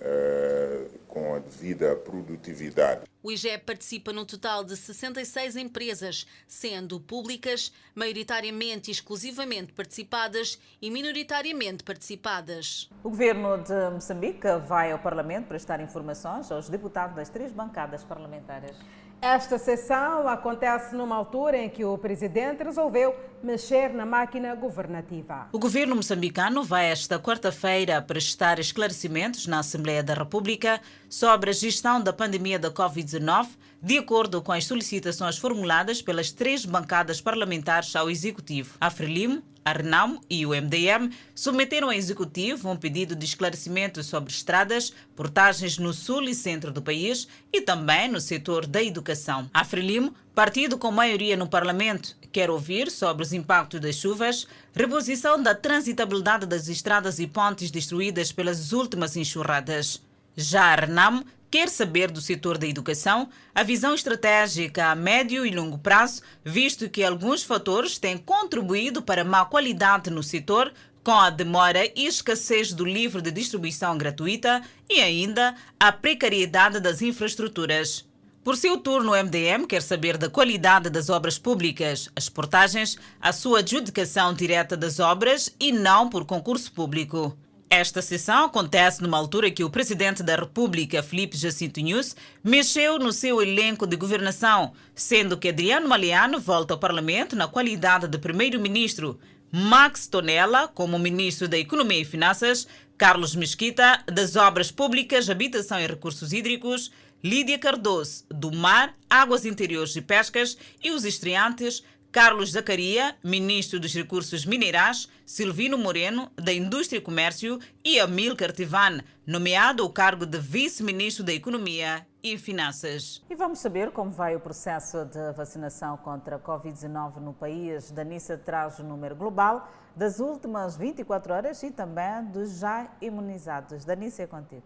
eh, 0.00 0.88
com 1.08 1.34
a 1.34 1.38
devida 1.38 1.94
produtividade. 1.94 3.02
O 3.22 3.30
IGEP 3.30 3.64
participa 3.64 4.12
num 4.12 4.24
total 4.24 4.64
de 4.64 4.76
66 4.76 5.56
empresas, 5.56 6.26
sendo 6.48 7.00
públicas, 7.00 7.72
maioritariamente 7.94 8.90
e 8.90 8.92
exclusivamente 8.92 9.72
participadas 9.72 10.58
e 10.82 10.90
minoritariamente 10.90 11.84
participadas. 11.84 12.90
O 13.02 13.10
governo 13.10 13.56
de 13.62 13.90
Moçambique 13.90 14.46
vai 14.66 14.92
ao 14.92 14.98
Parlamento 14.98 15.46
prestar 15.46 15.80
informações 15.80 16.50
aos 16.50 16.68
deputados 16.68 17.14
das 17.16 17.30
três 17.30 17.52
bancadas 17.52 18.02
parlamentares. 18.04 18.76
Esta 19.24 19.56
sessão 19.56 20.28
acontece 20.28 20.94
numa 20.94 21.16
altura 21.16 21.56
em 21.56 21.70
que 21.70 21.82
o 21.82 21.96
presidente 21.96 22.62
resolveu 22.62 23.16
mexer 23.42 23.88
na 23.88 24.04
máquina 24.04 24.54
governativa. 24.54 25.48
O 25.50 25.58
governo 25.58 25.96
moçambicano 25.96 26.62
vai 26.62 26.90
esta 26.90 27.18
quarta-feira 27.18 28.02
prestar 28.02 28.58
esclarecimentos 28.58 29.46
na 29.46 29.60
Assembleia 29.60 30.02
da 30.02 30.12
República 30.12 30.78
sobre 31.08 31.48
a 31.48 31.52
gestão 31.54 32.02
da 32.02 32.12
pandemia 32.12 32.58
da 32.58 32.70
Covid-19, 32.70 33.48
de 33.84 33.98
acordo 33.98 34.40
com 34.40 34.50
as 34.50 34.64
solicitações 34.64 35.36
formuladas 35.36 36.00
pelas 36.00 36.32
três 36.32 36.64
bancadas 36.64 37.20
parlamentares 37.20 37.94
ao 37.94 38.08
Executivo. 38.08 38.78
A 38.80 38.88
Frelimo, 38.88 39.42
a 39.62 39.74
Renamo 39.74 40.22
e 40.30 40.46
o 40.46 40.54
MDM 40.54 41.10
submeteram 41.34 41.88
ao 41.88 41.92
Executivo 41.92 42.70
um 42.70 42.78
pedido 42.78 43.14
de 43.14 43.26
esclarecimento 43.26 44.02
sobre 44.02 44.32
estradas, 44.32 44.90
portagens 45.14 45.76
no 45.76 45.92
sul 45.92 46.22
e 46.22 46.34
centro 46.34 46.72
do 46.72 46.80
país 46.80 47.28
e 47.52 47.60
também 47.60 48.08
no 48.08 48.22
setor 48.22 48.66
da 48.66 48.82
educação. 48.82 49.50
A 49.52 49.66
Frelimo, 49.66 50.14
partido 50.34 50.78
com 50.78 50.90
maioria 50.90 51.36
no 51.36 51.46
Parlamento, 51.46 52.16
quer 52.32 52.48
ouvir 52.48 52.90
sobre 52.90 53.22
os 53.22 53.34
impactos 53.34 53.82
das 53.82 53.96
chuvas, 53.96 54.46
reposição 54.74 55.42
da 55.42 55.54
transitabilidade 55.54 56.46
das 56.46 56.68
estradas 56.68 57.18
e 57.18 57.26
pontes 57.26 57.70
destruídas 57.70 58.32
pelas 58.32 58.72
últimas 58.72 59.14
enxurradas. 59.14 60.00
Já 60.34 60.72
a 60.72 60.74
Renamo 60.74 61.22
quer 61.54 61.68
saber 61.68 62.10
do 62.10 62.20
setor 62.20 62.58
da 62.58 62.66
educação 62.66 63.28
a 63.54 63.62
visão 63.62 63.94
estratégica 63.94 64.86
a 64.86 64.94
médio 64.96 65.46
e 65.46 65.54
longo 65.54 65.78
prazo, 65.78 66.20
visto 66.44 66.90
que 66.90 67.04
alguns 67.04 67.44
fatores 67.44 67.96
têm 67.96 68.18
contribuído 68.18 69.00
para 69.00 69.22
má 69.22 69.44
qualidade 69.44 70.10
no 70.10 70.20
setor, 70.20 70.72
com 71.04 71.12
a 71.12 71.30
demora 71.30 71.86
e 71.94 72.06
escassez 72.06 72.72
do 72.72 72.84
livro 72.84 73.22
de 73.22 73.30
distribuição 73.30 73.96
gratuita 73.96 74.62
e 74.90 75.00
ainda 75.00 75.54
a 75.78 75.92
precariedade 75.92 76.80
das 76.80 77.00
infraestruturas. 77.00 78.04
Por 78.42 78.56
seu 78.56 78.76
turno, 78.76 79.12
o 79.12 79.16
MDM 79.16 79.64
quer 79.64 79.80
saber 79.80 80.16
da 80.16 80.28
qualidade 80.28 80.90
das 80.90 81.08
obras 81.08 81.38
públicas, 81.38 82.10
as 82.16 82.28
portagens, 82.28 82.98
a 83.20 83.32
sua 83.32 83.60
adjudicação 83.60 84.34
direta 84.34 84.76
das 84.76 84.98
obras 84.98 85.54
e 85.60 85.70
não 85.70 86.10
por 86.10 86.24
concurso 86.24 86.72
público. 86.72 87.38
Esta 87.70 88.00
sessão 88.00 88.44
acontece 88.44 89.02
numa 89.02 89.18
altura 89.18 89.50
que 89.50 89.64
o 89.64 89.70
presidente 89.70 90.22
da 90.22 90.36
República, 90.36 91.02
Felipe 91.02 91.36
Jacinto 91.36 91.80
News, 91.80 92.14
mexeu 92.42 92.98
no 92.98 93.12
seu 93.12 93.42
elenco 93.42 93.86
de 93.86 93.96
governação, 93.96 94.72
sendo 94.94 95.36
que 95.36 95.48
Adriano 95.48 95.88
Maliano 95.88 96.38
volta 96.38 96.74
ao 96.74 96.78
Parlamento 96.78 97.34
na 97.34 97.48
qualidade 97.48 98.06
de 98.06 98.18
primeiro-ministro. 98.18 99.18
Max 99.50 100.06
Tonella, 100.06 100.68
como 100.68 100.98
ministro 100.98 101.48
da 101.48 101.58
Economia 101.58 102.00
e 102.00 102.04
Finanças, 102.04 102.66
Carlos 102.96 103.34
Mesquita, 103.34 104.02
das 104.06 104.36
Obras 104.36 104.70
Públicas, 104.70 105.30
Habitação 105.30 105.80
e 105.80 105.86
Recursos 105.86 106.32
Hídricos, 106.32 106.90
Lídia 107.22 107.58
Cardoso, 107.58 108.24
do 108.28 108.52
Mar, 108.52 108.94
Águas 109.08 109.46
Interiores 109.46 109.96
e 109.96 110.02
Pescas, 110.02 110.58
e 110.82 110.90
os 110.90 111.04
estreantes 111.04 111.82
Carlos 112.14 112.52
Zacaria, 112.52 113.16
Ministro 113.24 113.80
dos 113.80 113.92
Recursos 113.92 114.46
Minerais, 114.46 115.08
Silvino 115.26 115.76
Moreno, 115.76 116.30
da 116.36 116.52
Indústria 116.52 116.98
e 116.98 117.00
Comércio, 117.00 117.58
e 117.84 117.98
Amilcar 117.98 118.52
Tivan, 118.52 119.00
nomeado 119.26 119.82
ao 119.82 119.90
cargo 119.90 120.24
de 120.24 120.38
Vice-Ministro 120.38 121.24
da 121.24 121.32
Economia 121.32 122.06
e 122.22 122.38
Finanças. 122.38 123.20
E 123.28 123.34
vamos 123.34 123.58
saber 123.58 123.90
como 123.90 124.12
vai 124.12 124.36
o 124.36 124.38
processo 124.38 125.04
de 125.06 125.32
vacinação 125.32 125.96
contra 125.96 126.36
a 126.36 126.38
Covid-19 126.38 127.16
no 127.16 127.32
país. 127.32 127.90
Danissa 127.90 128.38
traz 128.38 128.78
o 128.78 128.84
número 128.84 129.16
global 129.16 129.68
das 129.96 130.20
últimas 130.20 130.76
24 130.76 131.34
horas 131.34 131.64
e 131.64 131.72
também 131.72 132.26
dos 132.26 132.60
já 132.60 132.92
imunizados. 133.02 133.84
Danissa, 133.84 134.22
é 134.22 134.26
contigo. 134.28 134.62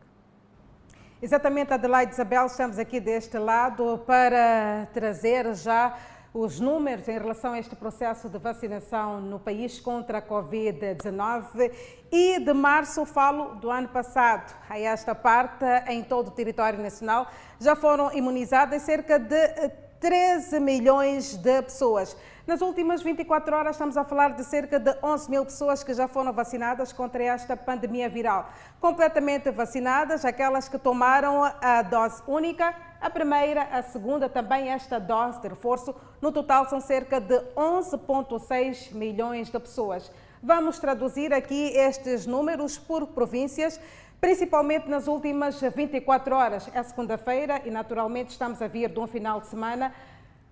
Exatamente, 1.21 1.73
Adelaide 1.73 2.13
Isabel, 2.13 2.47
estamos 2.47 2.79
aqui 2.79 3.01
deste 3.01 3.39
lado 3.39 3.99
para 4.07 4.87
trazer 4.93 5.53
já 5.55 5.99
os 6.41 6.61
números 6.61 7.09
em 7.09 7.19
relação 7.19 7.53
a 7.55 7.59
este 7.59 7.75
processo 7.75 8.29
de 8.29 8.39
vacinação 8.39 9.21
no 9.21 9.41
país 9.41 9.81
contra 9.81 10.19
a 10.19 10.23
Covid-19 10.23 11.73
e 12.13 12.39
de 12.39 12.53
março 12.53 13.05
falo 13.05 13.57
do 13.57 13.69
ano 13.69 13.89
passado. 13.89 14.55
A 14.71 14.79
esta 14.79 15.17
parte, 15.17 15.65
em 15.89 16.01
todo 16.05 16.29
o 16.29 16.31
território 16.31 16.81
nacional, 16.81 17.27
já 17.59 17.75
foram 17.75 18.13
imunizadas 18.13 18.83
cerca 18.83 19.19
de 19.19 19.69
13 19.99 20.61
milhões 20.61 21.35
de 21.35 21.61
pessoas. 21.63 22.17
Nas 22.49 22.63
últimas 22.63 23.03
24 23.03 23.55
horas, 23.55 23.77
estamos 23.77 23.95
a 23.99 24.05
falar 24.05 24.33
de 24.33 24.43
cerca 24.43 24.81
de 24.81 24.97
11 25.03 25.31
mil 25.31 25.45
pessoas 25.45 25.85
que 25.85 25.93
já 25.93 26.09
foram 26.09 26.33
vacinadas 26.33 26.95
contra 26.95 27.23
esta 27.23 27.55
pandemia 27.55 28.09
viral. 28.09 28.51
Completamente 28.81 29.51
vacinadas, 29.51 30.25
aquelas 30.25 30.67
que 30.67 30.79
tomaram 30.79 31.45
a 31.45 31.83
dose 31.83 32.23
única, 32.27 32.75
a 33.03 33.11
primeira, 33.11 33.65
a 33.65 33.83
segunda, 33.83 34.31
também 34.31 34.71
esta 34.71 34.99
dose 34.99 35.43
de 35.43 35.49
reforço. 35.49 35.95
No 36.23 36.33
total, 36.33 36.67
são 36.71 36.81
cerca 36.81 37.21
de 37.21 37.39
11,6 37.55 38.95
milhões 38.95 39.51
de 39.51 39.61
pessoas. 39.61 40.11
Vamos 40.43 40.79
traduzir 40.79 41.35
aqui 41.35 41.77
estes 41.77 42.27
números 42.27 42.79
por 42.79 43.09
províncias 43.09 43.79
principalmente 44.21 44.89
nas 44.89 45.07
últimas 45.07 45.61
24 45.61 46.35
horas. 46.35 46.69
É 46.75 46.83
segunda-feira 46.83 47.63
e, 47.65 47.71
naturalmente, 47.71 48.31
estamos 48.31 48.61
a 48.61 48.67
vir 48.67 48.89
de 48.89 48.99
um 48.99 49.07
final 49.07 49.41
de 49.41 49.47
semana 49.47 49.93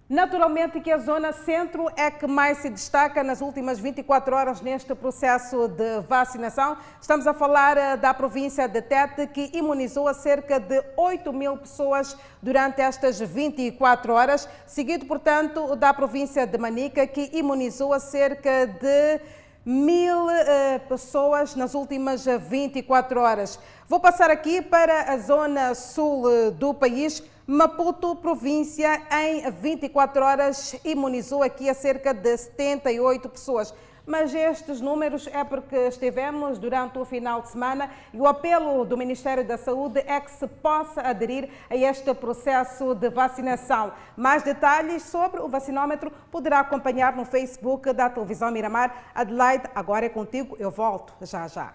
Naturalmente 0.09 0.81
que 0.81 0.93
a 0.93 0.99
zona 0.99 1.33
centro 1.33 1.91
é 1.97 2.13
que 2.13 2.29
mais 2.29 2.59
se 2.59 2.71
destaca 2.71 3.25
nas 3.25 3.41
últimas 3.41 3.81
24 3.81 4.37
horas 4.37 4.61
neste 4.61 4.95
processo 4.95 5.67
de 5.67 6.01
vacinação. 6.09 6.77
Estamos 7.01 7.27
a 7.27 7.35
falar 7.35 7.77
eh, 7.77 7.97
da 7.97 8.15
província 8.15 8.69
de 8.69 8.81
Tete, 8.83 9.27
que 9.27 9.51
imunizou 9.53 10.07
a 10.07 10.15
cerca 10.15 10.61
de 10.61 10.81
8 10.97 11.33
mil 11.33 11.57
pessoas 11.57 12.17
durante 12.41 12.81
estas 12.81 13.19
24 13.19 14.13
horas, 14.13 14.49
seguido, 14.65 15.07
portanto, 15.07 15.75
da 15.75 15.93
província 15.93 16.47
de 16.47 16.57
Manica, 16.57 17.05
que 17.09 17.29
imunizou 17.33 17.93
a 17.93 17.99
cerca 17.99 18.65
de 18.65 19.21
mil 19.65 20.27
uh, 20.27 20.79
pessoas 20.89 21.57
nas 21.57 21.75
últimas 21.75 22.25
24 22.25 23.21
horas. 23.21 23.59
Vou 23.89 23.99
passar 23.99 24.31
aqui 24.31 24.63
para 24.63 25.13
a 25.13 25.19
zona 25.19 25.75
sul 25.75 26.31
eh, 26.31 26.51
do 26.53 26.73
país. 26.73 27.25
Maputo, 27.49 28.17
província, 28.17 29.01
em 29.23 29.49
24 29.49 30.25
horas 30.25 30.75
imunizou 30.85 31.45
aqui 31.45 31.71
a 31.71 31.75
cerca 31.75 32.13
de 32.13 32.37
78 32.37 33.29
pessoas. 33.29 33.73
Mas 34.05 34.35
estes 34.35 34.81
números 34.81 35.29
é 35.29 35.45
porque 35.45 35.77
estivemos 35.77 36.59
durante 36.59 36.99
o 36.99 37.05
final 37.05 37.43
de 37.43 37.51
semana 37.51 37.89
e 38.13 38.19
o 38.19 38.27
apelo 38.27 38.85
do 38.85 38.97
Ministério 38.97 39.47
da 39.47 39.57
Saúde 39.57 40.03
é 40.09 40.19
que 40.19 40.33
se 40.33 40.49
possa 40.49 41.03
aderir 41.03 41.49
a 41.71 41.77
este 41.77 42.13
processo 42.15 42.97
de 42.97 43.09
vacinação. 43.11 43.93
Mais 44.17 44.43
detalhes 44.43 45.05
sobre 45.05 45.41
o 45.41 45.49
vacinômetro 45.49 46.11
poderá 46.33 46.59
acompanhar 46.59 47.15
no 47.15 47.25
Facebook 47.25 47.93
da 47.93 48.11
televisão 48.11 48.51
Miramar. 48.51 49.13
Adelaide, 49.15 49.71
agora 49.73 50.07
é 50.07 50.09
contigo, 50.09 50.57
eu 50.59 50.73
volto 50.73 51.15
já 51.21 51.47
já. 51.47 51.73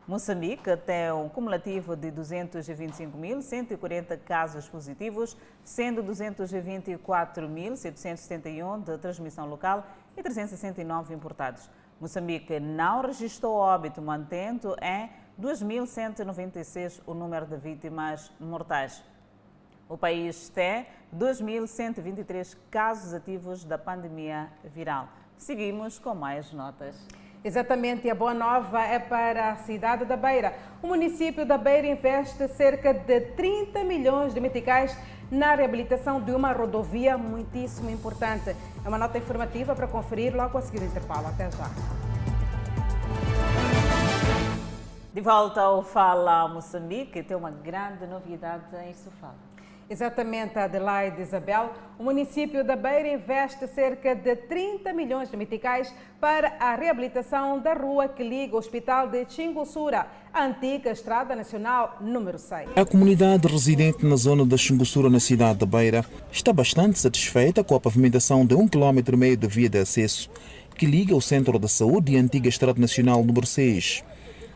Moçambique 0.07 0.77
tem 0.79 1.11
um 1.13 1.29
cumulativo 1.29 1.95
de 1.95 2.11
225.140 2.11 4.19
casos 4.19 4.69
positivos, 4.69 5.37
sendo 5.63 6.03
224.771 6.03 8.83
de 8.83 8.99
transmissão 8.99 9.47
local 9.47 9.87
e 10.17 10.23
369 10.23 11.15
importados. 11.15 11.71
Moçambique 12.01 12.59
não 12.59 13.03
registrou 13.03 13.55
óbito, 13.55 14.03
mantendo 14.03 14.75
em 14.83 15.09
2.196 15.41 17.01
o 17.07 17.15
número 17.15 17.47
de 17.47 17.57
vítimas 17.57 18.33
mortais. 18.41 19.05
O 19.89 19.97
país 19.97 20.49
tem 20.49 20.85
2.123 21.17 22.57
casos 22.73 23.15
ativos 23.15 23.65
da 23.65 23.79
pandemia 23.79 24.51
viral. 24.65 25.09
Seguimos 25.39 26.01
com 26.01 26.13
mais 26.13 26.53
notas. 26.53 27.22
Exatamente, 27.45 28.07
e 28.07 28.11
a 28.11 28.15
boa 28.15 28.33
nova 28.33 28.81
é 28.83 29.01
para 29.01 29.51
a 29.51 29.57
cidade 29.57 30.05
da 30.05 30.17
Beira. 30.17 30.55
O 30.81 30.87
município 30.87 31.45
da 31.45 31.59
Beira 31.59 31.89
investe 31.89 32.47
cerca 32.49 32.95
de 32.95 33.21
30 33.21 33.83
milhões 33.83 34.33
de 34.33 34.41
meticais 34.41 34.97
na 35.29 35.53
reabilitação 35.55 36.21
de 36.21 36.31
uma 36.31 36.53
rodovia 36.53 37.19
muitíssimo 37.19 37.91
importante. 37.91 38.55
É 38.85 38.89
uma 38.89 38.99
nota 38.99 39.19
informativa 39.19 39.75
para 39.75 39.89
conferir 39.89 40.37
logo 40.37 40.57
a 40.57 40.63
seguir 40.63 40.83
o 40.83 40.85
intervalo. 40.85 41.27
Até 41.27 41.51
já. 41.51 41.69
De 45.13 45.21
volta 45.21 45.63
ao 45.63 45.83
Fala 45.83 46.47
Moçambique, 46.47 47.25
tem 47.25 47.37
uma 47.37 47.51
grande 47.51 48.07
novidade 48.07 48.77
em 48.87 48.95
Sofala. 48.95 49.52
Exatamente, 49.93 50.59
Adelaide 50.59 51.21
Isabel. 51.21 51.71
O 51.99 52.05
município 52.05 52.65
da 52.65 52.75
Beira 52.75 53.13
investe 53.13 53.69
cerca 53.69 54.15
de 54.15 54.35
30 54.35 54.91
milhões 54.95 55.31
de 55.31 55.37
meticais 55.37 55.93
para 56.19 56.57
a 56.59 56.75
reabilitação 56.75 57.59
da 57.59 57.75
rua 57.75 58.09
que 58.09 58.23
liga 58.23 58.55
o 58.55 58.59
hospital 58.59 59.09
de 59.09 59.27
Xingussura, 59.29 60.07
a 60.33 60.47
antiga 60.47 60.91
Estrada 60.91 61.37
Nacional 61.37 61.99
número 62.01 62.39
6. 62.39 62.71
A 62.75 62.87
comunidade 62.87 63.47
residente 63.47 64.07
na 64.07 64.17
zona 64.17 64.47
da 64.47 64.57
Xingussura, 64.57 65.11
na 65.11 65.21
cidade 65.21 65.59
da 65.59 65.67
Beira, 65.67 66.07
está 66.33 66.55
bastante 66.55 66.99
satisfeita 66.99 67.63
com 67.63 67.75
a 67.75 67.81
pavimentação 67.81 68.47
de 68.47 68.55
um 68.55 68.67
quilômetro 68.67 69.15
e 69.15 69.19
meio 69.19 69.37
de 69.37 69.47
via 69.47 69.69
de 69.69 69.79
acesso 69.79 70.31
que 70.75 70.87
liga 70.87 71.15
o 71.15 71.21
Centro 71.21 71.59
da 71.59 71.69
Saúde 71.69 72.13
e 72.13 72.17
a 72.17 72.21
antiga 72.21 72.49
Estrada 72.49 72.81
Nacional 72.81 73.23
número 73.23 73.47
6. 73.47 74.03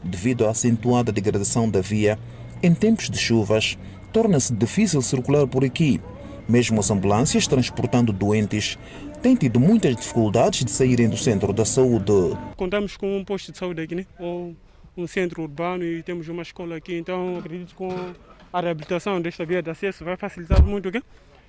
Devido 0.03 0.47
à 0.47 0.51
acentuada 0.51 1.13
degradação 1.13 1.69
da 1.69 1.83
via, 1.83 2.19
em 2.63 2.75
tempos 2.75 3.11
de 3.11 3.19
chuvas, 3.19 3.77
torna-se 4.17 4.51
difícil 4.55 5.03
circular 5.03 5.47
por 5.47 5.63
aqui. 5.63 6.01
Mesmo 6.49 6.81
as 6.81 6.91
ambulâncias 6.91 7.47
transportando 7.47 8.15
doentes 8.15 8.79
têm 9.21 9.37
tido 9.37 9.61
muitas 9.61 9.95
dificuldades 9.95 10.65
de 10.65 10.71
saírem 10.71 11.07
do 11.07 11.19
centro 11.19 11.53
da 11.53 11.67
saúde. 11.67 12.35
Contamos 12.57 12.97
com 12.97 13.15
um 13.15 13.23
posto 13.23 13.53
de 13.53 13.59
saúde 13.59 13.83
aqui, 13.83 13.95
né? 13.95 14.07
ou 14.19 14.57
um 14.97 15.07
centro 15.07 15.43
urbano 15.43 15.85
e 15.85 16.03
temos 16.03 16.27
uma 16.29 16.41
escola 16.41 16.77
aqui, 16.77 16.97
então 16.97 17.37
acredito 17.37 17.69
que 17.69 17.75
com 17.75 17.91
a 18.51 18.59
reabilitação 18.59 19.21
desta 19.21 19.45
via 19.45 19.61
de 19.61 19.69
acesso 19.69 20.03
vai 20.03 20.17
facilitar 20.17 20.65
muito 20.65 20.89
aqui. 20.89 21.03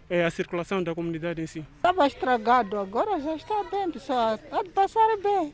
É 0.09 0.25
a 0.25 0.29
circulação 0.29 0.83
da 0.83 0.93
comunidade 0.93 1.41
em 1.41 1.47
si. 1.47 1.63
Estava 1.77 2.05
estragado, 2.05 2.77
agora 2.77 3.17
já 3.21 3.33
está 3.33 3.63
bem, 3.71 3.89
pessoal. 3.91 4.35
Está 4.35 4.61
de 4.61 4.69
passar 4.71 5.07
bem. 5.23 5.53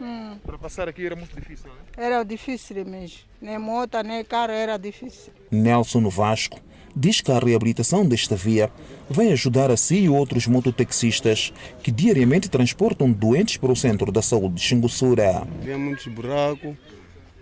Hum. 0.00 0.38
Para 0.44 0.58
passar 0.58 0.88
aqui 0.88 1.04
era 1.04 1.16
muito 1.16 1.34
difícil, 1.34 1.68
né? 1.68 1.80
Era 1.96 2.22
difícil 2.22 2.84
mesmo. 2.84 3.18
Nem 3.40 3.58
moto, 3.58 4.00
nem 4.02 4.24
carro 4.24 4.52
era 4.52 4.76
difícil. 4.76 5.32
Nelson 5.50 6.08
Vasco 6.08 6.60
diz 6.94 7.20
que 7.20 7.30
a 7.30 7.38
reabilitação 7.38 8.06
desta 8.06 8.36
via 8.36 8.70
vai 9.08 9.30
ajudar 9.32 9.70
a 9.70 9.76
si 9.76 10.00
e 10.00 10.08
outros 10.08 10.46
mototaxistas 10.46 11.52
que 11.82 11.90
diariamente 11.90 12.48
transportam 12.48 13.10
doentes 13.12 13.56
para 13.56 13.72
o 13.72 13.76
centro 13.76 14.10
da 14.10 14.22
saúde 14.22 14.54
de 14.54 14.60
Xingussura. 14.62 15.46
Havia 15.60 15.78
muitos 15.78 16.06
buracos 16.06 16.76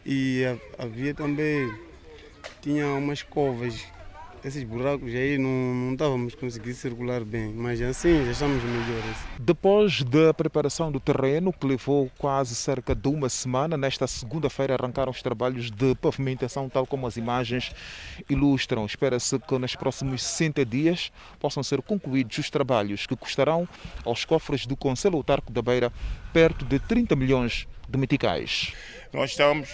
e 0.05 0.43
havia 0.79 1.15
também 1.15 1.73
tinha 2.61 2.87
umas 2.89 3.23
covas 3.23 3.85
esses 4.47 4.63
buracos 4.63 5.13
aí 5.13 5.37
não, 5.39 5.51
não 5.51 5.93
estávamos 5.95 6.37
conseguindo 6.37 6.77
circular 6.77 7.25
bem, 7.25 7.53
mas 7.53 7.83
assim 7.83 8.25
já 8.25 8.31
estamos 8.31 8.63
melhores. 8.63 9.17
Depois 9.41 10.05
da 10.05 10.33
preparação 10.33 10.93
do 10.93 11.01
terreno, 11.01 11.53
que 11.53 11.67
levou 11.67 12.09
quase 12.17 12.55
cerca 12.55 12.95
de 12.95 13.09
uma 13.09 13.29
semana, 13.29 13.77
nesta 13.77 14.07
segunda-feira 14.07 14.75
arrancaram 14.75 15.11
os 15.11 15.21
trabalhos 15.21 15.69
de 15.69 15.97
pavimentação, 15.97 16.69
tal 16.69 16.87
como 16.87 17.09
as 17.09 17.17
imagens 17.17 17.75
ilustram. 18.31 18.87
Espera-se 18.87 19.37
que 19.41 19.59
nos 19.59 19.75
próximos 19.75 20.23
60 20.23 20.65
dias 20.65 21.11
possam 21.41 21.65
ser 21.65 21.83
concluídos 21.83 22.39
os 22.39 22.49
trabalhos 22.49 23.05
que 23.05 23.17
custarão 23.17 23.69
aos 24.05 24.25
cofres 24.25 24.65
do 24.65 24.77
Conselho 24.77 25.17
Autarco 25.17 25.53
da 25.53 25.61
Beira 25.61 25.93
perto 26.33 26.65
de 26.65 26.79
30 26.79 27.17
milhões 27.17 27.67
de 27.89 27.99
meticais. 27.99 28.73
Nós 29.13 29.31
estamos 29.31 29.69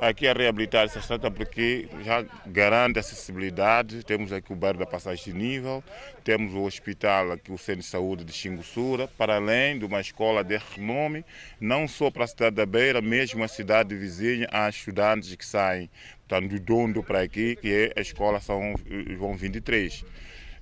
aqui 0.00 0.26
a 0.26 0.32
reabilitar 0.32 0.84
essa 0.84 0.98
estrada 0.98 1.30
porque 1.30 1.88
já 2.04 2.24
garante 2.46 2.98
acessibilidade. 2.98 4.04
Temos 4.04 4.32
aqui 4.32 4.52
o 4.52 4.56
bairro 4.56 4.78
da 4.78 4.86
passagem 4.86 5.32
de 5.32 5.32
nível, 5.32 5.82
temos 6.24 6.54
o 6.54 6.62
hospital 6.62 7.32
aqui, 7.32 7.52
o 7.52 7.58
centro 7.58 7.82
de 7.82 7.86
saúde 7.86 8.24
de 8.24 8.32
Xingussura, 8.32 9.08
para 9.08 9.36
além 9.36 9.78
de 9.78 9.84
uma 9.84 10.00
escola 10.00 10.42
de 10.42 10.56
renome, 10.56 11.24
não 11.60 11.86
só 11.86 12.10
para 12.10 12.24
a 12.24 12.26
cidade 12.26 12.56
da 12.56 12.66
Beira, 12.66 13.00
mesmo 13.00 13.42
a 13.42 13.48
cidade 13.48 13.94
vizinha, 13.94 14.48
há 14.50 14.68
estudantes 14.68 15.34
que 15.34 15.44
saem 15.44 15.90
portanto, 16.26 16.50
do 16.50 16.60
Dondo 16.60 17.02
para 17.02 17.20
aqui, 17.20 17.56
que 17.56 17.72
é 17.72 17.92
a 17.98 18.00
escola 18.00 18.40
São 18.40 18.74
João 19.16 19.36
23 19.36 20.04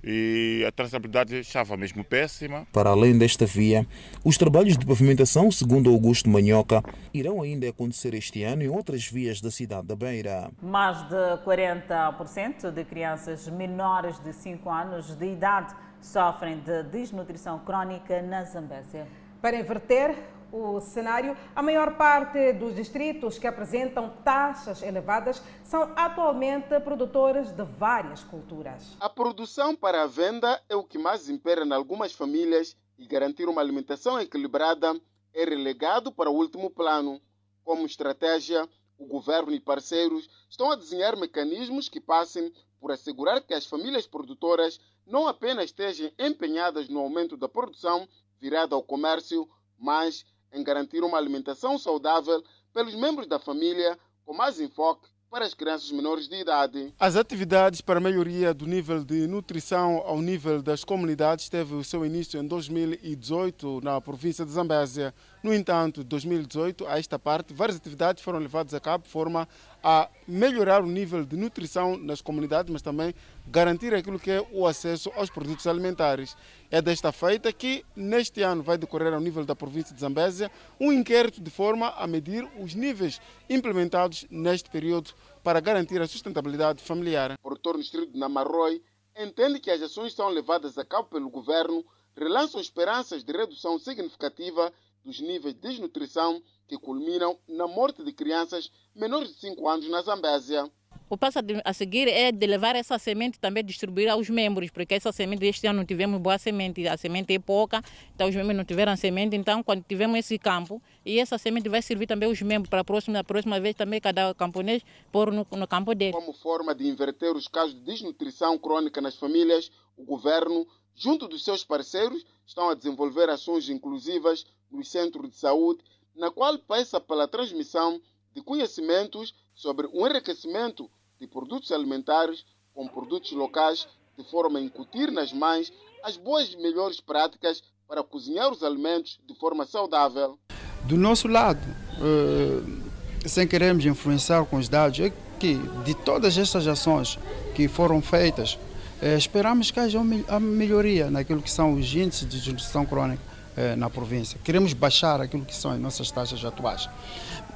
e 0.07 0.65
a 0.67 0.71
traçabilidade 0.71 1.37
estava 1.39 1.77
mesmo 1.77 2.05
péssima. 2.05 2.67
Para 2.73 2.91
além 2.91 3.17
desta 3.17 3.47
via, 3.47 3.87
os 4.25 4.37
trabalhos 4.37 4.77
de 4.77 4.85
pavimentação, 4.85 5.51
segundo 5.51 5.91
Augusto 5.91 6.29
Manhoca, 6.29 6.83
irão 7.13 7.41
ainda 7.41 7.69
acontecer 7.69 8.13
este 8.15 8.43
ano 8.43 8.63
em 8.63 8.69
outras 8.69 9.07
vias 9.07 9.41
da 9.41 9.51
cidade 9.51 9.87
da 9.87 9.97
Beira. 9.97 10.51
Mais 10.63 11.03
de 11.09 11.45
40% 11.45 12.71
de 12.71 12.85
crianças 12.85 13.49
menores 13.49 14.19
de 14.19 14.33
5 14.33 14.71
anos 14.71 15.15
de 15.17 15.27
idade 15.27 15.75
sofrem 16.01 16.61
de 16.61 16.83
desnutrição 16.85 17.59
crónica 17.61 18.21
na 18.21 18.45
Zambésia. 18.45 19.07
Para 19.41 19.59
inverter 19.59 20.15
o 20.55 20.81
cenário, 20.81 21.37
a 21.55 21.61
maior 21.61 21.97
parte 21.97 22.53
dos 22.53 22.77
distritos 22.77 23.39
que 23.39 23.47
apresentam 23.47 24.11
taxas 24.23 24.83
elevadas 24.83 25.43
são 25.65 25.93
atualmente 25.97 26.79
produtores 26.81 27.51
de 27.51 27.65
várias 27.65 28.23
culturas. 28.23 28.97
A 29.01 29.09
produção 29.11 29.75
para 29.75 30.03
a 30.03 30.07
venda 30.07 30.63
é 30.69 30.77
o 30.77 30.85
que 30.85 30.97
mais 30.97 31.29
impera 31.29 31.65
em 31.65 31.73
algumas 31.73 32.13
famílias 32.13 32.77
e 32.97 33.05
garantir 33.05 33.49
uma 33.49 33.61
alimentação 33.61 34.21
equilibrada 34.21 34.95
é 35.33 35.45
relegado 35.45 36.13
para 36.13 36.31
o 36.31 36.37
último 36.37 36.71
plano. 36.71 37.21
Como 37.65 37.85
estratégia, 37.85 38.69
o 38.97 39.07
governo 39.07 39.53
e 39.53 39.59
parceiros 39.59 40.29
estão 40.49 40.71
a 40.71 40.77
desenhar 40.77 41.17
mecanismos 41.17 41.89
que 41.89 42.01
passem 42.01 42.53
por 42.79 42.93
assegurar 42.93 43.41
que 43.41 43.55
as 43.55 43.67
famílias 43.67 44.07
produtoras 44.07 44.79
não 45.05 45.27
apenas 45.27 45.65
estejam 45.65 46.13
empenhadas 46.17 46.89
no 46.89 47.01
aumento 47.01 47.37
da 47.37 47.49
produção 47.49 48.09
virada 48.41 48.77
ao 48.77 48.83
comércio, 48.83 49.49
mas 49.79 50.25
em 50.55 50.63
garantir 50.63 51.03
uma 51.03 51.19
alimentação 51.19 51.79
saudável 51.79 52.43
pelos 52.73 52.95
membros 52.95 53.27
da 53.27 53.39
família, 53.39 53.99
com 54.25 54.33
mais 54.33 54.61
enfoque 54.61 55.09
para 55.31 55.45
as 55.45 55.53
crianças 55.53 55.91
menores 55.91 56.29
de 56.29 56.37
idade. 56.37 56.95
As 56.99 57.17
atividades 57.17 57.81
para 57.81 57.99
a 57.99 58.01
melhoria 58.01 58.55
do 58.55 58.67
nível 58.67 59.05
de 59.05 59.27
nutrição 59.27 60.01
ao 60.07 60.23
nível 60.23 60.63
das 60.63 60.85
comunidades 60.85 61.49
teve 61.49 61.75
o 61.75 61.83
seu 61.83 62.07
início 62.07 62.41
em 62.41 62.47
2018 62.47 63.81
na 63.83 64.01
província 64.01 64.45
de 64.45 64.53
Zambésia. 64.53 65.13
No 65.45 65.53
entanto, 65.53 66.03
de 66.03 66.09
2018 66.09 66.87
a 66.87 66.99
esta 66.99 67.19
parte, 67.19 67.53
várias 67.53 67.77
atividades 67.77 68.23
foram 68.23 68.39
levadas 68.39 68.73
a 68.73 68.81
cabo 68.81 69.05
de 69.05 69.11
forma 69.11 69.47
a 69.83 70.09
melhorar 70.27 70.83
o 70.83 70.87
nível 70.87 71.23
de 71.23 71.37
nutrição 71.37 71.99
nas 71.99 72.23
comunidades, 72.23 72.73
mas 72.73 72.81
também 72.81 73.15
garantir 73.47 73.93
aquilo 73.93 74.19
que 74.19 74.31
é 74.31 74.49
o 74.51 74.67
acesso 74.67 75.13
aos 75.15 75.29
produtos 75.29 75.67
alimentares. 75.67 76.35
É 76.71 76.81
desta 76.81 77.13
feita 77.13 77.53
que, 77.53 77.85
neste 77.95 78.41
ano, 78.41 78.63
vai 78.63 78.79
decorrer 78.79 79.13
ao 79.13 79.21
nível 79.21 79.45
da 79.45 79.55
província 79.55 79.95
de 79.95 80.01
Zambésia 80.01 80.51
um 80.81 80.91
inquérito 80.91 81.43
de 81.43 81.51
forma 81.51 81.91
a 81.91 82.07
medir 82.07 82.49
os 82.59 82.75
níveis 82.75 83.21
implementados 83.47 84.27
neste 84.31 84.71
período 84.71 85.13
para 85.43 85.61
garantir 85.61 86.01
a 86.01 86.07
sustentabilidade 86.07 86.83
familiar. 86.83 87.35
O 87.35 87.43
produtor 87.43 87.77
distrito 87.77 88.15
de 88.15 88.19
Namarroi 88.19 88.83
entende 89.15 89.61
que 89.61 89.71
as 89.71 89.83
ações 89.83 90.15
são 90.15 90.31
levadas 90.31 90.79
a 90.79 90.87
cabo 90.87 91.11
pelo 91.11 91.29
governo 91.29 91.85
relançam 92.17 92.61
esperanças 92.61 93.25
de 93.25 93.33
redução 93.33 93.79
significativa 93.79 94.73
dos 95.05 95.21
níveis 95.21 95.55
de 95.55 95.61
desnutrição 95.61 96.43
que 96.67 96.79
culminam 96.79 97.39
na 97.47 97.67
morte 97.67 98.03
de 98.03 98.13
crianças 98.13 98.71
menores 98.95 99.35
de 99.35 99.41
5 99.41 99.69
anos 99.69 99.89
na 99.89 100.03
Zambésia. 100.03 100.71
O 101.09 101.19
passo 101.19 101.39
a 101.65 101.73
seguir 101.73 102.09
é 102.09 102.33
de 102.33 102.47
levar 102.47 102.75
essa 102.75 102.99
semente 102.99 103.39
também 103.39 103.63
distribuir 103.63 104.09
aos 104.09 104.31
membros, 104.31 104.71
porque 104.71 104.95
essa 104.95 105.13
semente 105.13 105.45
este 105.45 105.67
ano 105.67 105.81
não 105.81 105.85
tivemos 105.85 106.19
boa 106.19 106.39
semente, 106.39 106.89
a 106.89 106.97
semente 106.97 107.35
é 107.35 107.39
pouca, 107.39 107.83
então 108.15 108.27
os 108.27 108.35
membros 108.35 108.57
não 108.57 108.65
tiveram 108.65 108.97
semente, 108.97 109.37
então 109.37 109.63
quando 109.63 109.85
tivemos 109.85 110.19
esse 110.19 110.39
campo, 110.39 110.81
e 111.05 111.19
essa 111.19 111.37
semente 111.37 111.69
vai 111.69 111.83
servir 111.83 112.07
também 112.07 112.27
aos 112.27 112.41
membros 112.41 112.71
para 112.71 112.81
a 112.81 112.85
próxima, 112.85 113.19
a 113.19 113.25
próxima 113.25 113.61
vez 113.61 113.75
também 113.75 114.01
cada 114.01 114.35
camponês 114.35 114.83
pôr 115.13 115.31
no, 115.31 115.47
no 115.51 115.69
campo 115.69 115.95
dele. 115.95 116.13
Como 116.13 116.33
forma 116.33 116.75
de 116.75 116.87
inverter 116.89 117.37
os 117.37 117.47
casos 117.49 117.75
de 117.75 117.81
desnutrição 117.81 118.59
crônica 118.59 119.01
nas 119.01 119.15
famílias, 119.15 119.71
o 119.99 120.05
governo, 120.05 120.67
junto 120.95 121.29
dos 121.29 121.45
seus 121.45 121.63
parceiros, 121.63 122.25
estão 122.47 122.71
a 122.71 122.75
desenvolver 122.75 123.29
ações 123.29 123.69
inclusivas 123.69 124.47
nos 124.71 124.91
centros 124.91 125.29
de 125.29 125.37
saúde, 125.37 125.85
na 126.17 126.31
qual 126.31 126.59
passa 126.59 126.99
pela 126.99 127.29
transmissão 127.29 128.01
de 128.35 128.43
conhecimentos 128.43 129.35
sobre 129.55 129.89
o 129.93 130.07
enriquecimento 130.07 130.91
de 131.21 131.27
produtos 131.27 131.71
alimentares 131.71 132.45
com 132.75 132.89
produtos 132.89 133.33
locais, 133.33 133.87
de 134.19 134.25
forma 134.25 134.59
a 134.59 134.63
incutir 134.63 135.11
nas 135.11 135.33
mães 135.33 135.73
as 136.03 136.17
boas 136.17 136.53
e 136.53 136.57
melhores 136.57 137.01
práticas 137.01 137.63
para 137.89 138.03
cozinhar 138.03 138.51
os 138.51 138.63
alimentos 138.63 139.19
de 139.27 139.35
forma 139.35 139.65
saudável. 139.65 140.39
Do 140.85 140.97
nosso 140.97 141.29
lado, 141.29 141.61
eh, 142.01 143.29
sem 143.29 143.47
queremos 143.47 143.87
influenciar 143.87 144.45
com 144.47 144.57
os 144.57 144.69
dados, 144.69 145.01
é 145.01 145.13
que 145.39 145.55
de 145.85 145.95
todas 145.95 146.37
estas 146.37 146.67
ações 146.67 147.19
que 147.55 147.69
foram 147.69 148.03
feitas, 148.03 148.59
eh, 149.01 149.17
esperamos 149.17 149.71
que 149.71 149.81
haja 149.81 149.99
uma 149.99 150.41
melhoria 150.41 151.11
naquilo 151.11 151.41
que 151.41 151.51
são 151.51 151.75
os 151.75 151.95
índices 151.95 152.29
de 152.29 152.39
desnutrição 152.39 152.85
crônica 152.85 153.23
eh, 153.57 153.77
na 153.77 153.89
província. 153.89 154.39
Queremos 154.43 154.73
baixar 154.73 155.21
aquilo 155.21 155.45
que 155.45 155.55
são 155.55 155.71
as 155.71 155.79
nossas 155.79 156.11
taxas 156.11 156.45
atuais. 156.45 156.89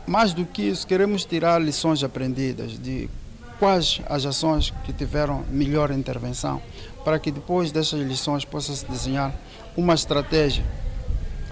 Mais 0.09 0.33
do 0.33 0.47
que 0.47 0.63
isso, 0.63 0.87
queremos 0.87 1.27
tirar 1.27 1.61
lições 1.61 2.03
aprendidas 2.03 2.79
de 2.79 3.11
quais 3.59 4.01
as 4.09 4.25
ações 4.25 4.73
que 4.87 4.91
tiveram 4.91 5.45
melhor 5.51 5.91
intervenção, 5.91 6.63
para 7.05 7.19
que 7.19 7.31
depois 7.31 7.71
dessas 7.71 8.01
lições 8.01 8.43
possa-se 8.43 8.87
desenhar 8.87 9.35
uma 9.77 9.93
estratégia 9.93 10.65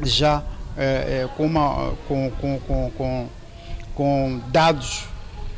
já 0.02 0.42
é, 0.74 1.24
é, 1.24 1.28
com, 1.36 1.44
uma, 1.44 1.92
com, 2.08 2.30
com, 2.40 2.90
com, 2.96 3.28
com 3.94 4.40
dados 4.48 5.04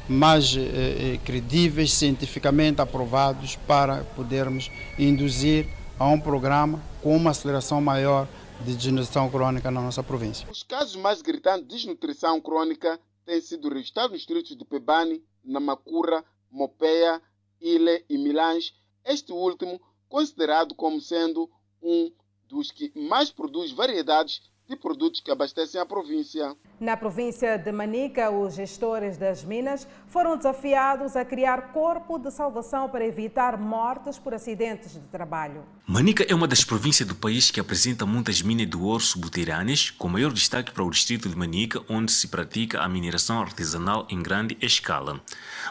mais 0.08 0.56
é, 0.56 1.20
credíveis, 1.24 1.92
cientificamente 1.92 2.80
aprovados, 2.80 3.54
para 3.64 3.98
podermos 4.16 4.72
induzir 4.98 5.68
a 6.00 6.08
um 6.08 6.18
programa 6.18 6.80
com 7.00 7.16
uma 7.16 7.30
aceleração 7.30 7.80
maior 7.80 8.26
de 8.64 8.74
desnutrição 8.74 9.30
crônica 9.30 9.70
na 9.70 9.80
nossa 9.80 10.02
província. 10.02 10.48
Os 10.50 10.62
casos 10.62 10.96
mais 10.96 11.22
gritantes 11.22 11.66
de 11.66 11.74
desnutrição 11.74 12.40
crônica 12.40 13.00
têm 13.24 13.40
sido 13.40 13.68
registrados 13.68 14.12
nos 14.12 14.20
distritos 14.20 14.56
de 14.56 14.64
Pebani, 14.64 15.22
Namacura, 15.44 16.24
Mopeia, 16.50 17.22
Ile 17.60 18.04
e 18.08 18.18
Milange, 18.18 18.72
este 19.04 19.32
último 19.32 19.80
considerado 20.08 20.74
como 20.74 21.00
sendo 21.00 21.50
um 21.82 22.10
dos 22.48 22.70
que 22.70 22.92
mais 22.98 23.30
produz 23.30 23.70
variedades 23.72 24.42
de 24.68 24.76
produtos 24.76 25.20
que 25.20 25.30
abastecem 25.30 25.80
a 25.80 25.86
província. 25.86 26.54
Na 26.78 26.94
província 26.94 27.56
de 27.56 27.72
Manica, 27.72 28.30
os 28.30 28.54
gestores 28.54 29.16
das 29.16 29.42
minas 29.42 29.88
foram 30.06 30.36
desafiados 30.36 31.16
a 31.16 31.24
criar 31.24 31.72
corpo 31.72 32.18
de 32.18 32.30
salvação 32.30 32.88
para 32.90 33.04
evitar 33.04 33.58
mortes 33.58 34.18
por 34.18 34.34
acidentes 34.34 34.92
de 34.92 35.00
trabalho. 35.08 35.64
Manica 35.86 36.22
é 36.28 36.34
uma 36.34 36.46
das 36.46 36.64
províncias 36.64 37.08
do 37.08 37.14
país 37.14 37.50
que 37.50 37.58
apresenta 37.58 38.04
muitas 38.04 38.42
minas 38.42 38.68
de 38.68 38.76
ouro 38.76 39.02
subterrâneas, 39.02 39.90
com 39.90 40.06
maior 40.06 40.32
destaque 40.32 40.70
para 40.70 40.84
o 40.84 40.90
distrito 40.90 41.30
de 41.30 41.36
Manica, 41.36 41.82
onde 41.88 42.12
se 42.12 42.28
pratica 42.28 42.80
a 42.80 42.88
mineração 42.88 43.40
artesanal 43.40 44.06
em 44.10 44.22
grande 44.22 44.58
escala. 44.60 45.18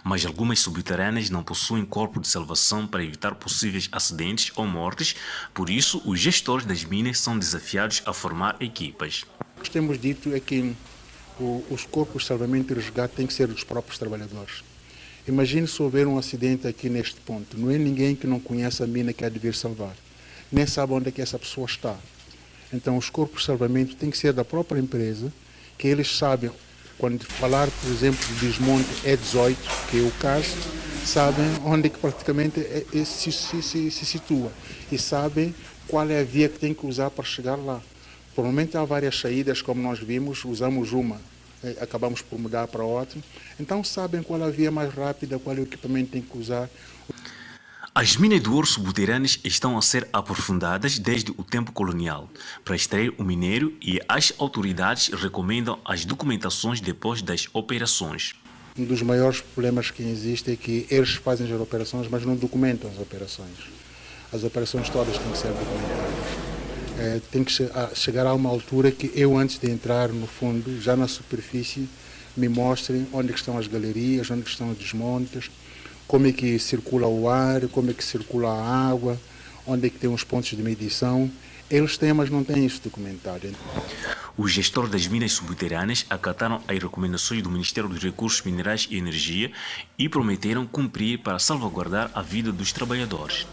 Mas 0.03 0.25
algumas 0.25 0.59
subterrâneas 0.59 1.29
não 1.29 1.43
possuem 1.43 1.85
corpo 1.85 2.19
de 2.19 2.27
salvação 2.27 2.87
para 2.87 3.03
evitar 3.03 3.35
possíveis 3.35 3.89
acidentes 3.91 4.51
ou 4.55 4.65
mortes, 4.65 5.15
por 5.53 5.69
isso 5.69 6.01
os 6.05 6.19
gestores 6.19 6.65
das 6.65 6.83
minas 6.83 7.19
são 7.19 7.37
desafiados 7.37 8.01
a 8.05 8.13
formar 8.13 8.55
equipas. 8.59 9.25
O 9.57 9.61
que 9.61 9.69
temos 9.69 9.99
dito 9.99 10.33
é 10.33 10.39
que 10.39 10.75
os 11.69 11.85
corpos 11.85 12.23
de 12.23 12.27
salvamento 12.27 12.73
e 12.73 12.75
resgate 12.75 13.15
têm 13.15 13.27
que 13.27 13.33
ser 13.33 13.47
dos 13.47 13.63
próprios 13.63 13.97
trabalhadores. 13.97 14.63
Imagine 15.27 15.67
se 15.67 15.81
houver 15.81 16.07
um 16.07 16.17
acidente 16.17 16.67
aqui 16.67 16.89
neste 16.89 17.19
ponto. 17.19 17.57
Não 17.59 17.69
é 17.69 17.77
ninguém 17.77 18.15
que 18.15 18.25
não 18.25 18.39
conhece 18.39 18.81
a 18.81 18.87
mina 18.87 19.11
que 19.11 19.25
há 19.25 19.29
de 19.29 19.37
vir 19.37 19.53
salvar. 19.53 19.93
Nem 20.51 20.65
sabe 20.65 20.93
onde 20.93 21.09
é 21.09 21.11
que 21.11 21.21
essa 21.21 21.37
pessoa 21.37 21.65
está. 21.65 21.95
Então, 22.71 22.97
os 22.97 23.09
corpos 23.09 23.41
de 23.41 23.47
salvamento 23.47 23.95
têm 23.95 24.09
que 24.09 24.17
ser 24.17 24.31
da 24.31 24.45
própria 24.45 24.79
empresa, 24.79 25.31
que 25.77 25.87
eles 25.87 26.15
sabem 26.15 26.49
Quando 26.97 27.23
falar, 27.25 27.69
por 27.69 27.91
exemplo, 27.91 28.25
de 28.25 28.47
desmonte 28.47 28.89
E18, 29.05 29.55
que 29.89 29.99
é 29.99 30.01
o 30.01 30.11
caso, 30.19 30.55
sabem 31.05 31.45
onde 31.63 31.87
é 31.87 31.89
que 31.89 31.99
praticamente 31.99 32.59
é, 32.59 32.85
é, 32.93 33.05
se, 33.05 33.31
se, 33.31 33.61
se, 33.61 33.91
se 33.91 34.05
situa 34.05 34.51
e 34.91 34.97
sabem 34.97 35.53
qual 35.87 36.09
é 36.09 36.19
a 36.19 36.23
via 36.23 36.49
que 36.49 36.59
tem 36.59 36.73
que 36.73 36.85
usar 36.85 37.09
para 37.09 37.23
chegar 37.23 37.55
lá. 37.55 37.81
Provavelmente 38.33 38.77
há 38.77 38.83
várias 38.83 39.19
saídas, 39.19 39.61
como 39.61 39.81
nós 39.81 39.99
vimos, 39.99 40.43
usamos 40.43 40.91
uma, 40.91 41.19
eh, 41.63 41.75
acabamos 41.81 42.21
por 42.21 42.37
mudar 42.37 42.67
para 42.67 42.83
outra. 42.83 43.19
Então 43.59 43.83
sabem 43.83 44.21
qual 44.21 44.41
é 44.41 44.45
a 44.45 44.49
via 44.49 44.69
mais 44.69 44.93
rápida, 44.93 45.39
qual 45.39 45.55
é 45.55 45.59
o 45.59 45.63
equipamento 45.63 46.07
que 46.07 46.11
tem 46.13 46.21
que 46.21 46.37
usar. 46.37 46.69
As 47.99 48.15
minas 48.15 48.39
de 48.43 48.47
ouro 48.47 48.67
subterrâneas 48.67 49.39
estão 49.43 49.75
a 49.75 49.81
ser 49.81 50.07
aprofundadas 50.13 50.99
desde 50.99 51.31
o 51.31 51.43
tempo 51.43 51.71
colonial 51.71 52.29
para 52.63 52.75
extrair 52.75 53.11
o 53.17 53.23
minério 53.23 53.75
e 53.81 53.99
as 54.07 54.31
autoridades 54.37 55.07
recomendam 55.07 55.79
as 55.83 56.05
documentações 56.05 56.79
depois 56.79 57.23
das 57.23 57.49
operações. 57.53 58.35
Um 58.77 58.85
dos 58.85 59.01
maiores 59.01 59.41
problemas 59.41 59.89
que 59.89 60.03
existe 60.03 60.51
é 60.51 60.55
que 60.55 60.85
eles 60.91 61.15
fazem 61.15 61.51
as 61.51 61.59
operações, 61.59 62.07
mas 62.07 62.23
não 62.23 62.35
documentam 62.35 62.87
as 62.87 62.99
operações. 62.99 63.67
As 64.31 64.43
operações 64.43 64.87
todas 64.89 65.17
têm 65.17 65.31
que 65.31 65.37
ser 65.39 65.47
documentadas 65.47 66.47
é, 66.99 67.19
tem 67.31 67.43
que 67.43 67.51
chegar 67.95 68.27
a 68.27 68.33
uma 68.35 68.49
altura 68.51 68.91
que 68.91 69.11
eu, 69.15 69.35
antes 69.35 69.57
de 69.57 69.71
entrar 69.71 70.09
no 70.09 70.27
fundo, 70.27 70.79
já 70.79 70.95
na 70.95 71.07
superfície, 71.07 71.89
me 72.35 72.47
mostrem 72.47 73.07
onde 73.11 73.33
estão 73.33 73.57
as 73.57 73.65
galerias, 73.65 74.29
onde 74.29 74.47
estão 74.47 74.69
os 74.69 74.77
desmontes, 74.77 75.49
como 76.07 76.27
é 76.27 76.31
que 76.31 76.57
circula 76.57 77.07
o 77.07 77.27
ar, 77.27 77.67
como 77.67 77.91
é 77.91 77.93
que 77.93 78.03
circula 78.03 78.49
a 78.49 78.89
água, 78.89 79.19
onde 79.65 79.87
é 79.87 79.89
que 79.89 79.99
tem 79.99 80.09
os 80.09 80.23
pontos 80.23 80.49
de 80.49 80.63
medição. 80.63 81.29
Eles 81.69 81.97
têm, 81.97 82.13
mas 82.13 82.29
não 82.29 82.45
têm 82.45 82.65
isso 82.65 82.81
documentado. 82.81 83.49
Os 84.37 84.51
gestores 84.51 84.89
das 84.89 85.05
minas 85.05 85.33
subterrâneas 85.33 86.05
acataram 86.09 86.61
as 86.65 86.81
recomendações 86.81 87.41
do 87.41 87.49
Ministério 87.49 87.89
dos 87.89 88.01
Recursos 88.01 88.41
Minerais 88.43 88.87
e 88.89 88.97
Energia 88.97 89.51
e 89.97 90.07
prometeram 90.07 90.65
cumprir 90.65 91.19
para 91.19 91.39
salvaguardar 91.39 92.09
a 92.13 92.21
vida 92.21 92.51
dos 92.53 92.71
trabalhadores 92.71 93.45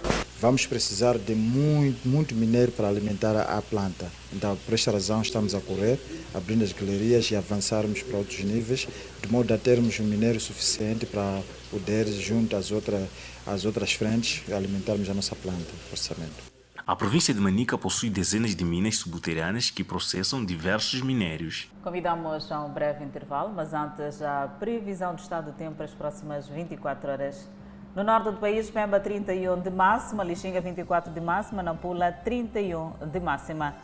vamos 0.45 0.67
precisar 0.67 1.17
de 1.17 1.35
muito, 1.35 2.07
muito 2.07 2.35
minério 2.35 2.71
para 2.71 2.87
alimentar 2.87 3.35
a 3.35 3.63
planta. 3.63 4.13
Então, 4.31 4.55
por 4.57 4.75
esta 4.75 4.91
razão, 4.91 5.23
estamos 5.23 5.55
a 5.55 5.61
correr, 5.61 5.99
abrindo 6.35 6.63
as 6.63 6.71
galerias 6.71 7.31
e 7.31 7.35
avançarmos 7.35 8.03
para 8.03 8.19
outros 8.19 8.41
níveis, 8.41 8.87
de 9.23 9.33
modo 9.33 9.55
a 9.55 9.57
termos 9.57 9.99
um 10.01 10.05
minério 10.05 10.39
suficiente 10.39 11.07
para 11.07 11.41
poder, 11.75 12.07
junto 12.07 12.55
às, 12.55 12.71
outras 12.71 13.09
às 13.45 13.65
outras 13.65 13.93
frentes, 13.93 14.51
alimentarmos 14.53 15.11
a 15.11 15.15
nossa 15.15 15.35
planta, 15.35 15.73
orçamento. 15.91 16.55
A 16.87 16.95
província 16.95 17.35
de 17.35 17.41
Manica 17.41 17.77
possui 17.77 18.11
dezenas 18.11 18.55
de 18.55 18.65
minas 18.65 18.99
subterrâneas 18.99 19.71
que 19.71 19.83
processam 19.83 20.45
diversos 20.45 21.01
minérios. 21.01 21.69
Convidamos 21.83 22.53
a 22.53 22.61
um 22.63 22.71
breve 22.73 23.03
intervalo, 23.05 23.53
mas 23.53 23.73
antes 23.73 24.23
a 24.23 24.47
previsão 24.61 25.15
do 25.15 25.21
estado 25.21 25.51
do 25.51 25.57
tempo 25.57 25.77
para 25.77 25.87
as 25.87 25.95
próximas 25.95 26.47
24 26.47 27.11
horas. 27.11 27.49
No 27.97 28.05
norte 28.05 28.31
do 28.31 28.37
país, 28.37 28.71
Pemba 28.71 29.01
31 29.01 29.61
de 29.61 29.71
máxima, 29.71 30.23
Lixinga 30.23 30.61
24 30.61 31.13
de 31.13 31.21
máxima, 31.21 31.63
Nampula 31.63 32.13
31 32.13 33.09
de 33.11 33.21
máxima. 33.21 33.75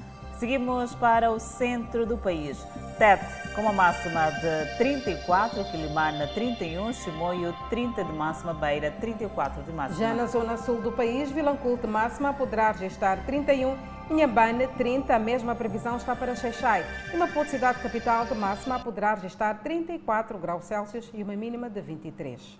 Seguimos 0.40 0.94
para 0.94 1.30
o 1.30 1.38
centro 1.38 2.06
do 2.06 2.16
país. 2.16 2.56
Tete 2.96 3.54
com 3.54 3.60
uma 3.60 3.74
máxima 3.74 4.30
de 4.30 4.78
34, 4.78 5.62
Quilimana 5.64 6.26
31, 6.28 6.94
Chimoio 6.94 7.54
30 7.68 8.04
de 8.04 8.12
máxima, 8.14 8.54
Beira 8.54 8.90
34 8.90 9.62
de 9.62 9.70
máxima. 9.70 10.00
Já 10.00 10.14
na 10.14 10.24
zona 10.24 10.56
sul 10.56 10.80
do 10.80 10.92
país, 10.92 11.30
Vilanculo 11.30 11.76
de 11.76 11.86
máxima 11.86 12.32
poderá 12.32 12.72
registrar 12.72 13.22
31, 13.26 13.76
Inhambane 14.10 14.66
30, 14.66 15.14
a 15.14 15.18
mesma 15.18 15.54
previsão 15.54 15.98
está 15.98 16.16
para 16.16 16.34
Xeixai. 16.34 16.86
E 17.12 17.16
Maputo, 17.18 17.50
cidade 17.50 17.78
capital 17.80 18.24
de 18.24 18.34
máxima, 18.34 18.80
poderá 18.80 19.12
registrar 19.12 19.52
34 19.58 20.38
graus 20.38 20.64
Celsius 20.64 21.10
e 21.12 21.22
uma 21.22 21.36
mínima 21.36 21.68
de 21.68 21.82
23. 21.82 22.58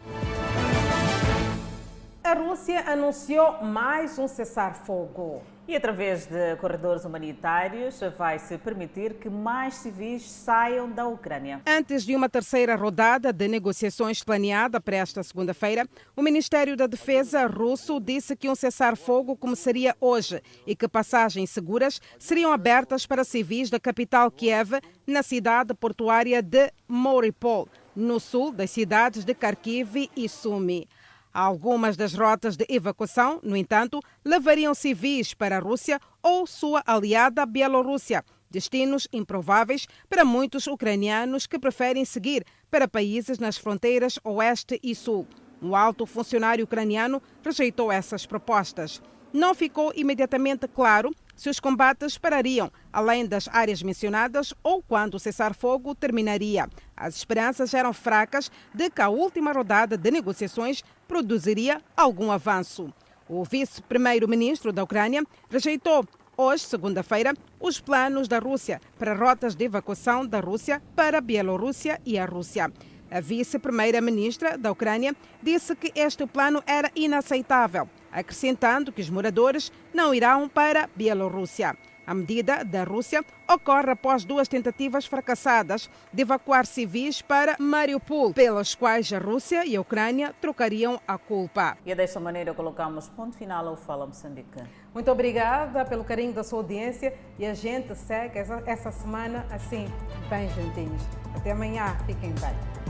A 2.31 2.35
Rússia 2.35 2.85
anunciou 2.87 3.61
mais 3.61 4.16
um 4.16 4.28
cessar-fogo. 4.28 5.43
E 5.66 5.74
através 5.74 6.26
de 6.26 6.55
corredores 6.61 7.05
humanitários 7.05 7.99
vai-se 8.16 8.57
permitir 8.57 9.14
que 9.14 9.28
mais 9.28 9.74
civis 9.74 10.22
saiam 10.31 10.89
da 10.89 11.09
Ucrânia. 11.09 11.61
Antes 11.66 12.05
de 12.05 12.14
uma 12.14 12.28
terceira 12.28 12.76
rodada 12.76 13.33
de 13.33 13.49
negociações 13.49 14.22
planeada 14.22 14.81
para 14.81 14.99
esta 14.99 15.24
segunda-feira, 15.24 15.89
o 16.14 16.22
Ministério 16.22 16.76
da 16.76 16.87
Defesa 16.87 17.49
russo 17.49 17.99
disse 17.99 18.37
que 18.37 18.49
um 18.49 18.55
cessar-fogo 18.55 19.35
começaria 19.35 19.97
hoje 20.01 20.41
e 20.64 20.76
que 20.76 20.87
passagens 20.87 21.51
seguras 21.51 22.01
seriam 22.16 22.53
abertas 22.53 23.07
para 23.07 23.24
civis 23.24 23.70
da 23.70 23.81
capital 23.81 24.31
Kiev, 24.31 24.78
na 25.05 25.24
cidade 25.24 25.74
portuária 25.74 26.41
de 26.41 26.72
Mariupol, 26.87 27.68
no 27.97 28.20
sul 28.20 28.53
das 28.53 28.70
cidades 28.70 29.24
de 29.24 29.35
Kharkiv 29.35 30.09
e 30.16 30.28
Sumi. 30.28 30.87
Algumas 31.33 31.97
das 31.97 32.12
rotas 32.14 32.57
de 32.57 32.66
evacuação, 32.68 33.39
no 33.43 33.57
entanto, 33.57 34.01
levariam 34.24 34.74
civis 34.74 35.33
para 35.33 35.57
a 35.57 35.61
Rússia 35.61 36.01
ou 36.20 36.45
sua 36.45 36.83
aliada 36.85 37.47
Bielorrússia, 37.47 38.24
destinos 38.51 39.07
improváveis 39.12 39.87
para 40.09 40.24
muitos 40.24 40.66
ucranianos 40.66 41.47
que 41.47 41.59
preferem 41.59 42.05
seguir 42.05 42.45
para 42.68 42.89
países 42.89 43.39
nas 43.39 43.57
fronteiras 43.57 44.18
oeste 44.24 44.81
e 44.83 44.93
sul. 44.93 45.26
Um 45.62 45.76
alto 45.76 46.05
funcionário 46.05 46.64
ucraniano 46.64 47.22
rejeitou 47.45 47.93
essas 47.93 48.26
propostas. 48.26 49.01
Não 49.33 49.55
ficou 49.55 49.93
imediatamente 49.95 50.66
claro 50.66 51.14
se 51.37 51.49
os 51.49 51.61
combates 51.61 52.18
parariam, 52.18 52.70
além 52.93 53.24
das 53.24 53.49
áreas 53.49 53.83
mencionadas, 53.83 54.53
ou 54.62 54.83
quando 54.83 55.14
o 55.14 55.18
cessar-fogo 55.20 55.95
terminaria. 55.95 56.68
As 56.97 57.14
esperanças 57.14 57.72
eram 57.72 57.93
fracas 57.93 58.51
de 58.74 58.91
que 58.91 59.01
a 59.01 59.09
última 59.09 59.53
rodada 59.53 59.97
de 59.97 60.11
negociações 60.11 60.83
produziria 61.07 61.81
algum 61.97 62.31
avanço. 62.31 62.93
O 63.28 63.45
vice-primeiro-ministro 63.45 64.72
da 64.72 64.83
Ucrânia 64.83 65.22
rejeitou 65.49 66.05
hoje, 66.37 66.64
segunda-feira, 66.64 67.33
os 67.61 67.81
planos 67.81 68.26
da 68.26 68.41
Rússia 68.41 68.81
para 68.99 69.14
rotas 69.14 69.55
de 69.55 69.64
evacuação 69.64 70.26
da 70.26 70.41
Rússia 70.41 70.83
para 70.97 71.18
a 71.18 71.22
Bielorrússia 71.22 72.01
e 72.05 72.18
a 72.18 72.24
Rússia. 72.24 72.70
A 73.09 73.20
vice-primeira-ministra 73.20 74.59
da 74.59 74.72
Ucrânia 74.72 75.14
disse 75.41 75.74
que 75.76 75.93
este 75.95 76.26
plano 76.26 76.62
era 76.66 76.91
inaceitável 76.97 77.89
acrescentando 78.12 78.92
que 78.92 79.00
os 79.00 79.11
moradores 79.11 79.72
não 79.92 80.14
irão 80.14 80.48
para 80.48 80.84
a 80.84 80.88
Bielorrússia. 80.94 81.76
A 82.11 82.14
medida 82.14 82.64
da 82.64 82.82
Rússia 82.82 83.24
ocorre 83.48 83.92
após 83.92 84.24
duas 84.24 84.48
tentativas 84.48 85.06
fracassadas 85.06 85.88
de 86.12 86.22
evacuar 86.22 86.66
civis 86.66 87.22
para 87.22 87.54
Mariupol, 87.56 88.34
pelas 88.34 88.74
quais 88.74 89.12
a 89.12 89.18
Rússia 89.18 89.64
e 89.64 89.76
a 89.76 89.80
Ucrânia 89.80 90.34
trocariam 90.40 91.00
a 91.06 91.16
culpa. 91.16 91.78
E 91.86 91.94
desta 91.94 92.18
maneira 92.18 92.52
colocamos 92.52 93.08
ponto 93.11 93.36
final 93.36 93.68
ao 93.68 93.76
Fala 93.76 94.06
Moçambique. 94.06 94.61
Muito 94.92 95.08
obrigada 95.08 95.84
pelo 95.84 96.02
carinho 96.02 96.32
da 96.32 96.42
sua 96.42 96.58
audiência 96.58 97.14
e 97.38 97.46
a 97.46 97.54
gente 97.54 97.94
segue 97.94 98.40
essa, 98.40 98.61
essa 98.66 98.90
semana 98.90 99.46
assim, 99.48 99.86
bem 100.28 100.48
juntinhos. 100.50 101.02
Até 101.36 101.52
amanhã, 101.52 101.96
fiquem 102.06 102.32
bem. 102.32 102.89